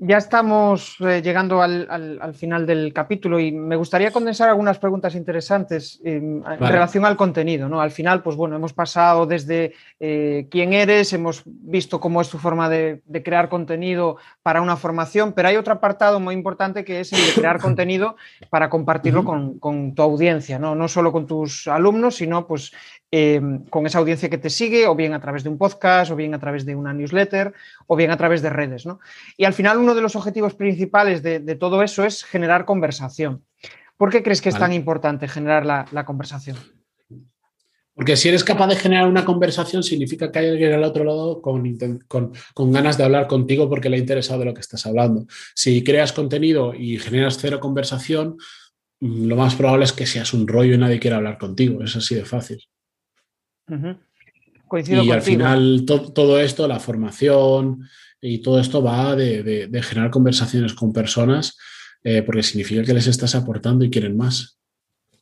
Ya 0.00 0.18
estamos 0.18 0.96
eh, 1.00 1.20
llegando 1.22 1.60
al, 1.60 2.32
final 2.34 2.66
del 2.66 2.92
capítulo 2.92 3.40
y 3.40 3.50
me 3.50 3.74
gustaría 3.74 4.12
condensar 4.12 4.48
algunas 4.48 4.78
preguntas 4.78 5.16
interesantes 5.16 6.00
en 6.04 6.44
relación 6.44 7.04
al 7.04 7.16
contenido. 7.16 7.68
¿no? 7.68 7.80
Al 7.80 7.90
final, 7.90 8.22
pues 8.22 8.36
bueno, 8.36 8.54
hemos 8.54 8.72
pasado 8.72 9.26
desde 9.26 9.74
eh, 9.98 10.46
quién 10.52 10.72
eres, 10.72 11.12
hemos 11.12 11.42
visto 11.44 11.98
cómo 11.98 12.20
es 12.20 12.28
tu 12.28 12.38
forma 12.38 12.68
de, 12.68 13.02
crear 13.24 13.48
contenido 13.48 14.18
para 14.44 14.62
una 14.62 14.76
formación, 14.76 15.32
pero 15.32 15.48
hay 15.48 15.56
otro 15.56 15.74
apartado 15.74 16.20
muy 16.20 16.34
importante 16.34 16.84
que 16.84 17.00
es 17.00 17.12
el 17.12 17.18
de 17.18 17.32
crear 17.32 17.60
contenido 17.60 18.14
para 18.50 18.70
compartirlo 18.70 19.24
con, 19.24 19.58
con, 19.58 19.96
tu 19.96 20.02
audiencia, 20.02 20.60
¿no? 20.60 20.76
no 20.76 20.86
solo 20.86 21.10
con 21.10 21.26
tus 21.26 21.66
alumnos, 21.66 22.14
sino 22.14 22.46
pues 22.46 22.70
Em, 23.10 23.64
con 23.70 23.86
esa 23.86 24.00
audiencia 24.00 24.28
que 24.28 24.36
te 24.36 24.50
sigue, 24.50 24.86
o 24.86 24.94
bien 24.94 25.14
a 25.14 25.20
través 25.20 25.42
de 25.42 25.48
un 25.48 25.56
podcast, 25.56 26.10
o 26.10 26.16
bien 26.16 26.34
a 26.34 26.38
través 26.38 26.66
de 26.66 26.74
una 26.74 26.92
newsletter, 26.92 27.54
o 27.86 27.96
bien 27.96 28.10
a 28.10 28.18
través 28.18 28.42
de 28.42 28.50
redes. 28.50 28.84
¿no? 28.84 29.00
Y 29.38 29.46
al 29.46 29.54
final 29.54 29.78
uno 29.78 29.94
de 29.94 30.02
los 30.02 30.14
objetivos 30.14 30.54
principales 30.54 31.22
de, 31.22 31.40
todo 31.54 31.82
eso 31.82 32.04
es 32.04 32.22
generar 32.22 32.66
conversación. 32.66 33.44
¿Por 33.96 34.10
qué 34.10 34.22
crees 34.22 34.42
que 34.42 34.50
es 34.50 34.58
tan 34.58 34.74
importante 34.74 35.26
generar 35.26 35.64
la, 35.64 36.04
conversación? 36.04 36.58
Porque 37.94 38.14
si 38.14 38.28
eres 38.28 38.44
capaz 38.44 38.68
de 38.68 38.76
generar 38.76 39.08
una 39.08 39.24
conversación, 39.24 39.82
significa 39.82 40.30
que 40.30 40.40
hay 40.40 40.50
alguien 40.50 40.74
al 40.74 40.84
otro 40.84 41.02
lado 41.02 41.40
con, 41.40 41.64
con, 42.06 42.72
ganas 42.72 42.98
de 42.98 43.04
hablar 43.04 43.26
contigo 43.26 43.70
porque 43.70 43.88
le 43.88 43.96
ha 43.96 44.00
interesado 44.00 44.40
de 44.40 44.44
lo 44.44 44.54
que 44.54 44.60
estás 44.60 44.84
hablando. 44.84 45.26
Si 45.54 45.82
creas 45.82 46.12
contenido 46.12 46.74
y 46.74 46.98
generas 46.98 47.38
cero 47.40 47.58
conversación, 47.58 48.36
lo 49.00 49.34
más 49.34 49.54
probable 49.54 49.86
es 49.86 49.94
que 49.94 50.06
seas 50.06 50.34
un 50.34 50.46
rollo 50.46 50.74
y 50.74 50.78
nadie 50.78 51.00
quiera 51.00 51.16
hablar 51.16 51.38
contigo. 51.38 51.82
Es 51.82 51.96
así 51.96 52.14
de 52.14 52.26
fácil 52.26 52.60
y 53.68 55.10
al 55.10 55.22
final 55.22 55.84
todo 55.86 56.40
esto, 56.40 56.68
la 56.68 56.80
formación 56.80 57.88
y 58.20 58.38
todo 58.38 58.60
esto 58.60 58.82
va 58.82 59.14
de, 59.16 59.68
generar 59.82 60.10
conversaciones 60.10 60.74
con 60.74 60.92
personas 60.92 61.56
eh, 62.04 62.22
porque 62.22 62.42
significa 62.42 62.84
que 62.84 62.94
les 62.94 63.06
estás 63.06 63.34
aportando 63.34 63.84
y 63.84 63.90
quieren 63.90 64.16
más. 64.16 64.58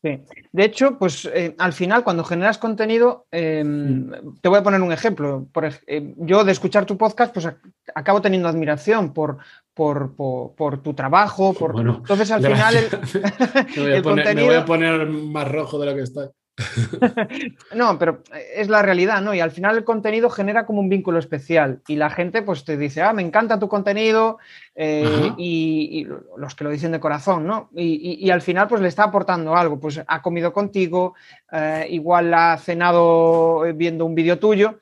Sí. 0.02 0.20
De 0.52 0.64
hecho, 0.64 0.98
pues 0.98 1.28
eh, 1.32 1.54
al 1.58 1.72
final 1.72 2.04
cuando 2.04 2.22
generas 2.22 2.58
contenido, 2.58 3.26
em, 3.30 4.06
mm. 4.06 4.40
te 4.40 4.48
voy 4.48 4.58
a 4.58 4.62
poner 4.62 4.80
un 4.80 4.92
ejemplo. 4.92 5.46
Por, 5.52 5.64
eh, 5.86 6.14
yo 6.18 6.44
de 6.44 6.52
escuchar 6.52 6.84
tu 6.84 6.96
podcast, 6.96 7.32
pues 7.32 7.48
acabo 7.94 8.20
teniendo 8.20 8.48
admiración 8.48 9.12
por, 9.12 9.38
por, 9.74 10.82
tu 10.82 10.94
trabajo. 10.94 11.54
Por... 11.54 11.78
Entonces 11.80 12.30
al 12.30 12.42
final 12.42 12.76
el, 12.76 14.02
contenido... 14.02 14.34
me 14.34 14.44
voy 14.44 14.54
a 14.54 14.64
poner 14.66 15.06
más 15.06 15.50
rojo 15.50 15.78
de 15.78 15.86
lo 15.86 15.94
que 15.94 16.02
está. 16.02 16.30
no, 17.74 17.98
pero 17.98 18.22
es 18.54 18.68
la 18.68 18.80
realidad, 18.80 19.20
¿no? 19.20 19.34
Y 19.34 19.40
al 19.40 19.50
final 19.50 19.76
el 19.76 19.84
contenido 19.84 20.30
genera 20.30 20.64
como 20.64 20.80
un 20.80 20.88
vínculo 20.88 21.18
especial 21.18 21.82
y 21.86 21.96
la 21.96 22.08
gente 22.08 22.42
pues 22.42 22.64
te 22.64 22.76
dice, 22.76 23.02
ah, 23.02 23.12
me 23.12 23.22
encanta 23.22 23.58
tu 23.58 23.68
contenido 23.68 24.38
eh, 24.74 25.32
y, 25.36 26.06
los 26.36 26.54
que 26.54 26.64
lo 26.64 26.70
dicen 26.70 26.92
de 26.92 27.00
corazón, 27.00 27.46
¿no? 27.46 27.68
Y, 27.74 28.30
al 28.30 28.40
final 28.40 28.68
pues 28.68 28.80
le 28.80 28.88
está 28.88 29.04
aportando 29.04 29.54
algo, 29.54 29.78
pues 29.78 30.00
ha 30.06 30.22
comido 30.22 30.52
contigo, 30.52 31.14
eh, 31.52 31.86
igual 31.90 32.32
ha 32.32 32.56
cenado 32.56 33.62
viendo 33.74 34.06
un 34.06 34.14
vídeo 34.14 34.38
tuyo. 34.38 34.78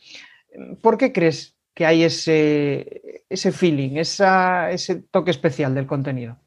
¿Por 0.80 0.96
qué 0.96 1.12
crees 1.12 1.56
que 1.74 1.86
hay 1.86 2.04
ese, 2.04 3.24
ese 3.28 3.50
feeling, 3.50 3.96
ese 3.96 5.02
toque 5.10 5.32
especial 5.32 5.74
del 5.74 5.86
contenido? 5.86 6.38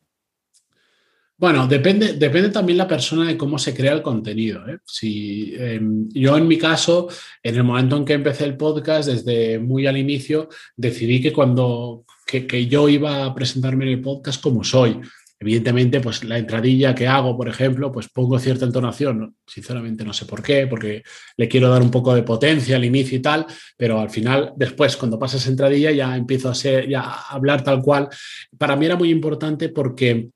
Bueno, 1.39 1.67
depende, 1.67 2.13
depende 2.13 2.49
también 2.49 2.79
la 2.79 2.87
persona 2.87 3.27
de 3.27 3.37
cómo 3.37 3.59
se 3.59 3.75
crea 3.75 3.93
el 3.93 4.01
contenido. 4.01 4.67
¿eh? 4.67 4.79
Si, 4.83 5.53
em, 5.55 6.09
yo 6.09 6.35
en 6.35 6.47
mi 6.47 6.57
caso, 6.57 7.07
en 7.43 7.55
el 7.55 7.63
momento 7.63 7.95
en 7.95 8.05
que 8.05 8.13
empecé 8.13 8.45
el 8.45 8.57
podcast, 8.57 9.07
desde 9.07 9.59
muy 9.59 9.85
al 9.85 9.97
inicio, 9.97 10.49
decidí 10.75 11.21
que 11.21 11.31
cuando 11.31 12.05
que, 12.25 12.67
yo 12.67 12.89
iba 12.89 13.25
a 13.25 13.35
presentarme 13.35 13.85
en 13.85 13.91
el 13.91 14.01
podcast 14.01 14.41
como 14.41 14.63
soy. 14.63 14.99
Evidentemente, 15.39 16.01
pues 16.01 16.23
la 16.23 16.39
entradilla 16.39 16.95
que 16.95 17.07
hago, 17.07 17.37
por 17.37 17.47
ejemplo, 17.47 17.91
pues 17.91 18.09
pongo 18.09 18.39
cierta 18.39 18.65
entonación. 18.65 19.35
Sinceramente 19.45 20.03
no 20.03 20.13
sé 20.13 20.25
por 20.25 20.41
qué, 20.41 20.65
porque 20.65 21.03
le 21.37 21.47
quiero 21.47 21.69
dar 21.69 21.83
un 21.83 21.91
poco 21.91 22.15
de 22.15 22.23
potencia 22.23 22.75
al 22.75 22.85
inicio 22.85 23.19
y 23.19 23.21
tal, 23.21 23.45
pero 23.77 23.99
al 23.99 24.09
final, 24.09 24.53
después, 24.57 24.97
cuando 24.97 25.19
pasa 25.19 25.37
esa 25.37 25.51
entradilla, 25.51 25.91
ya 25.91 26.17
empiezo 26.17 26.49
a, 26.49 26.55
ser, 26.55 26.89
ya 26.89 27.01
a 27.01 27.27
hablar 27.29 27.63
tal 27.63 27.83
cual. 27.83 28.09
Para 28.57 28.75
mí 28.75 28.87
era 28.87 28.95
muy 28.95 29.11
importante 29.11 29.69
porque 29.69 30.31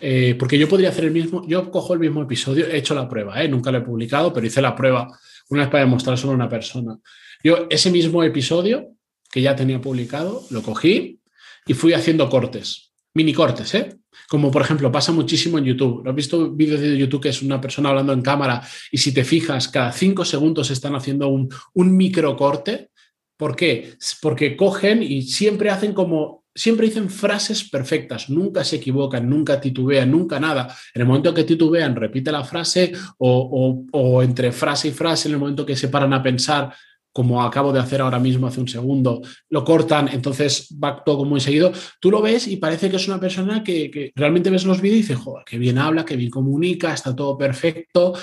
eh, 0.00 0.34
porque 0.38 0.58
yo 0.58 0.68
podría 0.68 0.88
hacer 0.88 1.04
el 1.04 1.10
mismo, 1.10 1.46
yo 1.46 1.70
cojo 1.70 1.94
el 1.94 2.00
mismo 2.00 2.22
episodio, 2.22 2.66
he 2.66 2.78
hecho 2.78 2.94
la 2.94 3.08
prueba, 3.08 3.42
¿eh? 3.42 3.48
nunca 3.48 3.70
lo 3.70 3.78
he 3.78 3.82
publicado, 3.82 4.32
pero 4.32 4.46
hice 4.46 4.62
la 4.62 4.74
prueba 4.74 5.08
una 5.50 5.62
vez 5.62 5.70
para 5.70 5.84
demostrar 5.84 6.16
solo 6.16 6.32
a 6.32 6.36
una 6.36 6.48
persona. 6.48 6.98
Yo 7.42 7.66
ese 7.70 7.90
mismo 7.90 8.22
episodio 8.22 8.92
que 9.30 9.42
ya 9.42 9.54
tenía 9.54 9.80
publicado, 9.80 10.44
lo 10.50 10.62
cogí 10.62 11.20
y 11.66 11.74
fui 11.74 11.92
haciendo 11.92 12.28
cortes, 12.28 12.92
mini 13.14 13.32
cortes, 13.32 13.74
¿eh? 13.74 13.96
Como 14.28 14.50
por 14.50 14.62
ejemplo 14.62 14.90
pasa 14.90 15.12
muchísimo 15.12 15.58
en 15.58 15.64
YouTube. 15.64 16.02
¿Lo 16.04 16.10
has 16.10 16.16
visto 16.16 16.50
vídeos 16.50 16.80
de 16.80 16.96
YouTube 16.96 17.22
que 17.22 17.28
es 17.30 17.42
una 17.42 17.60
persona 17.60 17.90
hablando 17.90 18.12
en 18.12 18.22
cámara 18.22 18.62
y 18.90 18.98
si 18.98 19.12
te 19.12 19.24
fijas, 19.24 19.68
cada 19.68 19.92
cinco 19.92 20.24
segundos 20.24 20.70
están 20.70 20.94
haciendo 20.94 21.28
un, 21.28 21.48
un 21.74 21.96
micro 21.96 22.36
corte? 22.36 22.90
¿Por 23.36 23.56
qué? 23.56 23.94
Porque 24.20 24.56
cogen 24.56 25.02
y 25.02 25.22
siempre 25.22 25.70
hacen 25.70 25.92
como 25.92 26.39
siempre 26.54 26.86
dicen 26.86 27.10
frases 27.10 27.68
perfectas, 27.68 28.28
nunca 28.28 28.64
se 28.64 28.76
equivocan, 28.76 29.28
nunca 29.28 29.60
titubean, 29.60 30.10
nunca 30.10 30.40
nada. 30.40 30.74
En 30.94 31.02
el 31.02 31.08
momento 31.08 31.34
que 31.34 31.44
titubean, 31.44 31.96
repite 31.96 32.32
la 32.32 32.44
frase 32.44 32.92
o, 33.18 34.22
entre 34.22 34.52
frase 34.52 34.88
y 34.88 34.92
frase, 34.92 35.28
en 35.28 35.34
el 35.34 35.40
momento 35.40 35.64
que 35.64 35.76
se 35.76 35.88
paran 35.88 36.12
a 36.12 36.22
pensar, 36.22 36.72
como 37.12 37.42
acabo 37.42 37.72
de 37.72 37.80
hacer 37.80 38.00
ahora 38.00 38.20
mismo 38.20 38.46
hace 38.46 38.60
un 38.60 38.68
segundo, 38.68 39.20
lo 39.48 39.64
cortan, 39.64 40.08
entonces 40.12 40.68
va 40.82 41.02
todo 41.04 41.24
muy 41.24 41.40
seguido. 41.40 41.72
Tú 42.00 42.10
lo 42.10 42.22
ves 42.22 42.46
y 42.46 42.56
parece 42.56 42.88
que 42.88 42.96
es 42.96 43.08
una 43.08 43.18
persona 43.18 43.64
que, 43.64 44.12
realmente 44.14 44.50
ves 44.50 44.64
los 44.64 44.80
vídeos 44.80 44.98
y 44.98 45.02
dices, 45.02 45.18
joder, 45.18 45.44
qué 45.44 45.58
bien 45.58 45.78
habla, 45.78 46.04
qué 46.04 46.16
bien 46.16 46.30
comunica, 46.30 46.92
está 46.92 47.14
todo 47.14 47.36
perfecto. 47.36 48.14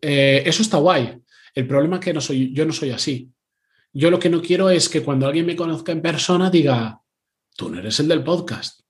Eh, 0.00 0.42
eso 0.46 0.62
está 0.62 0.78
guay. 0.78 1.16
El 1.54 1.66
problema 1.68 1.96
es 1.96 2.04
que 2.04 2.12
no 2.12 2.20
soy, 2.20 2.52
yo 2.52 2.66
no 2.66 2.72
soy 2.72 2.90
así. 2.90 3.30
Yo 3.92 4.10
lo 4.10 4.18
que 4.18 4.28
no 4.28 4.42
quiero 4.42 4.70
es 4.70 4.88
que 4.88 5.02
cuando 5.02 5.26
alguien 5.26 5.46
me 5.46 5.54
conozca 5.54 5.92
en 5.92 6.02
persona 6.02 6.50
diga, 6.50 7.00
tú 7.56 7.70
no 7.70 7.78
eres 7.78 8.00
el 8.00 8.08
del 8.08 8.22
podcast. 8.22 8.83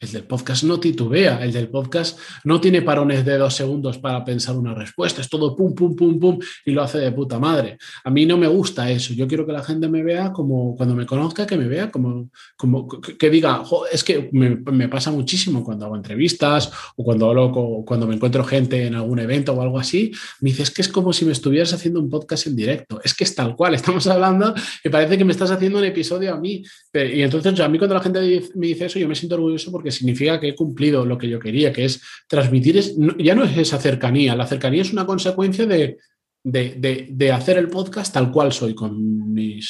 El 0.00 0.12
del 0.12 0.24
podcast 0.24 0.62
no 0.62 0.78
titubea, 0.78 1.42
el 1.42 1.52
del 1.52 1.70
podcast 1.70 2.20
no 2.44 2.60
tiene 2.60 2.82
parones 2.82 3.24
de 3.24 3.36
dos 3.36 3.54
segundos 3.54 3.98
para 3.98 4.24
pensar 4.24 4.56
una 4.56 4.72
respuesta, 4.72 5.20
es 5.20 5.28
todo 5.28 5.56
pum, 5.56 5.74
pum, 5.74 5.96
pum, 5.96 6.20
pum 6.20 6.38
y 6.64 6.70
lo 6.70 6.82
hace 6.82 6.98
de 6.98 7.10
puta 7.10 7.40
madre. 7.40 7.78
A 8.04 8.10
mí 8.10 8.24
no 8.24 8.36
me 8.36 8.46
gusta 8.46 8.88
eso, 8.92 9.12
yo 9.12 9.26
quiero 9.26 9.44
que 9.44 9.50
la 9.50 9.64
gente 9.64 9.88
me 9.88 10.04
vea 10.04 10.32
como 10.32 10.76
cuando 10.76 10.94
me 10.94 11.04
conozca, 11.04 11.48
que 11.48 11.56
me 11.56 11.66
vea 11.66 11.90
como, 11.90 12.30
como 12.56 12.86
que 12.88 13.28
diga, 13.28 13.64
es 13.90 14.04
que 14.04 14.30
me, 14.30 14.88
pasa 14.88 15.10
muchísimo 15.10 15.64
cuando 15.64 15.86
hago 15.86 15.96
entrevistas 15.96 16.70
o 16.94 17.02
cuando 17.02 17.28
hablo, 17.28 17.84
cuando 17.84 18.06
me 18.06 18.14
encuentro 18.14 18.44
gente 18.44 18.86
en 18.86 18.94
algún 18.94 19.18
evento 19.18 19.52
o 19.52 19.60
algo 19.62 19.80
así, 19.80 20.12
me 20.40 20.50
dices 20.50 20.70
que 20.70 20.82
es 20.82 20.88
como 20.88 21.12
si 21.12 21.24
me 21.24 21.32
estuvieras 21.32 21.72
haciendo 21.72 21.98
un 21.98 22.08
podcast 22.08 22.46
en 22.46 22.54
directo, 22.54 23.00
es 23.02 23.14
que 23.14 23.24
es 23.24 23.34
tal 23.34 23.56
cual, 23.56 23.74
estamos 23.74 24.06
hablando 24.06 24.54
y 24.84 24.90
parece 24.90 25.18
que 25.18 25.24
me 25.24 25.32
estás 25.32 25.50
haciendo 25.50 25.78
un 25.78 25.84
episodio 25.84 26.32
a 26.32 26.38
mí. 26.38 26.62
Y 26.94 27.22
entonces 27.22 27.58
a 27.58 27.68
mí 27.68 27.78
cuando 27.78 27.96
la 27.96 28.00
gente 28.00 28.48
me 28.54 28.68
dice 28.68 28.86
eso, 28.86 29.00
yo 29.00 29.08
me 29.08 29.16
siento 29.16 29.34
orgulloso 29.34 29.72
porque 29.72 29.87
significa 29.90 30.38
que 30.40 30.48
he 30.48 30.54
cumplido 30.54 31.04
lo 31.04 31.18
que 31.18 31.28
yo 31.28 31.38
quería, 31.38 31.72
que 31.72 31.84
es 31.84 32.00
transmitir, 32.28 32.82
ya 33.18 33.34
no 33.34 33.44
es 33.44 33.56
esa 33.56 33.78
cercanía, 33.78 34.36
la 34.36 34.46
cercanía 34.46 34.82
es 34.82 34.92
una 34.92 35.06
consecuencia 35.06 35.66
de, 35.66 35.98
de, 36.44 37.32
hacer 37.32 37.58
el 37.58 37.68
podcast 37.68 38.12
tal 38.12 38.30
cual 38.30 38.52
soy, 38.52 38.74
con 38.74 39.32
mi 39.32 39.60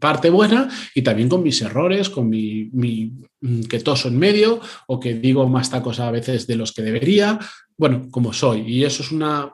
parte 0.00 0.30
buena 0.30 0.68
y 0.94 1.02
también 1.02 1.28
con 1.28 1.42
mis 1.42 1.60
errores, 1.62 2.08
con 2.08 2.28
mi, 2.28 2.70
mi, 2.72 3.12
mm, 3.40 3.62
que 3.62 3.80
toso 3.80 4.08
en 4.08 4.18
medio 4.18 4.60
o 4.86 4.98
que 4.98 5.14
digo 5.14 5.48
más 5.48 5.70
tacos 5.70 6.00
a 6.00 6.10
veces 6.10 6.46
de 6.46 6.56
los 6.56 6.72
que 6.72 6.82
debería, 6.82 7.38
bueno, 7.76 8.08
como 8.10 8.32
soy. 8.32 8.62
Y 8.66 8.84
eso 8.84 9.02
es 9.02 9.12
una... 9.12 9.52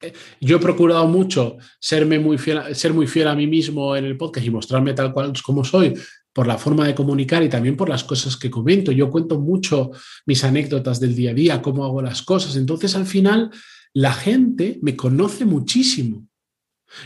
Eh, 0.00 0.12
yo 0.40 0.56
he 0.56 0.60
procurado 0.60 1.06
mucho 1.06 1.58
serme 1.78 2.18
muy 2.18 2.38
fiel, 2.38 2.74
ser 2.74 2.94
muy 2.94 3.06
fiel 3.06 3.28
a 3.28 3.34
mí 3.34 3.46
mismo 3.46 3.94
en 3.96 4.06
el 4.06 4.16
podcast 4.16 4.46
y 4.46 4.50
mostrarme 4.50 4.94
tal 4.94 5.12
cual 5.12 5.32
como 5.44 5.64
soy, 5.64 5.94
por 6.32 6.46
la 6.46 6.58
forma 6.58 6.86
de 6.86 6.94
comunicar 6.94 7.42
y 7.42 7.48
también 7.48 7.76
por 7.76 7.88
las 7.88 8.04
cosas 8.04 8.36
que 8.36 8.50
comento. 8.50 8.92
Yo 8.92 9.10
cuento 9.10 9.40
mucho 9.40 9.90
mis 10.26 10.44
anécdotas 10.44 11.00
del 11.00 11.14
día 11.14 11.30
a 11.30 11.34
día, 11.34 11.62
cómo 11.62 11.84
hago 11.84 12.02
las 12.02 12.22
cosas. 12.22 12.56
Entonces, 12.56 12.94
al 12.94 13.06
final, 13.06 13.50
la 13.92 14.12
gente 14.12 14.78
me 14.82 14.96
conoce 14.96 15.44
muchísimo. 15.44 16.26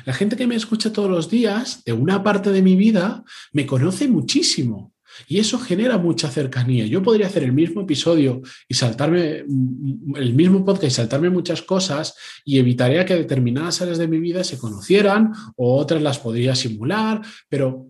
La 0.04 0.14
gente 0.14 0.36
que 0.36 0.46
me 0.46 0.54
escucha 0.54 0.92
todos 0.92 1.10
los 1.10 1.30
días, 1.30 1.82
de 1.84 1.92
una 1.92 2.22
parte 2.22 2.50
de 2.50 2.62
mi 2.62 2.74
vida, 2.74 3.24
me 3.52 3.66
conoce 3.66 4.08
muchísimo. 4.08 4.94
Y 5.28 5.38
eso 5.38 5.58
genera 5.58 5.96
mucha 5.98 6.28
cercanía. 6.28 6.86
Yo 6.86 7.02
podría 7.02 7.28
hacer 7.28 7.44
el 7.44 7.52
mismo 7.52 7.82
episodio 7.82 8.42
y 8.68 8.74
saltarme 8.74 9.44
mm, 9.46 10.16
el 10.16 10.34
mismo 10.34 10.64
podcast 10.64 10.84
y 10.84 10.90
saltarme 10.90 11.30
muchas 11.30 11.62
cosas 11.62 12.14
y 12.44 12.58
evitaría 12.58 13.04
que 13.04 13.14
determinadas 13.14 13.80
áreas 13.80 13.98
de 13.98 14.08
mi 14.08 14.18
vida 14.18 14.42
se 14.42 14.58
conocieran 14.58 15.32
o 15.56 15.76
otras 15.76 16.02
las 16.02 16.18
podría 16.18 16.54
simular, 16.56 17.22
pero 17.48 17.86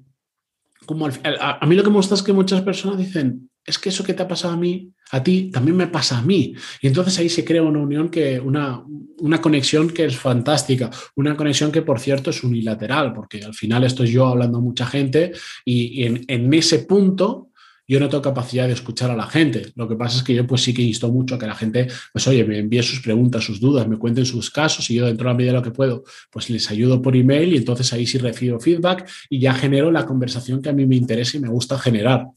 como 0.86 1.06
a, 1.06 1.66
mí 1.66 1.74
lo 1.74 1.82
que 1.82 1.90
me 1.90 1.96
gusta 1.96 2.14
es 2.14 2.22
que 2.22 2.32
muchas 2.32 2.62
personas 2.62 2.98
dicen, 2.98 3.50
es 3.64 3.78
que 3.78 3.88
eso 3.88 4.04
que 4.04 4.14
te 4.14 4.22
ha 4.22 4.28
pasado 4.28 4.54
a 4.54 4.56
mí, 4.56 4.90
a 5.10 5.22
ti, 5.22 5.50
también 5.50 5.76
me 5.76 5.86
pasa 5.86 6.18
a 6.18 6.22
mí. 6.22 6.54
Y 6.82 6.86
entonces 6.86 7.18
ahí 7.18 7.28
se 7.28 7.44
crea 7.44 7.62
una 7.62 7.80
unión 7.80 8.08
que, 8.10 8.38
una, 8.38 8.82
una 9.18 9.40
conexión 9.40 9.90
que 9.90 10.04
es 10.04 10.16
fantástica, 10.16 10.90
una 11.16 11.36
conexión 11.36 11.72
que 11.72 11.82
por 11.82 11.98
cierto 11.98 12.30
es 12.30 12.44
unilateral, 12.44 13.12
porque 13.12 13.42
al 13.42 13.54
final 13.54 13.84
estoy 13.84 14.08
yo 14.08 14.26
hablando 14.26 14.58
a 14.58 14.62
mucha 14.62 14.86
gente 14.86 15.32
y, 15.64 16.04
en, 16.04 16.24
en, 16.28 16.52
ese 16.52 16.80
punto 16.80 17.50
yo 17.86 18.00
no 18.00 18.08
tengo 18.08 18.22
capacidad 18.22 18.66
de 18.66 18.72
escuchar 18.72 19.10
a 19.10 19.16
la 19.16 19.26
gente. 19.26 19.72
Lo 19.76 19.88
que 19.88 19.96
pasa 19.96 20.16
es 20.18 20.22
que 20.22 20.34
yo 20.34 20.46
pues 20.46 20.62
sí 20.62 20.72
que 20.72 20.82
insto 20.82 21.10
mucho 21.10 21.34
a 21.34 21.38
que 21.38 21.46
la 21.46 21.54
gente, 21.54 21.88
pues 22.12 22.26
oye, 22.26 22.44
me 22.44 22.58
envíe 22.58 22.82
sus 22.82 23.00
preguntas, 23.00 23.44
sus 23.44 23.60
dudas, 23.60 23.86
me 23.86 23.98
cuenten 23.98 24.24
sus 24.24 24.50
casos 24.50 24.88
y 24.90 24.94
yo 24.94 25.06
dentro 25.06 25.24
de 25.26 25.32
la 25.32 25.36
medida 25.36 25.52
de 25.52 25.58
lo 25.58 25.62
que 25.62 25.70
puedo, 25.70 26.04
pues 26.30 26.48
les 26.50 26.70
ayudo 26.70 27.02
por 27.02 27.16
email 27.16 27.52
y 27.52 27.56
entonces 27.58 27.92
ahí 27.92 28.06
sí 28.06 28.18
recibo 28.18 28.58
feedback 28.58 29.08
y 29.28 29.40
ya 29.40 29.52
genero 29.52 29.90
la 29.90 30.06
conversación 30.06 30.62
que 30.62 30.70
a 30.70 30.72
mí 30.72 30.86
me 30.86 30.96
interesa 30.96 31.36
y 31.36 31.40
me 31.40 31.48
gusta 31.48 31.78
generar. 31.78 32.28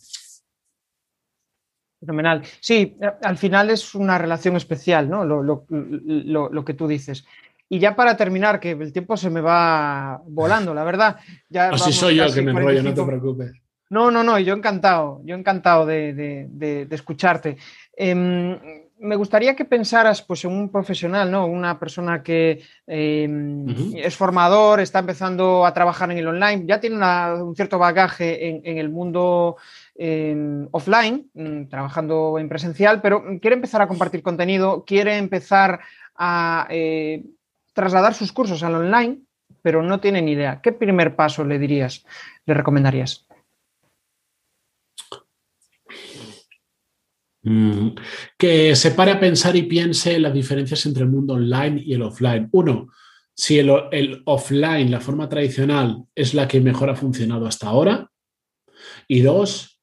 Fenomenal. 1.99 2.43
Sí, 2.59 2.95
al 3.23 3.37
final 3.37 3.69
es 3.71 3.95
una 3.95 4.17
relación 4.17 4.55
especial, 4.55 5.09
¿no? 5.09 5.23
Lo, 5.23 6.65
que 6.65 6.73
tú 6.73 6.87
dices. 6.87 7.25
Y 7.69 7.79
ya 7.79 7.95
para 7.95 8.15
terminar, 8.15 8.59
que 8.59 8.71
el 8.71 8.93
tiempo 8.93 9.17
se 9.17 9.29
me 9.29 9.41
va 9.41 10.21
volando, 10.27 10.73
la 10.73 10.83
verdad. 10.83 11.17
Ya 11.49 11.69
Así 11.69 11.91
soy 11.91 12.15
yo 12.15 12.31
que 12.31 12.41
me 12.41 12.51
enrollo, 12.51 12.83
no 12.83 12.93
te 12.93 13.03
preocupes. 13.03 13.51
No, 13.89 14.11
no, 14.11 14.23
no, 14.23 14.37
yo 14.39 14.53
encantado, 14.53 15.21
yo 15.23 15.35
encantado 15.35 15.85
de, 15.85 16.87
escucharte. 16.91 17.57
Em, 17.95 18.59
me 18.99 19.15
gustaría 19.15 19.55
que 19.55 19.65
pensaras 19.65 20.21
pues, 20.21 20.43
en 20.43 20.51
un 20.51 20.69
profesional, 20.69 21.31
¿no? 21.31 21.45
Una 21.45 21.79
persona 21.79 22.21
que 22.21 22.63
em, 22.85 23.95
es 23.95 24.15
formador, 24.15 24.79
está 24.79 24.99
empezando 24.99 25.65
a 25.65 25.73
trabajar 25.73 26.11
en 26.11 26.17
el 26.17 26.27
online, 26.27 26.65
ya 26.65 26.79
tiene 26.79 26.97
un 27.41 27.55
cierto 27.55 27.79
bagaje 27.79 28.49
en 28.63 28.77
el 28.77 28.89
mundo 28.89 29.57
offline, 30.71 31.29
mm, 31.33 31.69
trabajando 31.69 32.37
en 32.39 32.49
presencial, 32.49 33.01
pero 33.01 33.23
quiere 33.41 33.55
empezar 33.55 33.81
a 33.81 33.87
compartir 33.87 34.21
contenido, 34.21 34.83
quiere 34.85 35.17
empezar 35.17 35.79
a 36.17 36.67
eh, 36.69 37.23
trasladar 37.73 38.13
sus 38.13 38.31
cursos 38.31 38.63
al 38.63 38.75
online, 38.75 39.19
pero 39.61 39.83
no 39.83 39.99
tiene 39.99 40.21
ni 40.21 40.31
idea. 40.31 40.61
¿Qué 40.61 40.71
primer 40.71 41.15
paso 41.15 41.43
le 41.43 41.59
dirías, 41.59 42.05
le 42.45 42.53
recomendarías? 42.53 43.26
Mm, 47.49 47.95
que 48.37 48.75
se 48.75 48.91
pare 48.91 49.11
a 49.11 49.19
pensar 49.19 49.55
y 49.55 49.63
piense 49.63 50.19
las 50.19 50.33
diferencias 50.33 50.85
entre 50.85 51.03
el 51.03 51.09
mundo 51.09 51.35
online 51.35 51.81
y 51.85 51.93
el 51.93 52.01
offline. 52.01 52.49
Uno, 52.51 52.89
si 53.33 53.57
el 53.57 54.21
offline, 54.25 54.91
la 54.91 54.99
forma 54.99 55.29
tradicional, 55.29 56.03
es 56.13 56.33
la 56.33 56.45
que 56.45 56.59
mejor 56.59 56.89
ha 56.89 56.95
funcionado 56.95 57.47
hasta 57.47 57.67
ahora. 57.67 58.11
Y 59.07 59.21
dos, 59.21 59.79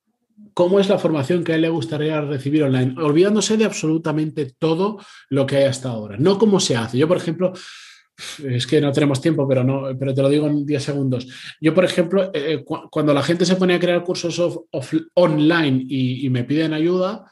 cómo 0.53 0.79
es 0.79 0.91
la 0.91 0.99
formación 0.99 1.43
que 1.43 1.53
a 1.53 1.55
él 1.55 1.62
le 1.62 1.71
gustaría 1.71 2.21
recibir 2.21 2.65
online, 2.65 2.97
olvidándose 2.99 3.57
de 3.57 3.65
absolutamente 3.65 4.53
todo 4.59 4.99
lo 5.31 5.47
que 5.47 5.57
hay 5.57 5.65
hasta 5.65 5.89
ahora, 5.89 6.19
no 6.19 6.39
cómo 6.39 6.61
se 6.61 6.77
hace. 6.77 6.99
Yo, 6.99 7.09
por 7.09 7.17
ejemplo, 7.17 7.55
es 8.47 8.67
que 8.67 8.81
no 8.81 8.93
tenemos 8.93 9.23
tiempo, 9.23 9.49
pero, 9.49 9.65
no, 9.65 9.89
pero 9.99 10.12
te 10.12 10.21
lo 10.21 10.29
digo 10.29 10.47
en 10.49 10.67
10 10.67 10.83
segundos. 10.83 11.27
Yo, 11.62 11.73
por 11.73 11.85
ejemplo, 11.85 12.25
eh, 12.25 12.31
eh, 12.35 12.65
cuando 12.91 13.15
la 13.15 13.23
gente 13.23 13.47
se 13.47 13.57
pone 13.57 13.75
a 13.75 13.81
crear 13.81 14.05
cursos 14.05 14.41
online 15.15 15.85
y, 15.89 16.29
me 16.29 16.45
piden 16.45 16.75
ayuda, 16.75 17.25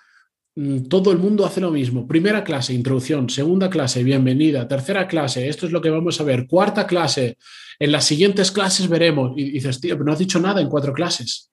todo 0.89 1.13
el 1.13 1.19
mundo 1.19 1.47
hace 1.47 1.61
lo 1.61 1.71
mismo. 1.71 2.07
Primera 2.07 2.45
clase, 2.45 2.75
introducción. 2.75 3.31
Segunda 3.31 3.71
clase, 3.71 4.05
bienvenida. 4.05 4.69
Tercera 4.69 5.09
clase, 5.09 5.49
esto 5.49 5.67
es 5.67 5.73
lo 5.73 5.81
que 5.81 5.91
vamos 5.91 6.21
a 6.21 6.25
ver. 6.25 6.47
Cuarta 6.47 6.87
clase, 6.87 7.39
en 7.79 7.93
las 7.93 8.05
siguientes 8.05 8.51
clases 8.53 8.89
veremos. 8.89 9.33
Y 9.37 9.51
dices, 9.51 9.81
tío, 9.81 9.95
pero 9.95 10.05
no 10.05 10.13
has 10.13 10.19
dicho 10.19 10.39
nada 10.41 10.61
en 10.61 10.69
cuatro 10.69 10.93
clases. 10.93 11.51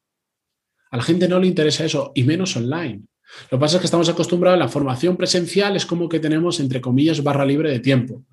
A 0.91 0.97
la 0.97 1.04
gente 1.04 1.28
no 1.28 1.39
le 1.39 1.47
interesa 1.47 1.86
eso, 1.86 2.12
y 2.14 2.24
menos 2.24 2.56
online. 2.58 3.04
Lo 3.52 3.58
que 3.58 3.62
pasa 3.62 3.78
es 3.78 3.82
que 3.82 3.86
estamos 3.86 4.10
acostumbrados 4.10 4.58
a 4.58 4.66
la 4.66 4.70
formación 4.70 5.16
presencial, 5.16 5.76
es 5.76 5.86
como 5.86 6.10
que 6.10 6.20
tenemos, 6.20 6.60
entre 6.60 6.82
comillas, 6.82 7.24
barra 7.24 7.45
libre 7.45 7.72
de 7.72 7.80
tiempo. 7.80 8.26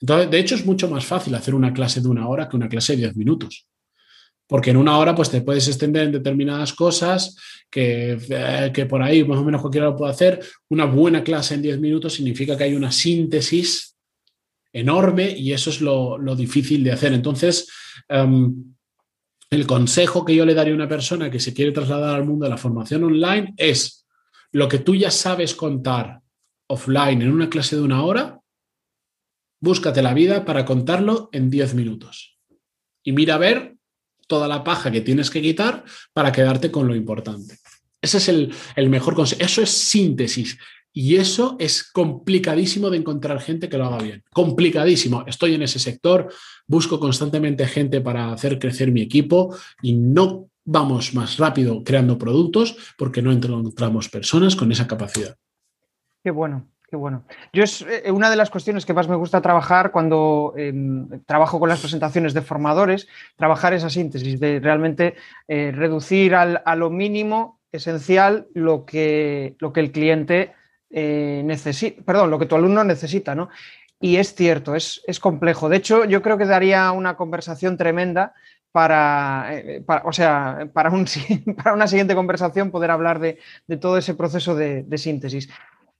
Entonces, 0.00 0.30
de 0.30 0.38
hecho, 0.38 0.54
es 0.54 0.64
mucho 0.64 0.88
más 0.88 1.04
fácil 1.04 1.34
hacer 1.34 1.54
una 1.54 1.72
clase 1.72 2.00
de 2.00 2.08
una 2.08 2.28
hora 2.28 2.48
que 2.48 2.56
una 2.56 2.68
clase 2.68 2.94
de 2.94 3.02
diez 3.02 3.16
minutos. 3.16 3.66
Porque 4.46 4.70
en 4.70 4.76
una 4.76 4.98
hora 4.98 5.14
pues, 5.14 5.30
te 5.30 5.40
puedes 5.40 5.66
extender 5.68 6.04
en 6.04 6.12
determinadas 6.12 6.72
cosas 6.72 7.36
que, 7.70 8.18
eh, 8.28 8.70
que 8.74 8.86
por 8.86 9.02
ahí 9.02 9.24
más 9.24 9.38
o 9.38 9.44
menos 9.44 9.60
cualquiera 9.60 9.86
lo 9.86 9.96
puede 9.96 10.12
hacer. 10.12 10.40
Una 10.68 10.84
buena 10.84 11.24
clase 11.24 11.54
en 11.54 11.62
diez 11.62 11.78
minutos 11.80 12.14
significa 12.14 12.56
que 12.56 12.64
hay 12.64 12.74
una 12.74 12.92
síntesis 12.92 13.94
enorme 14.74 15.30
y 15.30 15.52
eso 15.52 15.70
es 15.70 15.80
lo, 15.80 16.18
difícil 16.36 16.84
de 16.84 16.92
hacer. 16.92 17.12
Entonces, 17.12 17.70
em, 18.08 18.74
el 19.48 19.66
consejo 19.66 20.24
que 20.24 20.34
yo 20.34 20.44
le 20.44 20.52
daría 20.52 20.72
a 20.72 20.76
una 20.76 20.88
persona 20.88 21.30
que 21.30 21.40
se 21.40 21.54
quiere 21.54 21.72
trasladar 21.72 22.16
al 22.16 22.24
mundo 22.24 22.44
de 22.44 22.50
la 22.50 22.56
formación 22.56 23.04
online 23.04 23.54
es 23.56 24.04
lo 24.50 24.68
que 24.68 24.80
tú 24.80 24.94
ya 24.94 25.10
sabes 25.10 25.54
contar 25.54 26.20
offline 26.66 27.22
en 27.22 27.30
una 27.30 27.48
clase 27.48 27.76
de 27.76 27.82
una 27.82 28.02
hora, 28.02 28.40
búscate 29.60 30.02
la 30.02 30.12
vida 30.12 30.44
para 30.44 30.64
contarlo 30.64 31.28
en 31.32 31.50
10 31.50 31.74
minutos. 31.74 32.38
Y 33.04 33.12
mira 33.12 33.36
a 33.36 33.38
ver 33.38 33.73
toda 34.34 34.48
la 34.48 34.64
paja 34.64 34.90
que 34.90 35.00
tienes 35.00 35.30
que 35.30 35.40
quitar 35.40 35.84
para 36.12 36.32
quedarte 36.32 36.72
con 36.72 36.88
lo 36.88 36.96
importante. 36.96 37.58
Ese 38.02 38.18
es 38.18 38.28
el, 38.28 38.52
el 38.74 38.90
mejor 38.90 39.14
consejo. 39.14 39.40
Eso 39.40 39.62
es 39.62 39.70
síntesis. 39.70 40.58
Y 40.92 41.16
eso 41.16 41.56
es 41.60 41.88
complicadísimo 41.92 42.90
de 42.90 42.96
encontrar 42.96 43.40
gente 43.40 43.68
que 43.68 43.78
lo 43.78 43.84
haga 43.86 44.02
bien. 44.02 44.24
Complicadísimo. 44.32 45.24
Estoy 45.28 45.54
en 45.54 45.62
ese 45.62 45.78
sector, 45.78 46.32
busco 46.66 46.98
constantemente 46.98 47.64
gente 47.68 48.00
para 48.00 48.32
hacer 48.32 48.58
crecer 48.58 48.90
mi 48.90 49.02
equipo 49.02 49.56
y 49.82 49.92
no 49.92 50.48
vamos 50.64 51.14
más 51.14 51.36
rápido 51.36 51.84
creando 51.84 52.18
productos 52.18 52.76
porque 52.98 53.22
no 53.22 53.30
encontramos 53.30 54.08
personas 54.08 54.56
con 54.56 54.72
esa 54.72 54.88
capacidad. 54.88 55.36
Qué 56.24 56.32
bueno, 56.32 56.68
qué 56.94 56.98
bueno. 56.98 57.24
Yo 57.52 57.64
es 57.64 57.82
eh, 57.82 58.12
una 58.12 58.30
de 58.30 58.36
las 58.36 58.50
cuestiones 58.50 58.86
que 58.86 58.94
más 58.94 59.08
me 59.08 59.16
gusta 59.16 59.40
trabajar 59.40 59.90
cuando 59.90 60.54
em, 60.56 61.08
trabajo 61.26 61.58
con 61.58 61.68
las 61.68 61.80
presentaciones 61.80 62.34
de 62.34 62.40
formadores, 62.40 63.08
trabajar 63.34 63.74
esa 63.74 63.90
síntesis 63.90 64.38
de 64.38 64.60
realmente 64.60 65.16
eh, 65.48 65.72
reducir 65.74 66.36
a 66.36 66.76
lo 66.76 66.90
mínimo 66.90 67.58
esencial 67.72 68.46
lo 68.54 68.84
que, 68.84 69.56
lo 69.58 69.72
que 69.72 69.80
el 69.80 69.90
cliente 69.90 70.52
eh, 70.90 71.42
necesita, 71.44 72.00
perdón, 72.04 72.30
lo 72.30 72.38
que 72.38 72.46
tu 72.46 72.54
alumno 72.54 72.84
necesita, 72.84 73.34
¿no? 73.34 73.48
Y 73.98 74.16
es 74.18 74.36
cierto, 74.36 74.76
es, 74.76 75.02
complejo. 75.20 75.68
De 75.68 75.78
hecho, 75.78 76.04
yo 76.04 76.22
creo 76.22 76.38
que 76.38 76.44
daría 76.44 76.92
una 76.92 77.16
conversación 77.16 77.76
tremenda 77.76 78.34
para, 78.70 79.48
eh, 79.50 79.84
o 80.04 80.12
sea, 80.12 80.68
para, 80.72 80.90
un, 80.90 81.06
para, 81.56 81.74
una 81.74 81.88
siguiente 81.88 82.14
conversación 82.14 82.70
poder 82.70 82.92
hablar 82.92 83.18
de, 83.18 83.38
todo 83.80 83.98
ese 83.98 84.14
proceso 84.14 84.54
de 84.54 84.98
síntesis. 84.98 85.48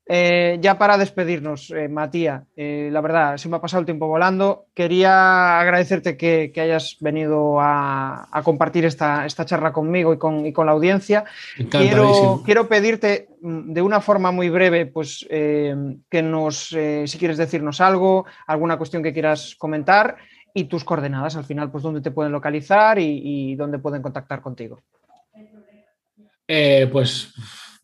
Eh, 0.07 0.59
ya 0.61 0.77
para 0.77 0.99
despedirnos, 0.99 1.71
eh, 1.71 1.89
Matías, 1.89 2.43
eh, 2.57 2.91
la 2.93 3.01
verdad, 3.01 3.39
se 3.39 3.49
me 3.49 3.57
ha 3.57 3.61
pasado 3.61 3.81
el 3.81 3.87
tiempo 3.87 4.07
volando. 4.07 4.67
Quería 4.75 5.59
agradecerte 5.59 6.19
que, 6.19 6.53
hayas 6.61 6.99
venido 7.01 7.59
a, 7.59 8.29
compartir 8.45 8.85
esta, 8.85 9.25
esta, 9.25 9.47
charla 9.47 9.73
conmigo 9.73 10.13
y 10.13 10.19
con, 10.19 10.45
y 10.45 10.53
con 10.53 10.67
la 10.67 10.73
audiencia. 10.73 11.25
Quiero, 11.71 12.43
quiero, 12.45 12.69
pedirte 12.69 13.29
mm, 13.41 13.73
de 13.73 13.81
una 13.81 14.03
forma 14.03 14.31
muy 14.31 14.51
breve, 14.51 14.85
pues 14.85 15.27
que 15.27 16.23
nos, 16.23 16.69
si 16.69 17.19
quieres 17.19 17.39
decirnos 17.39 17.81
algo, 17.81 18.27
alguna 18.47 18.77
cuestión 18.77 19.03
que 19.03 19.15
quieras 19.15 19.55
comentar 19.57 20.17
y 20.53 20.65
tus 20.65 20.85
coordenadas 20.85 21.35
al 21.37 21.45
final, 21.45 21.71
pues 21.71 21.83
dónde 21.83 22.03
te 22.03 22.11
pueden 22.11 22.31
localizar 22.31 22.99
y, 22.99 23.21
y 23.25 23.55
dónde 23.57 23.79
pueden 23.79 24.03
contactar 24.03 24.43
contigo. 24.43 24.83
pues 26.47 27.33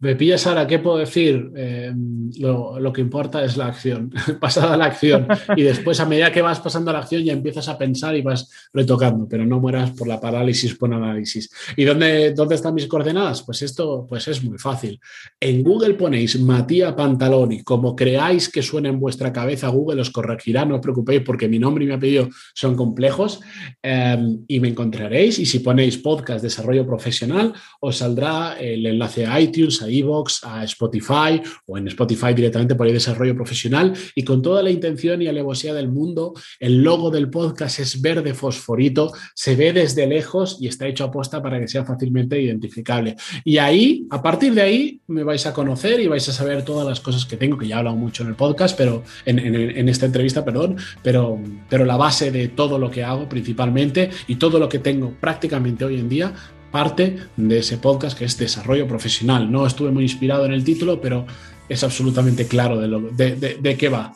me 0.01 0.17
pillas 0.17 0.47
ahora, 0.47 0.67
¿qué 0.67 0.79
puedo 0.79 0.97
decir? 0.97 1.53
Eh, 1.55 1.93
lo, 2.39 2.93
que 2.93 3.03
importa 3.03 3.45
es 3.45 3.59
la 3.59 3.67
acción, 3.67 4.11
pasada 4.41 4.77
la 4.77 4.87
acción. 4.87 5.29
Y 5.57 5.63
después, 5.63 6.01
a 6.01 6.07
medida 6.07 6.33
que 6.33 6.41
vas 6.41 6.59
pasando 6.59 6.91
la 6.91 7.01
acción, 7.01 7.23
ya 7.23 7.35
empiezas 7.35 7.69
a 7.69 7.77
pensar 7.77 8.17
y 8.17 8.23
vas 8.23 8.51
retocando, 8.73 9.29
pero 9.29 9.45
no 9.45 9.61
mueras 9.61 9.91
por 9.91 10.09
la 10.09 10.19
parálisis 10.19 10.75
por 10.75 10.93
análisis. 10.93 11.51
¿Y 11.77 11.85
dónde, 11.85 12.33
dónde 12.33 12.55
están 12.55 12.75
mis 12.75 12.87
coordenadas? 12.87 13.43
Pues 13.43 13.61
esto 13.61 14.07
pues 14.09 14.27
es 14.29 14.43
muy 14.43 14.59
fácil. 14.59 14.99
En 15.39 15.63
Google 15.63 15.95
ponéis 15.95 16.41
Matías 16.41 16.95
Pantaloni. 16.95 17.63
Como 17.63 17.95
creáis 17.95 18.49
que 18.49 18.63
suena 18.63 18.89
en 18.89 18.99
vuestra 18.99 19.33
cabeza, 19.33 19.69
Google 19.69 20.01
os 20.01 20.11
corregirá, 20.11 20.65
no 20.65 20.77
os 20.77 20.81
preocupéis 20.81 21.23
porque 21.27 21.49
mi 21.49 21.59
nombre 21.59 21.85
y 21.85 21.89
mi 21.89 21.95
apellido 21.95 22.29
son 22.55 22.75
complejos 22.75 23.41
em, 23.83 24.45
y 24.49 24.61
me 24.61 24.69
encontraréis. 24.69 25.39
Y 25.39 25.45
si 25.45 25.59
ponéis 25.59 25.99
podcast 25.99 26.43
desarrollo 26.43 26.87
profesional, 26.87 27.53
os 27.81 27.99
saldrá 27.99 28.59
el 28.59 28.87
enlace 28.87 29.27
a 29.27 29.39
iTunes, 29.39 29.83
Evox, 29.91 30.45
a 30.45 30.65
Spotify 30.65 31.41
o 31.67 31.79
en 31.79 31.89
Spotify 31.89 32.35
directamente 32.35 32.75
por 32.75 32.87
ahí 32.87 32.93
desarrollo 32.93 33.35
profesional 33.35 33.93
y 34.15 34.25
con 34.25 34.43
toda 34.43 34.63
la 34.63 34.71
intención 34.71 35.23
y 35.23 35.27
alevosía 35.27 35.75
del 35.75 35.89
mundo, 35.89 36.35
el 36.59 36.83
logo 36.83 37.11
del 37.11 37.31
podcast 37.31 37.81
es 37.81 38.01
verde 38.01 38.35
fosforito, 38.35 39.13
se 39.35 39.57
ve 39.57 39.73
desde 39.73 40.07
lejos 40.07 40.59
y 40.61 40.69
está 40.69 40.87
hecho 40.87 41.05
a 41.05 41.11
posta 41.11 41.43
para 41.43 41.61
que 41.61 41.69
sea 41.69 41.85
fácilmente 41.85 42.41
identificable. 42.41 43.17
Y 43.45 43.59
ahí, 43.59 44.07
a 44.11 44.23
partir 44.23 44.55
de 44.55 44.63
ahí, 44.63 45.01
me 45.07 45.25
vais 45.25 45.47
a 45.47 45.53
conocer 45.53 46.01
y 46.01 46.09
vais 46.09 46.29
a 46.29 46.33
saber 46.33 46.65
todas 46.65 46.87
las 46.87 47.01
cosas 47.01 47.25
que 47.25 47.37
tengo, 47.37 47.59
que 47.59 47.67
ya 47.67 47.77
he 47.77 47.79
hablado 47.79 47.97
mucho 47.97 48.23
en 48.23 48.31
el 48.31 48.35
podcast, 48.37 48.77
pero 48.77 49.03
en, 49.25 49.39
en 49.39 49.89
esta 49.89 50.07
entrevista, 50.07 50.45
perdón, 50.45 50.77
pero, 51.03 51.41
pero 51.69 51.85
la 51.85 51.97
base 51.97 52.31
de 52.31 52.49
todo 52.49 52.79
lo 52.79 52.91
que 52.91 53.05
hago 53.05 53.29
principalmente 53.29 54.11
y 54.27 54.37
todo 54.37 54.59
lo 54.59 54.69
que 54.69 54.79
tengo 54.79 55.15
prácticamente 55.21 55.85
hoy 55.85 55.99
en 55.99 56.09
día 56.09 56.35
parte 56.71 57.19
de 57.37 57.59
ese 57.59 57.79
podcast 57.79 58.19
que 58.19 58.25
es 58.25 58.39
desarrollo 58.39 58.87
profesional. 58.87 59.51
No 59.51 59.67
estuve 59.67 59.91
muy 59.91 60.05
inspirado 60.05 60.45
en 60.45 60.53
el 60.53 60.65
título, 60.65 61.01
pero 61.01 61.27
es 61.69 61.85
absolutamente 61.85 62.47
claro 62.47 62.79
de, 62.79 62.89
lo, 62.89 63.01
de, 63.01 63.77
qué 63.79 63.89
va. 63.89 64.13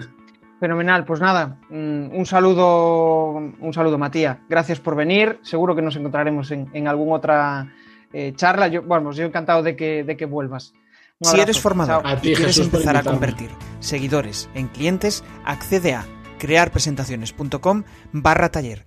Fenomenal, 0.60 1.06
pues 1.06 1.20
nada, 1.20 1.58
mm, 1.70 2.14
un 2.14 2.26
saludo, 2.26 3.32
un 3.32 3.72
saludo 3.72 3.96
Matías, 3.96 4.36
gracias 4.46 4.78
por 4.78 4.94
venir, 4.94 5.38
seguro 5.40 5.74
que 5.74 5.80
nos 5.80 5.96
encontraremos 5.96 6.50
en, 6.50 6.68
en 6.74 6.86
alguna 6.86 7.14
otra 7.14 7.72
eh, 8.12 8.34
charla, 8.36 8.68
yo, 8.68 8.82
bueno, 8.82 9.10
yo 9.12 9.24
encantado 9.24 9.62
de 9.62 9.74
que, 9.74 10.04
de 10.04 10.18
que 10.18 10.26
vuelvas. 10.26 10.74
si 11.22 11.40
eres 11.40 11.58
formador 11.58 12.04
y 12.22 12.34
quieres 12.34 12.58
empezar 12.58 12.94
a 12.94 13.02
convertir 13.02 13.48
seguidores 13.78 14.50
en 14.54 14.68
clientes, 14.68 15.24
accede 15.46 15.94
a 15.94 16.04
crearpresentaciones.com 16.38 17.84
barra 18.12 18.50
taller 18.50 18.84